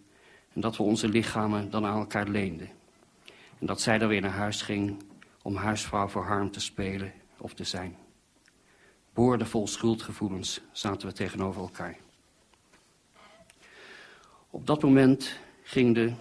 en 0.53 0.61
dat 0.61 0.78
we 0.78 0.84
onze 0.84 1.09
lichamen 1.09 1.69
dan 1.69 1.86
aan 1.86 1.99
elkaar 1.99 2.28
leenden. 2.28 2.69
En 3.59 3.65
dat 3.65 3.82
zij 3.82 3.97
dan 3.97 4.09
weer 4.09 4.21
naar 4.21 4.32
huis 4.32 4.61
ging 4.61 5.03
om 5.41 5.55
huisvrouw 5.55 6.07
voor 6.07 6.26
Harm 6.26 6.51
te 6.51 6.59
spelen 6.59 7.13
of 7.38 7.53
te 7.53 7.63
zijn. 7.63 7.97
Boordevol 9.13 9.67
schuldgevoelens 9.67 10.61
zaten 10.71 11.07
we 11.07 11.13
tegenover 11.13 11.61
elkaar. 11.61 11.97
Op 14.54 14.68
dat 14.68 14.84
moment 14.84 15.39
ging 15.64 15.95
de 15.95 16.14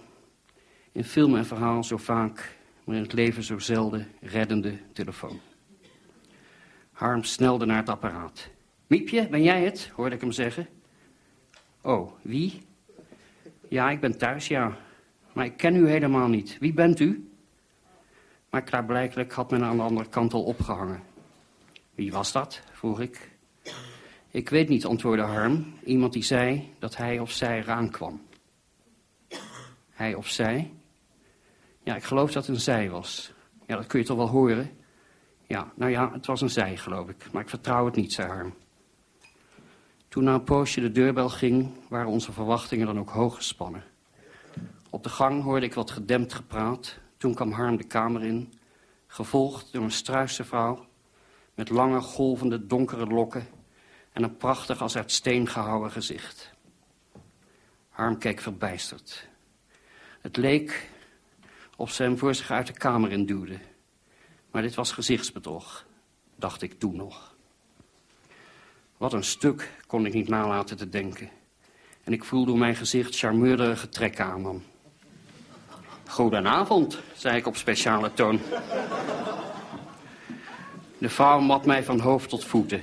in 0.91 1.03
film 1.03 1.35
en 1.35 1.45
verhaal 1.45 1.83
zo 1.83 1.97
vaak, 1.97 2.57
maar 2.83 2.95
in 2.95 3.01
het 3.01 3.13
leven 3.13 3.43
zo 3.43 3.59
zelden 3.59 4.07
reddende 4.21 4.77
telefoon. 4.93 5.39
Harm 6.91 7.23
snelde 7.23 7.65
naar 7.65 7.77
het 7.77 7.89
apparaat. 7.89 8.49
Miepje, 8.87 9.27
ben 9.27 9.43
jij 9.43 9.63
het? 9.63 9.91
hoorde 9.95 10.15
ik 10.15 10.21
hem 10.21 10.31
zeggen. 10.31 10.67
Oh, 11.81 12.11
wie? 12.21 12.61
Ja, 13.67 13.89
ik 13.89 13.99
ben 13.99 14.17
thuis, 14.17 14.47
ja. 14.47 14.77
Maar 15.33 15.45
ik 15.45 15.57
ken 15.57 15.75
u 15.75 15.87
helemaal 15.87 16.27
niet. 16.27 16.57
Wie 16.59 16.73
bent 16.73 16.99
u? 16.99 17.31
Maar 18.49 18.63
klaarblijkelijk 18.63 19.31
had 19.31 19.51
men 19.51 19.63
aan 19.63 19.77
de 19.77 19.83
andere 19.83 20.09
kant 20.09 20.33
al 20.33 20.43
opgehangen. 20.43 21.03
Wie 21.95 22.11
was 22.11 22.31
dat? 22.31 22.61
vroeg 22.71 22.99
ik. 22.99 23.31
Ik 24.31 24.49
weet 24.49 24.69
niet, 24.69 24.85
antwoordde 24.85 25.23
Harm. 25.23 25.73
Iemand 25.83 26.13
die 26.13 26.23
zei 26.23 26.73
dat 26.79 26.97
hij 26.97 27.19
of 27.19 27.31
zij 27.31 27.59
eraan 27.59 27.89
kwam. 27.89 28.21
Hij 30.03 30.13
of 30.13 30.29
zij? 30.29 30.73
Ja, 31.83 31.95
ik 31.95 32.03
geloof 32.03 32.31
dat 32.31 32.45
het 32.45 32.55
een 32.55 32.61
zij 32.61 32.89
was. 32.89 33.33
Ja, 33.67 33.75
dat 33.75 33.87
kun 33.87 33.99
je 33.99 34.05
toch 34.05 34.17
wel 34.17 34.29
horen? 34.29 34.77
Ja, 35.47 35.71
nou 35.75 35.91
ja, 35.91 36.11
het 36.11 36.25
was 36.25 36.41
een 36.41 36.49
zij, 36.49 36.77
geloof 36.77 37.09
ik. 37.09 37.31
Maar 37.31 37.41
ik 37.41 37.49
vertrouw 37.49 37.85
het 37.85 37.95
niet, 37.95 38.13
zei 38.13 38.27
Harm. 38.27 38.53
Toen 40.07 40.23
na 40.23 40.33
een 40.33 40.43
poosje 40.43 40.81
de 40.81 40.91
deurbel 40.91 41.29
ging, 41.29 41.71
waren 41.89 42.09
onze 42.09 42.31
verwachtingen 42.31 42.85
dan 42.85 42.99
ook 42.99 43.09
hoog 43.09 43.35
gespannen. 43.35 43.83
Op 44.89 45.03
de 45.03 45.09
gang 45.09 45.43
hoorde 45.43 45.65
ik 45.65 45.73
wat 45.73 45.91
gedempt 45.91 46.33
gepraat. 46.33 46.99
Toen 47.17 47.33
kwam 47.33 47.51
Harm 47.51 47.77
de 47.77 47.87
kamer 47.87 48.23
in, 48.23 48.53
gevolgd 49.07 49.73
door 49.73 49.83
een 49.83 49.91
struisse 49.91 50.43
vrouw... 50.43 50.85
met 51.55 51.69
lange, 51.69 52.01
golvende, 52.01 52.65
donkere 52.65 53.05
lokken... 53.05 53.47
en 54.11 54.23
een 54.23 54.37
prachtig 54.37 54.81
als 54.81 54.95
uit 54.95 55.11
steen 55.11 55.47
gehouden 55.47 55.91
gezicht. 55.91 56.53
Harm 57.89 58.17
keek 58.17 58.41
verbijsterd. 58.41 59.31
Het 60.23 60.37
leek 60.37 60.89
of 61.75 61.91
ze 61.91 62.03
hem 62.03 62.17
voor 62.17 62.35
zich 62.35 62.51
uit 62.51 62.67
de 62.67 62.73
kamer 62.73 63.11
induwde. 63.11 63.57
Maar 64.51 64.61
dit 64.61 64.75
was 64.75 64.91
gezichtsbedrog, 64.91 65.85
dacht 66.35 66.61
ik 66.61 66.79
toen 66.79 66.95
nog. 66.95 67.35
Wat 68.97 69.13
een 69.13 69.23
stuk, 69.23 69.71
kon 69.87 70.05
ik 70.05 70.13
niet 70.13 70.27
nalaten 70.27 70.77
te 70.77 70.89
denken. 70.89 71.29
En 72.03 72.13
ik 72.13 72.23
voelde 72.23 72.51
hoe 72.51 72.59
mijn 72.59 72.75
gezicht 72.75 73.17
charmeurderige 73.17 73.89
trekken 73.89 74.25
aannam. 74.25 74.63
Goedenavond, 76.07 76.99
zei 77.15 77.37
ik 77.37 77.47
op 77.47 77.55
speciale 77.55 78.13
toon. 78.13 78.39
De 80.97 81.09
vrouw 81.09 81.39
mat 81.39 81.65
mij 81.65 81.83
van 81.83 81.99
hoofd 81.99 82.29
tot 82.29 82.45
voeten. 82.45 82.81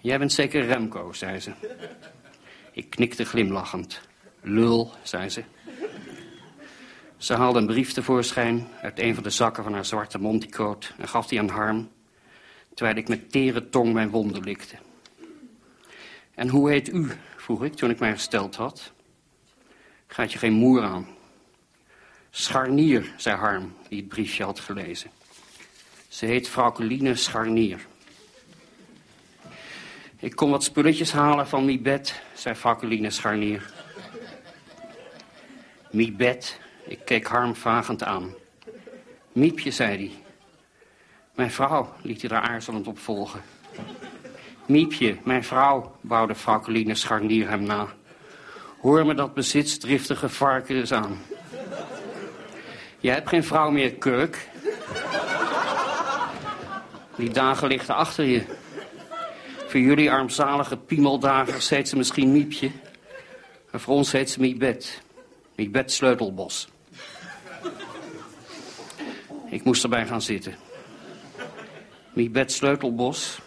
Jij 0.00 0.18
bent 0.18 0.32
zeker 0.32 0.66
Remco, 0.66 1.12
zei 1.12 1.40
ze. 1.40 1.52
Ik 2.72 2.90
knikte 2.90 3.24
glimlachend. 3.24 4.00
Lul, 4.40 4.92
zei 5.02 5.28
ze. 5.28 5.44
Ze 7.24 7.34
haalde 7.34 7.58
een 7.58 7.66
brief 7.66 7.92
tevoorschijn 7.92 8.68
uit 8.82 8.98
een 8.98 9.14
van 9.14 9.22
de 9.22 9.30
zakken 9.30 9.64
van 9.64 9.72
haar 9.72 9.84
zwarte 9.84 10.18
monticoat 10.18 10.92
en 10.98 11.08
gaf 11.08 11.26
die 11.26 11.38
aan 11.38 11.48
Harm, 11.48 11.90
terwijl 12.74 12.96
ik 12.96 13.08
met 13.08 13.30
tere 13.32 13.68
tong 13.68 13.92
mijn 13.92 14.10
wonden 14.10 14.42
likte. 14.42 14.76
En 16.34 16.48
hoe 16.48 16.70
heet 16.70 16.88
u? 16.88 17.10
vroeg 17.36 17.64
ik 17.64 17.74
toen 17.74 17.90
ik 17.90 17.98
mij 17.98 18.12
gesteld 18.12 18.56
had. 18.56 18.92
Gaat 20.06 20.32
je 20.32 20.38
geen 20.38 20.52
moer 20.52 20.82
aan? 20.82 21.06
Scharnier, 22.30 23.12
zei 23.16 23.36
Harm, 23.36 23.74
die 23.88 23.98
het 23.98 24.08
briefje 24.08 24.44
had 24.44 24.60
gelezen. 24.60 25.10
Ze 26.08 26.26
heet 26.26 26.48
vrouw 26.48 26.74
Scharnier. 27.14 27.86
Ik 30.18 30.36
kom 30.36 30.50
wat 30.50 30.64
spulletjes 30.64 31.12
halen 31.12 31.48
van 31.48 31.64
mi 31.64 31.80
bed, 31.80 32.22
zei 32.34 32.54
vrouw 32.54 32.78
Scharnier. 33.08 33.72
Mi 35.90 36.12
bed, 36.12 36.62
ik 36.86 36.98
keek 37.04 37.26
Harm 37.26 37.54
vragend 37.54 38.02
aan. 38.02 38.34
Miepje, 39.32 39.70
zei 39.70 39.96
hij. 39.96 40.12
Mijn 41.34 41.50
vrouw, 41.50 41.92
liet 42.02 42.22
hij 42.22 42.30
er 42.30 42.48
aarzelend 42.48 42.86
op 42.86 42.98
volgen. 42.98 43.42
Miepje, 44.66 45.16
mijn 45.24 45.44
vrouw, 45.44 45.96
bouwde 46.00 46.34
vrouw 46.34 46.94
Scharnier 46.94 47.48
hem 47.48 47.62
na. 47.62 47.88
Hoor 48.80 49.06
me 49.06 49.14
dat 49.14 49.34
bezitsdriftige 49.34 50.28
varken 50.28 50.76
eens 50.76 50.92
aan. 50.92 51.18
Je 52.98 53.10
hebt 53.10 53.28
geen 53.28 53.44
vrouw 53.44 53.70
meer, 53.70 53.94
Kurk. 53.94 54.48
Die 57.16 57.30
dagen 57.30 57.68
liggen 57.68 57.94
achter 57.94 58.24
je. 58.24 58.44
Voor 59.66 59.80
jullie 59.80 60.10
armzalige 60.10 60.76
piemeldagers 60.76 61.68
heet 61.68 61.88
ze 61.88 61.96
misschien 61.96 62.32
Miepje. 62.32 62.70
Maar 63.70 63.80
voor 63.80 63.94
ons 63.94 64.12
heet 64.12 64.30
ze 64.30 64.40
Miebed. 64.40 65.02
Miebed 65.54 65.92
Sleutelbos. 65.92 66.68
Ik 69.54 69.64
moest 69.64 69.82
erbij 69.82 70.06
gaan 70.06 70.22
zitten. 70.22 70.54
Miebed 72.12 72.52
Sleutelbos. 72.52 73.38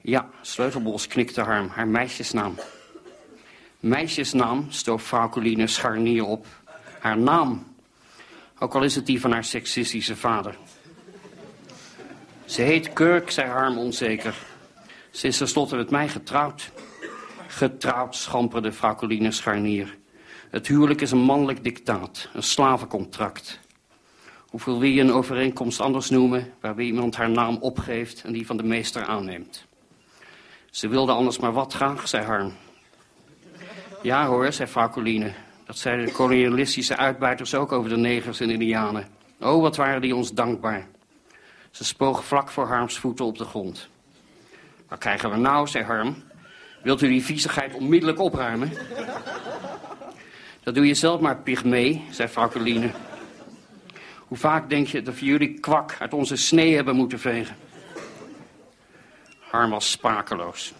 Ja, 0.00 0.30
Sleutelbos 0.40 1.06
knikte 1.06 1.40
Harm, 1.40 1.68
haar 1.68 1.88
meisjesnaam. 1.88 2.54
Meisjesnaam 3.80 4.66
stoof 4.68 5.02
vrouw 5.02 5.30
Scharnier 5.66 6.24
op. 6.24 6.46
Haar 7.00 7.18
naam 7.18 7.74
ook 8.58 8.74
al 8.74 8.82
is 8.82 8.94
het 8.94 9.06
die 9.06 9.20
van 9.20 9.32
haar 9.32 9.44
seksistische 9.44 10.16
vader. 10.16 10.56
Ze 12.44 12.62
heet 12.62 12.92
Kirk, 12.92 13.30
zei 13.30 13.48
Harm 13.48 13.78
onzeker. 13.78 14.34
Ze 15.10 15.26
is 15.26 15.36
tenslotte 15.36 15.76
met 15.76 15.90
mij 15.90 16.08
getrouwd. 16.08 16.70
Getrouwd, 17.46 18.16
schamperde 18.16 18.72
vrouw 18.72 18.96
Scharnier. 19.28 19.98
Het 20.50 20.66
huwelijk 20.66 21.00
is 21.00 21.10
een 21.10 21.18
mannelijk 21.18 21.64
dictaat, 21.64 22.28
een 22.32 22.42
slavencontract. 22.42 23.64
Hoeveel 24.56 24.80
wil 24.80 24.90
je 24.90 25.00
een 25.00 25.12
overeenkomst 25.12 25.80
anders 25.80 26.10
noemen... 26.10 26.52
waarbij 26.60 26.84
iemand 26.84 27.16
haar 27.16 27.30
naam 27.30 27.56
opgeeft 27.60 28.22
en 28.24 28.32
die 28.32 28.46
van 28.46 28.56
de 28.56 28.62
meester 28.62 29.04
aanneemt? 29.04 29.66
Ze 30.70 30.88
wilde 30.88 31.12
anders 31.12 31.38
maar 31.38 31.52
wat 31.52 31.72
graag, 31.72 32.08
zei 32.08 32.24
Harm. 32.24 32.52
Ja 34.02 34.26
hoor, 34.26 34.52
zei 34.52 34.68
vrouw 34.68 34.92
dat 35.66 35.78
zeiden 35.78 36.06
de 36.06 36.12
kolonialistische 36.12 36.96
uitbuiters 36.96 37.54
ook 37.54 37.72
over 37.72 37.90
de 37.90 37.96
negers 37.96 38.40
en 38.40 38.50
indianen. 38.50 39.08
Oh, 39.40 39.60
wat 39.60 39.76
waren 39.76 40.00
die 40.00 40.16
ons 40.16 40.32
dankbaar. 40.32 40.86
Ze 41.70 41.84
spoog 41.84 42.24
vlak 42.24 42.48
voor 42.48 42.66
Harms 42.66 42.98
voeten 42.98 43.24
op 43.24 43.38
de 43.38 43.44
grond. 43.44 43.88
Wat 44.88 44.98
krijgen 44.98 45.30
we 45.30 45.36
nou, 45.36 45.66
zei 45.66 45.84
Harm. 45.84 46.22
Wilt 46.82 47.02
u 47.02 47.08
die 47.08 47.24
viezigheid 47.24 47.74
onmiddellijk 47.74 48.20
opruimen? 48.20 48.72
Dat 50.62 50.74
doe 50.74 50.86
je 50.86 50.94
zelf 50.94 51.20
maar, 51.20 51.36
pygmee, 51.36 52.04
zei 52.10 52.28
vrouw 52.28 52.48
Hoe 54.26 54.38
vaak 54.38 54.68
denk 54.68 54.86
je 54.86 55.02
dat 55.02 55.18
we 55.18 55.24
jullie 55.24 55.60
kwak 55.60 55.96
uit 56.00 56.12
onze 56.12 56.36
snee 56.36 56.74
hebben 56.74 56.96
moeten 56.96 57.18
vegen? 57.18 57.56
Harm 59.38 59.70
was 59.70 59.90
sprakeloos. 59.90 60.72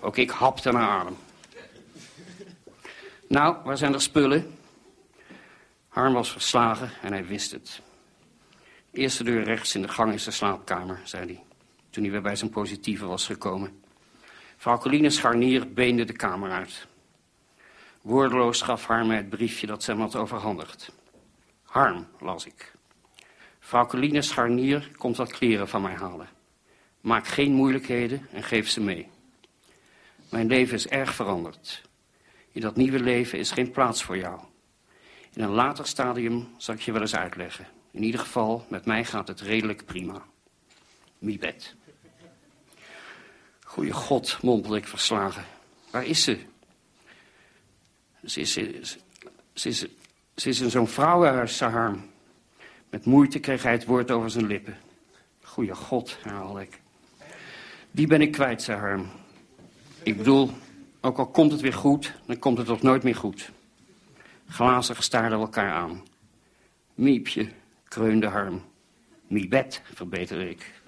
Ook 0.00 0.16
ik 0.16 0.30
hapte 0.30 0.72
naar 0.72 0.88
adem. 0.88 1.16
Nou, 3.28 3.56
waar 3.64 3.76
zijn 3.76 3.94
er 3.94 4.00
spullen? 4.00 4.56
Harm 5.88 6.12
was 6.12 6.32
verslagen 6.32 6.90
en 7.02 7.12
hij 7.12 7.26
wist 7.26 7.50
het. 7.50 7.80
Eerste 8.90 9.24
deur 9.24 9.44
rechts 9.44 9.74
in 9.74 9.82
de 9.82 9.88
gang 9.88 10.12
is 10.12 10.24
de 10.24 10.30
slaapkamer, 10.30 11.00
zei 11.04 11.26
hij, 11.26 11.42
toen 11.90 12.02
hij 12.02 12.12
weer 12.12 12.22
bij 12.22 12.36
zijn 12.36 12.50
positieve 12.50 13.06
was 13.06 13.26
gekomen. 13.26 13.82
Vrouw 14.56 14.78
Coline 14.78 15.10
Scharnier 15.10 15.72
beende 15.72 16.04
de 16.04 16.12
kamer 16.12 16.50
uit. 16.50 16.86
Woordeloos 18.00 18.62
gaf 18.62 18.86
Harm 18.86 19.06
mij 19.06 19.16
het 19.16 19.28
briefje 19.28 19.66
dat 19.66 19.82
ze 19.82 19.90
hem 19.90 20.00
had 20.00 20.16
overhandigd. 20.16 20.92
Harm, 21.62 22.06
las 22.20 22.46
ik. 22.46 22.71
Vrouw 23.64 23.86
Coline 23.86 24.22
Scharnier 24.22 24.90
komt 24.96 25.16
wat 25.16 25.32
kleren 25.32 25.68
van 25.68 25.82
mij 25.82 25.94
halen. 25.94 26.28
Maak 27.00 27.26
geen 27.26 27.52
moeilijkheden 27.52 28.28
en 28.32 28.42
geef 28.42 28.68
ze 28.68 28.80
mee. 28.80 29.08
Mijn 30.30 30.46
leven 30.46 30.74
is 30.74 30.86
erg 30.86 31.14
veranderd. 31.14 31.82
In 32.52 32.60
dat 32.60 32.76
nieuwe 32.76 33.00
leven 33.00 33.38
is 33.38 33.50
geen 33.50 33.70
plaats 33.70 34.02
voor 34.02 34.16
jou. 34.16 34.40
In 35.32 35.42
een 35.42 35.50
later 35.50 35.86
stadium 35.86 36.48
zal 36.56 36.74
ik 36.74 36.80
je 36.80 36.92
wel 36.92 37.00
eens 37.00 37.16
uitleggen. 37.16 37.66
In 37.90 38.02
ieder 38.02 38.20
geval, 38.20 38.66
met 38.68 38.84
mij 38.84 39.04
gaat 39.04 39.28
het 39.28 39.40
redelijk 39.40 39.84
prima. 39.84 40.22
Miebed. 41.18 41.74
Goeie 43.60 43.92
god, 43.92 44.38
mompelde 44.42 44.76
ik 44.76 44.86
verslagen. 44.86 45.44
Waar 45.90 46.04
is 46.04 46.22
ze? 46.22 46.38
Ze 48.24 48.40
is, 48.40 48.52
ze, 48.52 48.80
ze 49.52 49.68
is, 49.68 49.86
ze 50.36 50.48
is 50.48 50.60
in 50.60 50.70
zo'n 50.70 50.88
vrouwenhuis, 50.88 51.56
Sahar. 51.56 51.96
Met 52.92 53.04
moeite 53.04 53.38
kreeg 53.38 53.62
hij 53.62 53.72
het 53.72 53.84
woord 53.84 54.10
over 54.10 54.30
zijn 54.30 54.46
lippen. 54.46 54.76
Goeie 55.42 55.74
god, 55.74 56.18
herhaalde 56.22 56.60
ik. 56.60 56.80
Die 57.90 58.06
ben 58.06 58.20
ik 58.20 58.32
kwijt, 58.32 58.62
zei 58.62 58.78
Harm. 58.78 59.06
Ik 60.02 60.16
bedoel, 60.16 60.50
ook 61.00 61.18
al 61.18 61.26
komt 61.26 61.52
het 61.52 61.60
weer 61.60 61.72
goed, 61.72 62.14
dan 62.26 62.38
komt 62.38 62.58
het 62.58 62.66
toch 62.66 62.82
nooit 62.82 63.02
meer 63.02 63.14
goed. 63.14 63.50
Glazig 64.48 65.02
staarden 65.02 65.38
elkaar 65.38 65.72
aan. 65.72 66.02
Miepje, 66.94 67.48
kreunde 67.88 68.26
Harm. 68.26 68.62
Miebet, 69.26 69.82
verbeterde 69.94 70.50
ik. 70.50 70.82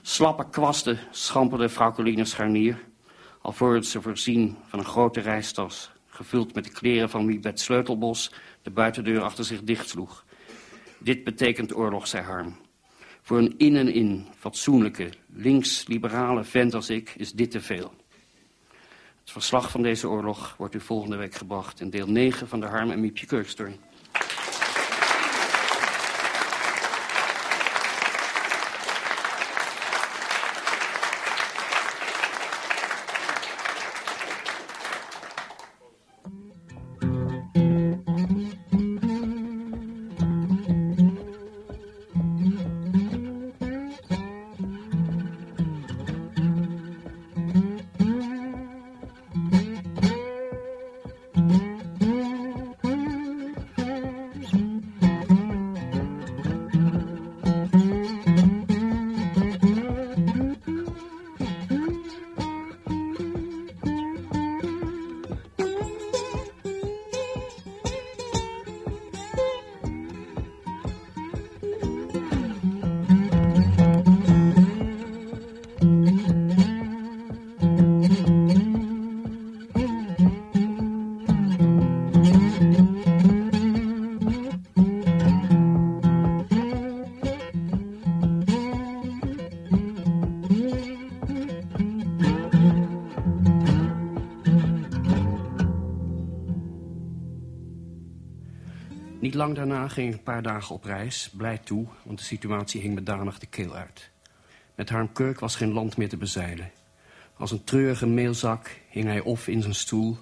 Slappe 0.00 0.48
kwasten 0.50 0.98
schamperde 1.10 1.68
vrouw 1.68 1.92
Coline 1.92 2.24
Scharnier... 2.24 2.84
alvorens 3.40 3.90
ze 3.90 4.02
voorzien 4.02 4.56
van 4.66 4.78
een 4.78 4.84
grote 4.84 5.20
reistas... 5.20 5.90
gevuld 6.06 6.54
met 6.54 6.64
de 6.64 6.70
kleren 6.70 7.10
van 7.10 7.24
Miebet 7.24 7.60
Sleutelbos... 7.60 8.32
de 8.62 8.70
buitendeur 8.70 9.20
achter 9.20 9.44
zich 9.44 9.62
dichtsloeg. 9.62 10.24
Dit 11.02 11.24
betekent 11.24 11.74
oorlog, 11.74 12.06
zei 12.06 12.24
Harm. 12.24 12.56
Voor 13.22 13.38
een 13.38 13.54
in 13.56 13.76
en 13.76 13.92
in 13.92 14.26
fatsoenlijke, 14.38 15.10
links-liberale 15.32 16.44
vent 16.44 16.74
als 16.74 16.90
ik 16.90 17.14
is 17.16 17.32
dit 17.32 17.50
te 17.50 17.60
veel. 17.60 17.94
Het 19.20 19.30
verslag 19.30 19.70
van 19.70 19.82
deze 19.82 20.08
oorlog 20.08 20.54
wordt 20.58 20.74
u 20.74 20.80
volgende 20.80 21.16
week 21.16 21.34
gebracht 21.34 21.80
in 21.80 21.90
deel 21.90 22.06
9 22.06 22.48
van 22.48 22.60
de 22.60 22.66
Harm 22.66 22.90
en 22.90 23.00
Miepje 23.00 23.26
Kurkstory. 23.26 23.78
Lang 99.42 99.54
daarna 99.54 99.88
ging 99.88 100.08
ik 100.08 100.14
een 100.14 100.22
paar 100.22 100.42
dagen 100.42 100.74
op 100.74 100.84
reis, 100.84 101.30
blij 101.36 101.58
toe, 101.58 101.86
want 102.02 102.18
de 102.18 102.24
situatie 102.24 102.80
hing 102.80 102.94
me 102.94 103.02
danig 103.02 103.38
de 103.38 103.46
keel 103.46 103.74
uit. 103.74 104.10
Met 104.74 104.88
Harm 104.88 105.12
Kurk 105.12 105.40
was 105.40 105.56
geen 105.56 105.72
land 105.72 105.96
meer 105.96 106.08
te 106.08 106.16
bezeilen. 106.16 106.70
Als 107.36 107.50
een 107.50 107.64
treurige 107.64 108.06
meelzak 108.06 108.70
hing 108.88 109.06
hij 109.06 109.20
of 109.20 109.48
in 109.48 109.62
zijn 109.62 109.74
stoel... 109.74 110.18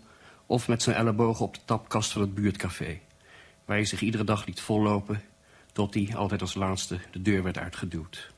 of 0.47 0.69
met 0.69 0.83
zijn 0.83 0.97
ellebogen 0.97 1.45
op 1.45 1.55
de 1.55 1.61
tapkast 1.65 2.13
van 2.13 2.21
het 2.21 2.35
buurtcafé... 2.35 2.99
waar 3.65 3.77
hij 3.77 3.85
zich 3.85 4.01
iedere 4.01 4.25
dag 4.25 4.47
liet 4.47 4.61
vollopen... 4.61 5.23
tot 5.73 5.95
hij, 5.95 6.11
altijd 6.15 6.41
als 6.41 6.55
laatste, 6.55 6.99
de 7.11 7.23
deur 7.23 7.43
werd 7.43 7.59
uitgeduwd. 7.59 8.33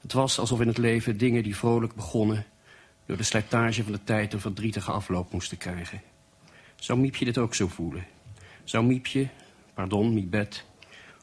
Het 0.00 0.12
was 0.12 0.38
alsof 0.38 0.60
in 0.60 0.68
het 0.68 0.78
leven 0.78 1.18
dingen 1.18 1.42
die 1.42 1.56
vrolijk 1.56 1.94
begonnen... 1.94 2.44
door 3.06 3.16
de 3.16 3.22
slijtage 3.22 3.82
van 3.82 3.92
de 3.92 4.04
tijd 4.04 4.32
een 4.32 4.40
verdrietige 4.40 4.90
afloop 4.90 5.32
moesten 5.32 5.58
krijgen. 5.58 6.00
Zou 6.76 6.98
Miepje 6.98 7.24
dit 7.24 7.38
ook 7.38 7.54
zo 7.54 7.68
voelen? 7.68 8.06
Zou 8.64 8.84
Miepje, 8.84 9.28
pardon, 9.76 10.14
Miebet, 10.14 10.64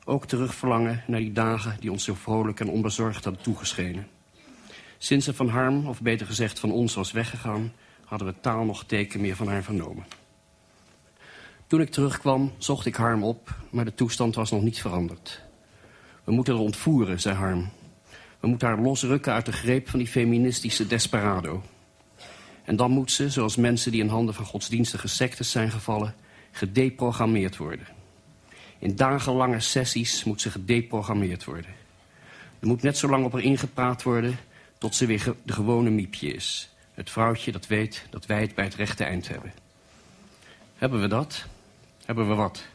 ook 0.06 0.26
terugverlangen 0.26 1.04
naar 1.08 1.20
die 1.20 1.32
dagen 1.32 1.78
die 1.80 1.91
ons 1.91 2.04
zo 2.04 2.14
vrolijk 2.14 2.60
en 2.60 2.70
onbezorgd 2.70 3.24
hadden 3.24 3.43
toegeschenen. 3.43 4.08
Sinds 4.97 5.26
ze 5.26 5.34
van 5.34 5.47
Harm, 5.47 5.88
of 5.88 6.01
beter 6.01 6.26
gezegd 6.26 6.60
van 6.60 6.72
ons, 6.72 6.93
was 6.93 7.12
weggegaan, 7.12 7.74
hadden 8.06 8.28
we 8.28 8.39
taal 8.41 8.64
nog 8.64 8.86
teken 8.86 9.22
meer 9.22 9.36
van 9.36 9.47
haar 9.47 9.64
vernomen. 9.64 10.06
Toen 11.68 11.82
ik 11.82 11.89
terugkwam, 11.89 12.51
zocht 12.58 12.86
ik 12.86 12.95
Harm 12.95 13.24
op, 13.24 13.56
maar 13.72 13.86
de 13.86 13.95
toestand 13.95 14.36
was 14.36 14.51
nog 14.51 14.62
niet 14.62 14.82
veranderd. 14.82 15.41
We 16.24 16.32
moeten 16.32 16.54
haar 16.54 16.64
ontvoeren, 16.64 17.22
zei 17.22 17.36
Harm. 17.36 17.70
We 18.39 18.47
moeten 18.47 18.68
haar 18.68 18.82
losrukken 18.82 19.34
uit 19.34 19.45
de 19.45 19.51
greep 19.51 19.89
van 19.89 19.99
die 19.99 20.08
feministische 20.08 20.88
desperado. 20.88 21.64
En 22.64 22.76
dan 22.76 22.91
moet 22.91 23.12
ze, 23.12 23.30
zoals 23.30 23.56
mensen 23.56 23.91
die 23.91 24.01
in 24.01 24.10
handen 24.10 24.36
van 24.36 24.45
godsdienstige 24.45 25.08
sectes 25.08 25.51
zijn 25.51 25.72
gevallen, 25.72 26.16
gedeprogrammeerd 26.51 27.58
worden. 27.58 28.01
In 28.84 28.95
dagenlange 28.95 29.59
sessies 29.59 30.23
moet 30.23 30.41
ze 30.41 30.51
gedeprogrammeerd 30.51 31.43
worden. 31.43 31.71
Er 32.59 32.67
moet 32.67 32.81
net 32.81 32.97
zo 32.97 33.09
lang 33.09 33.25
op 33.25 33.31
haar 33.31 33.41
ingepraat 33.41 34.03
worden 34.03 34.38
tot 34.77 34.95
ze 34.95 35.05
weer 35.05 35.36
de 35.43 35.53
gewone 35.53 35.89
miepje 35.89 36.34
is. 36.34 36.69
Het 36.93 37.09
vrouwtje 37.09 37.51
dat 37.51 37.67
weet 37.67 38.05
dat 38.09 38.25
wij 38.25 38.41
het 38.41 38.55
bij 38.55 38.63
het 38.63 38.75
rechte 38.75 39.03
eind 39.03 39.27
hebben. 39.27 39.53
Hebben 40.75 41.01
we 41.01 41.07
dat? 41.07 41.45
Hebben 42.05 42.27
we 42.27 42.34
wat? 42.34 42.65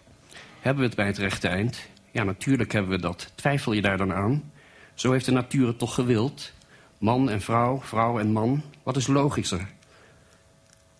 Hebben 0.60 0.82
we 0.82 0.88
het 0.88 0.96
bij 0.96 1.06
het 1.06 1.18
rechte 1.18 1.48
eind? 1.48 1.86
Ja, 2.10 2.22
natuurlijk 2.22 2.72
hebben 2.72 2.90
we 2.90 3.00
dat. 3.00 3.32
Twijfel 3.34 3.72
je 3.72 3.82
daar 3.82 3.98
dan 3.98 4.12
aan? 4.12 4.52
Zo 4.94 5.12
heeft 5.12 5.24
de 5.24 5.32
natuur 5.32 5.66
het 5.66 5.78
toch 5.78 5.94
gewild? 5.94 6.52
Man 6.98 7.30
en 7.30 7.40
vrouw, 7.40 7.80
vrouw 7.80 8.18
en 8.18 8.32
man. 8.32 8.62
Wat 8.82 8.96
is 8.96 9.06
logischer? 9.06 9.68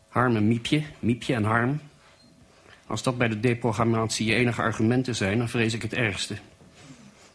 Harm 0.08 0.36
en 0.36 0.48
miepje, 0.48 0.82
miepje 0.98 1.34
en 1.34 1.44
harm. 1.44 1.80
Als 2.88 3.02
dat 3.02 3.18
bij 3.18 3.28
de 3.28 3.40
deprogrammatie 3.40 4.26
je 4.26 4.34
enige 4.34 4.62
argumenten 4.62 5.16
zijn, 5.16 5.38
dan 5.38 5.48
vrees 5.48 5.74
ik 5.74 5.82
het 5.82 5.94
ergste. 5.94 6.36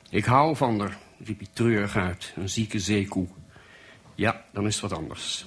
Ik 0.10 0.26
hou 0.26 0.56
van 0.56 0.80
haar, 0.80 0.97
riep 1.24 1.38
hij 1.38 1.47
treurig 1.54 1.95
uit, 1.95 2.34
een 2.36 2.49
zieke 2.49 2.80
zeekoe. 2.80 3.28
Ja, 4.16 4.45
dan 4.51 4.66
is 4.66 4.74
het 4.74 4.89
wat 4.89 4.99
anders. 4.99 5.45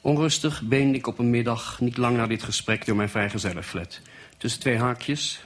Onrustig 0.00 0.62
beende 0.62 0.98
ik 0.98 1.06
op 1.06 1.18
een 1.18 1.30
middag, 1.30 1.80
niet 1.80 1.96
lang 1.96 2.16
na 2.16 2.26
dit 2.26 2.42
gesprek, 2.42 2.86
door 2.86 2.96
mijn 2.96 3.08
vrijgezellenflat. 3.08 4.00
Tussen 4.36 4.60
twee 4.60 4.78
haakjes. 4.78 5.44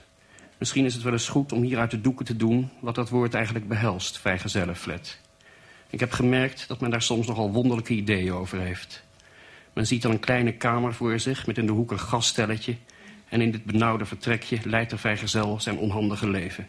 Misschien 0.59 0.85
is 0.85 0.95
het 0.95 1.03
wel 1.03 1.13
eens 1.13 1.29
goed 1.29 1.53
om 1.53 1.63
hier 1.63 1.79
uit 1.79 1.91
de 1.91 2.01
doeken 2.01 2.25
te 2.25 2.37
doen 2.37 2.71
wat 2.81 2.95
dat 2.95 3.09
woord 3.09 3.35
eigenlijk 3.35 3.69
behelst, 3.69 4.19
vrijgezellenflat. 4.19 5.19
Ik 5.91 6.01
heb 6.01 6.13
gemerkt 6.13 6.69
dat 6.69 6.81
men 6.81 6.91
daar 6.91 7.03
soms 7.03 7.27
nogal 7.27 7.53
wonderlijke 7.53 7.95
ideeën 7.95 8.33
over 8.33 8.59
heeft. 8.59 9.03
Men 9.73 9.87
ziet 9.87 10.03
dan 10.03 10.11
een 10.11 10.19
kleine 10.19 10.53
kamer 10.53 10.95
voor 10.95 11.21
zich 11.21 11.47
met 11.47 11.59
in 11.59 11.67
de 11.67 11.73
hoek 11.73 11.91
een 11.91 11.99
gasstelletje 12.01 12.77
en 13.29 13.41
in 13.41 13.51
dit 13.51 13.65
benauwde 13.65 14.05
vertrekje 14.05 14.59
leidt 14.65 14.91
de 14.91 14.99
vrijgezel 14.99 15.61
zijn 15.61 15.79
onhandige 15.79 16.29
leven. 16.29 16.69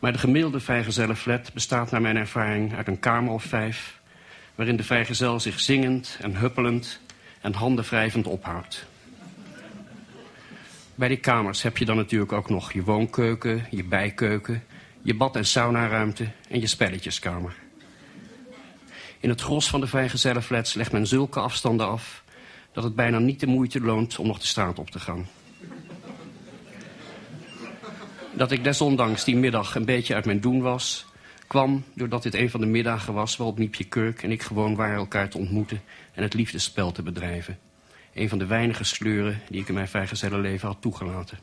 Maar 0.00 0.12
de 0.12 0.18
gemiddelde 0.18 0.60
vrijgezellenflat 0.60 1.52
bestaat 1.52 1.90
naar 1.90 2.00
mijn 2.00 2.16
ervaring 2.16 2.74
uit 2.74 2.86
een 2.86 2.98
kamer 2.98 3.32
of 3.32 3.44
vijf... 3.44 4.00
waarin 4.54 4.76
de 4.76 4.82
vrijgezel 4.82 5.40
zich 5.40 5.60
zingend 5.60 6.18
en 6.20 6.36
huppelend 6.36 7.00
en 7.40 7.52
handenwrijvend 7.52 8.26
ophoudt. 8.26 8.86
Bij 10.94 11.08
die 11.08 11.16
kamers 11.16 11.62
heb 11.62 11.76
je 11.76 11.84
dan 11.84 11.96
natuurlijk 11.96 12.32
ook 12.32 12.50
nog 12.50 12.72
je 12.72 12.82
woonkeuken, 12.82 13.66
je 13.70 13.84
bijkeuken... 13.84 14.64
je 15.02 15.14
bad- 15.14 15.36
en 15.36 15.46
saunaruimte 15.46 16.28
en 16.48 16.60
je 16.60 16.66
spelletjeskamer. 16.66 17.54
In 19.20 19.28
het 19.28 19.40
gros 19.40 19.68
van 19.68 19.80
de 19.80 19.86
vrijgezellenflats 19.86 20.74
legt 20.74 20.92
men 20.92 21.06
zulke 21.06 21.40
afstanden 21.40 21.88
af... 21.88 22.24
dat 22.72 22.84
het 22.84 22.94
bijna 22.94 23.18
niet 23.18 23.40
de 23.40 23.46
moeite 23.46 23.80
loont 23.80 24.18
om 24.18 24.26
nog 24.26 24.38
de 24.38 24.46
straat 24.46 24.78
op 24.78 24.90
te 24.90 25.00
gaan 25.00 25.26
dat 28.40 28.50
ik 28.50 28.64
desondanks 28.64 29.24
die 29.24 29.36
middag 29.36 29.74
een 29.74 29.84
beetje 29.84 30.14
uit 30.14 30.24
mijn 30.24 30.40
doen 30.40 30.60
was... 30.60 31.06
kwam 31.46 31.84
doordat 31.94 32.22
dit 32.22 32.34
een 32.34 32.50
van 32.50 32.60
de 32.60 32.66
middagen 32.66 33.14
was 33.14 33.36
waarop 33.36 33.58
Miepje 33.58 33.84
Kurk 33.84 34.22
en 34.22 34.30
ik 34.30 34.42
gewoon 34.42 34.74
waren 34.74 34.96
elkaar 34.96 35.28
te 35.28 35.38
ontmoeten... 35.38 35.82
en 36.12 36.22
het 36.22 36.34
liefdespel 36.34 36.92
te 36.92 37.02
bedrijven. 37.02 37.58
Een 38.14 38.28
van 38.28 38.38
de 38.38 38.46
weinige 38.46 38.84
sleuren 38.84 39.40
die 39.48 39.60
ik 39.60 39.68
in 39.68 39.74
mijn 39.74 39.88
vrijgezellenleven 39.88 40.68
had 40.68 40.76
toegelaten. 40.80 41.38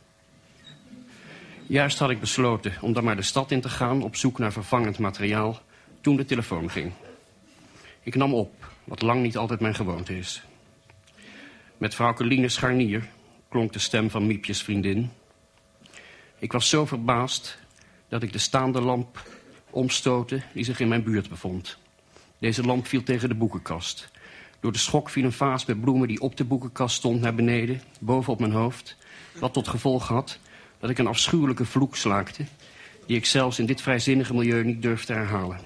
Juist 1.68 2.00
had 2.00 2.10
ik 2.10 2.20
besloten 2.20 2.74
om 2.82 2.94
dan 2.94 3.04
maar 3.04 3.16
de 3.16 3.22
stad 3.22 3.52
in 3.52 3.62
te 3.62 3.70
gaan 3.70 4.04
op 4.04 4.16
zoek 4.16 4.38
naar 4.38 4.52
vervangend 4.52 5.00
materiaal... 5.00 5.62
toen 6.02 6.16
de 6.16 6.26
telefoon 6.26 6.70
ging. 6.70 6.92
Ik 8.04 8.16
nam 8.16 8.34
op, 8.34 8.74
wat 8.84 9.02
lang 9.02 9.22
niet 9.22 9.38
altijd 9.38 9.60
mijn 9.60 9.76
gewoonte 9.76 10.18
is. 10.18 10.42
Met 11.78 11.96
vrouw 11.96 12.14
Coline 12.14 12.50
Scharnier 12.50 13.08
klonk 13.50 13.74
de 13.74 13.80
stem 13.80 14.10
van 14.10 14.28
Miepjes 14.28 14.62
vriendin... 14.62 15.12
Ik 16.40 16.52
was 16.52 16.70
zo 16.70 16.86
verbaasd 16.86 17.58
dat 18.10 18.24
ik 18.24 18.32
de 18.34 18.38
staande 18.38 18.82
lamp 18.82 19.24
omstootte 19.70 20.42
die 20.54 20.64
zich 20.64 20.80
in 20.80 20.88
mijn 20.88 21.04
buurt 21.04 21.30
bevond. 21.30 21.78
Deze 22.38 22.64
lamp 22.64 22.88
viel 22.88 23.04
tegen 23.04 23.30
de 23.30 23.36
boekenkast. 23.36 24.10
Door 24.60 24.72
de 24.72 24.78
schok 24.78 25.10
viel 25.10 25.24
een 25.24 25.32
vaas 25.32 25.66
met 25.66 25.82
bloemen 25.82 26.08
die 26.08 26.22
op 26.22 26.38
de 26.38 26.44
boekenkast 26.44 26.96
stond 26.96 27.22
naar 27.22 27.36
beneden, 27.36 27.82
boven 28.00 28.34
op 28.34 28.40
mijn 28.40 28.52
hoofd. 28.52 28.98
Wat 29.40 29.54
tot 29.54 29.68
gevolg 29.68 30.08
had 30.08 30.40
dat 30.80 30.90
ik 30.90 30.98
een 30.98 31.08
afschuwelijke 31.08 31.66
vloek 31.66 31.96
slaakte, 31.96 32.46
die 33.06 33.18
ik 33.18 33.26
zelfs 33.26 33.60
in 33.60 33.66
dit 33.66 33.82
vrijzinnige 33.82 34.34
milieu 34.34 34.64
niet 34.64 34.82
durfde 34.82 35.14
herhalen. 35.14 35.60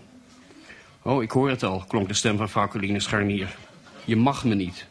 Oh, 1.01 1.23
ik 1.23 1.31
hoor 1.31 1.49
het 1.49 1.63
al, 1.63 1.83
klonk 1.87 2.07
de 2.07 2.13
stem 2.13 2.37
van 2.37 2.49
Vaukeline 2.49 2.99
Scharnier. 2.99 3.55
Je 4.05 4.15
mag 4.15 4.45
me 4.45 4.55
niet. 4.55 4.87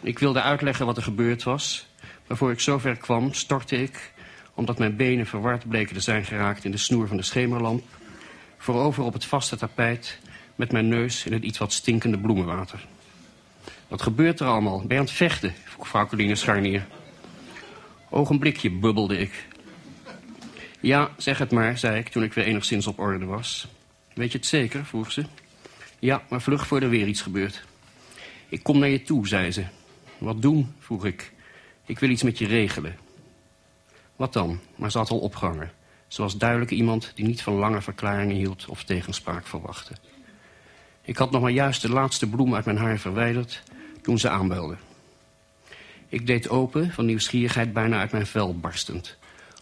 Ik 0.00 0.18
wilde 0.18 0.42
uitleggen 0.42 0.86
wat 0.86 0.96
er 0.96 1.02
gebeurd 1.02 1.42
was, 1.42 1.87
maar 2.28 2.36
voor 2.36 2.50
ik 2.50 2.60
zover 2.60 2.96
kwam, 2.96 3.32
stortte 3.32 3.82
ik, 3.82 4.12
omdat 4.54 4.78
mijn 4.78 4.96
benen 4.96 5.26
verward 5.26 5.68
bleken 5.68 5.94
te 5.94 6.00
zijn 6.00 6.24
geraakt 6.24 6.64
in 6.64 6.70
de 6.70 6.76
snoer 6.76 7.08
van 7.08 7.16
de 7.16 7.22
schemerlamp, 7.22 7.84
voorover 8.58 9.04
op 9.04 9.12
het 9.12 9.24
vaste 9.24 9.56
tapijt 9.56 10.18
met 10.54 10.72
mijn 10.72 10.88
neus 10.88 11.24
in 11.24 11.32
het 11.32 11.42
iets 11.42 11.58
wat 11.58 11.72
stinkende 11.72 12.18
bloemenwater. 12.18 12.86
Wat 13.88 14.02
gebeurt 14.02 14.40
er 14.40 14.46
allemaal? 14.46 14.78
Ben 14.78 14.88
je 14.88 14.94
aan 14.94 15.00
het 15.00 15.10
vechten? 15.10 15.54
vroeg 15.64 16.08
Scharnier. 16.32 16.86
Ogenblikje, 18.10 18.70
bubbelde 18.70 19.18
ik. 19.18 19.46
Ja, 20.80 21.10
zeg 21.16 21.38
het 21.38 21.50
maar, 21.50 21.78
zei 21.78 21.98
ik 21.98 22.08
toen 22.08 22.22
ik 22.22 22.32
weer 22.32 22.44
enigszins 22.44 22.86
op 22.86 22.98
orde 22.98 23.24
was. 23.24 23.68
Weet 24.14 24.32
je 24.32 24.38
het 24.38 24.46
zeker? 24.46 24.84
vroeg 24.84 25.12
ze. 25.12 25.24
Ja, 25.98 26.22
maar 26.28 26.42
vlug 26.42 26.66
voor 26.66 26.80
er 26.80 26.88
weer 26.88 27.06
iets 27.06 27.22
gebeurt. 27.22 27.64
Ik 28.48 28.62
kom 28.62 28.78
naar 28.78 28.88
je 28.88 29.02
toe, 29.02 29.28
zei 29.28 29.50
ze. 29.50 29.64
Wat 30.18 30.42
doen? 30.42 30.74
vroeg 30.78 31.04
ik. 31.04 31.32
Ik 31.88 31.98
wil 31.98 32.10
iets 32.10 32.22
met 32.22 32.38
je 32.38 32.46
regelen. 32.46 32.96
Wat 34.16 34.32
dan? 34.32 34.60
Maar 34.76 34.90
ze 34.90 34.98
had 34.98 35.10
al 35.10 35.18
opgehangen. 35.18 35.72
Ze 36.08 36.22
was 36.22 36.36
duidelijk 36.36 36.70
iemand 36.70 37.12
die 37.14 37.24
niet 37.24 37.42
van 37.42 37.54
lange 37.54 37.82
verklaringen 37.82 38.36
hield 38.36 38.66
of 38.66 38.84
tegenspraak 38.84 39.46
verwachtte. 39.46 39.92
Ik 41.02 41.16
had 41.16 41.30
nog 41.30 41.42
maar 41.42 41.50
juist 41.50 41.82
de 41.82 41.90
laatste 41.90 42.28
bloem 42.28 42.54
uit 42.54 42.64
mijn 42.64 42.76
haar 42.76 42.98
verwijderd 42.98 43.62
toen 44.02 44.18
ze 44.18 44.28
aanbelde. 44.28 44.76
Ik 46.08 46.26
deed 46.26 46.48
open, 46.48 46.92
van 46.92 47.06
nieuwsgierigheid 47.06 47.72
bijna 47.72 47.98
uit 47.98 48.12
mijn 48.12 48.26
vel 48.26 48.58
barstend. 48.58 49.16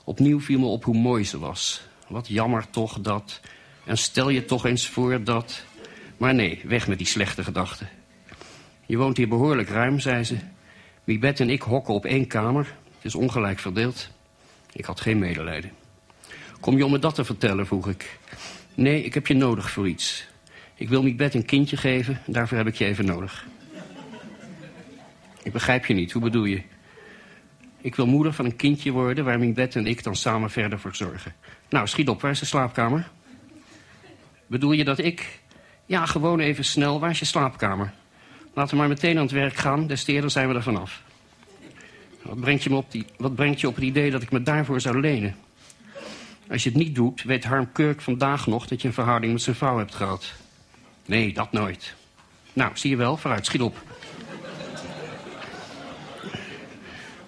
Opnieuw 0.05 0.41
viel 0.41 0.59
me 0.59 0.67
op 0.67 0.85
hoe 0.85 0.97
mooi 0.97 1.25
ze 1.25 1.39
was. 1.39 1.83
Wat 2.09 2.29
jammer 2.29 2.71
toch 2.71 3.01
dat... 3.01 3.41
En 3.85 3.99
stel 3.99 4.29
je 4.29 4.45
toch 4.45 4.65
eens 4.67 4.89
voor 4.89 5.25
dat... 5.25 5.65
Maar 6.17 6.35
nee, 6.35 6.61
weg 6.65 6.89
met 6.89 6.99
die 6.99 7.07
slechte 7.07 7.45
gedachten. 7.45 7.89
Je 8.87 8.97
woont 8.97 9.17
hier 9.17 9.29
behoorlijk 9.29 9.69
ruim, 9.69 10.01
zei 10.01 10.25
ze. 10.25 10.39
Mibet 11.07 11.41
en 11.41 11.51
ik 11.51 11.63
hokken 11.63 11.95
op 11.95 12.05
één 12.05 12.27
kamer. 12.27 12.75
Het 12.95 13.05
is 13.05 13.15
ongelijk 13.15 13.59
verdeeld. 13.59 14.09
Ik 14.73 14.85
had 14.85 15.01
geen 15.01 15.19
medelijden. 15.19 15.71
Kom 16.61 16.77
je 16.77 16.85
om 16.85 16.91
me 16.91 16.99
dat 16.99 17.15
te 17.15 17.25
vertellen, 17.25 17.67
vroeg 17.67 17.89
ik. 17.89 18.19
Nee, 18.75 19.03
ik 19.03 19.15
heb 19.15 19.27
je 19.27 19.35
nodig 19.35 19.71
voor 19.71 19.89
iets. 19.89 20.27
Ik 20.75 20.89
wil 20.89 21.03
Mibet 21.03 21.35
een 21.35 21.45
kindje 21.45 21.77
geven, 21.77 22.21
daarvoor 22.27 22.57
heb 22.57 22.67
ik 22.67 22.75
je 22.75 22.85
even 22.85 23.05
nodig. 23.05 23.47
Ik 25.43 25.53
begrijp 25.53 25.87
je 25.87 25.95
niet, 25.95 26.13
hoe 26.13 26.23
bedoel 26.23 26.45
je? 26.45 26.63
Ik 27.81 27.95
wil 27.95 28.07
moeder 28.07 28.33
van 28.33 28.45
een 28.45 28.57
kindje 28.57 28.91
worden 28.91 29.25
waar 29.25 29.39
Mibet 29.39 29.77
en 29.77 29.87
ik 29.87 30.03
dan 30.03 30.17
samen 30.17 30.51
verder 30.51 30.79
voor 30.79 30.95
zorgen. 30.95 31.35
Nou, 31.69 31.87
schiet 31.87 32.09
op, 32.09 32.21
waar 32.21 32.31
is 32.31 32.39
de 32.39 32.47
slaapkamer? 32.47 33.11
Bedoel 34.47 34.73
je 34.73 34.85
dat 34.85 34.99
ik... 34.99 35.41
Ja, 35.85 36.07
gewoon 36.07 36.41
even 36.41 36.65
snel, 36.65 37.01
waar 37.01 37.11
is 37.11 37.19
je 37.19 37.25
slaapkamer? 37.25 37.93
Laten 38.57 38.71
we 38.71 38.77
maar 38.77 38.89
meteen 38.89 39.17
aan 39.17 39.23
het 39.23 39.33
werk 39.33 39.57
gaan, 39.57 39.87
des 39.87 40.05
te 40.05 40.13
eerder 40.13 40.31
zijn 40.31 40.49
we 40.49 40.55
er 40.55 40.63
vanaf. 40.63 41.03
Wat 42.23 42.41
brengt, 42.41 42.63
je 42.63 42.75
op 42.75 42.91
die, 42.91 43.07
wat 43.17 43.35
brengt 43.35 43.61
je 43.61 43.69
op 43.69 43.75
het 43.75 43.85
idee 43.85 44.11
dat 44.11 44.23
ik 44.23 44.31
me 44.31 44.43
daarvoor 44.43 44.81
zou 44.81 45.01
lenen? 45.01 45.37
Als 46.51 46.63
je 46.63 46.69
het 46.69 46.79
niet 46.79 46.95
doet, 46.95 47.23
weet 47.23 47.45
Harm 47.45 47.73
Kurk 47.73 48.01
vandaag 48.01 48.47
nog 48.47 48.67
dat 48.67 48.81
je 48.83 48.89
een 48.89 48.95
verhouding 48.95 49.33
met 49.33 49.43
zijn 49.43 49.57
vrouw 49.57 49.79
hebt 49.79 49.95
gehad. 49.95 50.33
Nee, 51.07 51.33
dat 51.33 51.53
nooit. 51.53 51.95
Nou, 52.53 52.71
zie 52.75 52.91
je 52.91 52.97
wel, 52.97 53.17
vooruit, 53.17 53.47
schiet 53.47 53.63
op. 53.63 53.83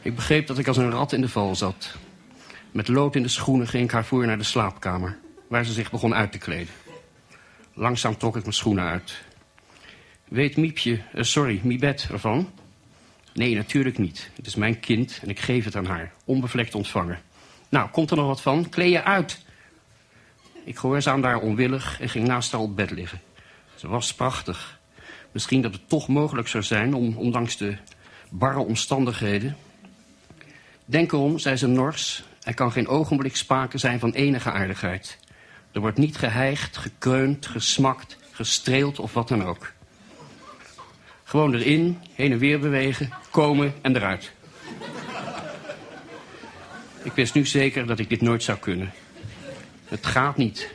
Ik 0.03 0.14
begreep 0.14 0.47
dat 0.47 0.59
ik 0.59 0.68
als 0.68 0.76
een 0.76 0.91
rat 0.91 1.12
in 1.12 1.20
de 1.20 1.29
val 1.29 1.55
zat. 1.55 1.97
Met 2.70 2.89
lood 2.89 3.16
in 3.16 3.22
de 3.22 3.29
schoenen 3.29 3.68
ging 3.68 3.85
ik 3.85 3.91
haar 3.91 4.05
voor 4.05 4.26
naar 4.26 4.39
de 4.39 4.45
slaapkamer, 4.45 5.18
waar 5.49 5.64
ze 5.64 5.72
zich 5.72 5.91
begon 5.91 6.14
uit 6.14 6.33
te 6.33 6.39
kleden. 6.39 6.74
Langzaam 7.74 8.16
trok 8.16 8.37
ik 8.37 8.43
mijn 8.43 8.55
schoenen 8.55 8.85
uit. 8.85 9.26
Weet 10.29 10.57
Miepje, 10.57 11.01
uh, 11.14 11.22
sorry, 11.22 11.61
Miebet 11.62 12.09
ervan? 12.12 12.51
Nee, 13.35 13.55
natuurlijk 13.55 13.99
niet. 13.99 14.31
Het 14.37 14.47
is 14.47 14.55
mijn 14.55 14.81
kind 14.81 15.18
en 15.22 15.29
ik 15.29 15.41
geef 15.41 15.64
het 15.64 15.76
aan 15.76 15.87
haar. 15.87 16.12
Onbevlekt 16.24 16.74
ontvangen. 16.74 17.20
Nou, 17.68 17.91
komt 17.91 18.11
er 18.11 18.16
nog 18.16 18.26
wat 18.26 18.43
van? 18.43 18.68
Kleed 18.68 18.93
je 18.93 19.05
uit. 19.05 19.41
Ik 20.64 20.79
gehoorzaam 20.79 21.20
daar 21.20 21.41
onwillig 21.41 22.01
en 22.01 22.09
ging 22.09 22.26
naast 22.26 22.53
haar 22.53 22.61
op 22.61 22.76
bed 22.76 22.91
liggen. 22.91 23.20
Ze 23.74 23.89
was 23.89 24.14
prachtig. 24.14 24.81
Misschien 25.33 25.62
dat 25.62 25.72
het 25.72 25.89
toch 25.89 26.09
mogelijk 26.09 26.49
zou 26.49 26.64
zijn 26.64 26.95
om, 26.95 27.16
ondanks 27.16 27.57
de 27.57 27.76
barre 28.31 28.59
omstandigheden... 28.59 29.57
Denk 30.85 31.12
erom, 31.12 31.39
zei 31.39 31.57
ze 31.57 31.66
nors, 31.66 32.22
er 32.43 32.55
kan 32.55 32.72
geen 32.72 32.89
ogenblik 32.89 33.37
sprake 33.37 33.79
zijn 33.79 33.99
van 33.99 34.12
enige 34.12 34.51
aardigheid. 34.51 35.18
Er 35.72 35.81
wordt 35.81 35.99
niet 35.99 36.16
geheigd, 36.16 36.76
gekreund, 36.76 37.47
gesmakt, 37.47 38.16
gestreeld 38.33 38.99
of 38.99 39.14
wat 39.14 39.29
dan 39.29 39.45
ook. 39.45 39.72
Gewoon 41.29 41.55
erin, 41.55 41.99
heen 42.14 42.33
en 42.33 42.39
weer 42.39 42.61
bewegen, 42.61 43.11
komen 43.31 43.74
en 43.81 43.97
eruit. 43.97 44.33
Ik 47.03 47.12
wist 47.12 47.35
nu 47.35 47.47
zeker 47.47 47.87
dat 47.87 47.99
ik 47.99 48.09
dit 48.09 48.20
nooit 48.20 48.43
zou 48.43 48.59
kunnen. 48.59 48.93
Het 49.85 50.07
gaat 50.07 50.37
niet, 50.37 50.74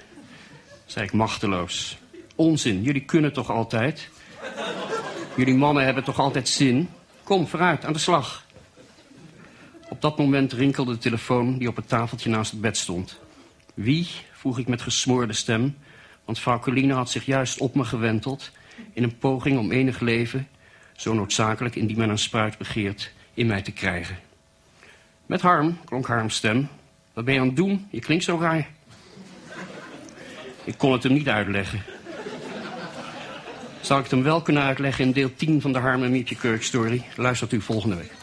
zei 0.85 1.05
ik 1.05 1.13
machteloos. 1.13 1.97
Onzin, 2.35 2.81
jullie 2.81 3.05
kunnen 3.05 3.33
toch 3.33 3.49
altijd? 3.49 4.09
Jullie 5.35 5.55
mannen 5.55 5.85
hebben 5.85 6.03
toch 6.03 6.19
altijd 6.19 6.49
zin? 6.49 6.89
Kom, 7.23 7.47
vooruit, 7.47 7.85
aan 7.85 7.93
de 7.93 7.99
slag. 7.99 8.45
Op 9.89 10.01
dat 10.01 10.17
moment 10.17 10.53
rinkelde 10.53 10.91
de 10.91 10.97
telefoon 10.97 11.57
die 11.57 11.67
op 11.67 11.75
het 11.75 11.87
tafeltje 11.87 12.29
naast 12.29 12.51
het 12.51 12.61
bed 12.61 12.77
stond. 12.77 13.19
Wie? 13.73 14.07
vroeg 14.31 14.59
ik 14.59 14.67
met 14.67 14.81
gesmoorde 14.81 15.33
stem, 15.33 15.77
want 16.25 16.39
vrouw 16.39 16.59
Coline 16.59 16.93
had 16.93 17.09
zich 17.09 17.25
juist 17.25 17.59
op 17.59 17.75
me 17.75 17.83
gewenteld... 17.83 18.51
in 18.93 19.03
een 19.03 19.17
poging 19.17 19.57
om 19.57 19.71
enig 19.71 19.99
leven, 19.99 20.47
zo 20.95 21.13
noodzakelijk 21.13 21.75
indien 21.75 21.97
men 21.97 22.09
een 22.09 22.17
spruit 22.17 22.57
begeert, 22.57 23.11
in 23.33 23.47
mij 23.47 23.61
te 23.61 23.71
krijgen. 23.71 24.17
Met 25.25 25.41
Harm, 25.41 25.77
klonk 25.85 26.07
Harms 26.07 26.35
stem. 26.35 26.67
Wat 27.13 27.25
ben 27.25 27.33
je 27.33 27.39
aan 27.39 27.47
het 27.47 27.55
doen? 27.55 27.87
Je 27.89 27.99
klinkt 27.99 28.23
zo 28.23 28.37
raar. 28.39 28.67
Ik 30.63 30.77
kon 30.77 30.91
het 30.91 31.03
hem 31.03 31.13
niet 31.13 31.29
uitleggen. 31.29 31.83
Zal 33.81 33.97
ik 33.97 34.03
het 34.03 34.11
hem 34.11 34.23
wel 34.23 34.41
kunnen 34.41 34.63
uitleggen 34.63 35.05
in 35.05 35.11
deel 35.11 35.35
10 35.35 35.61
van 35.61 35.73
de 35.73 35.79
Harm 35.79 36.03
en 36.03 36.11
Mietje 36.11 36.35
Kirk 36.35 36.63
story? 36.63 37.03
Luistert 37.15 37.51
u 37.51 37.61
volgende 37.61 37.95
week. 37.95 38.22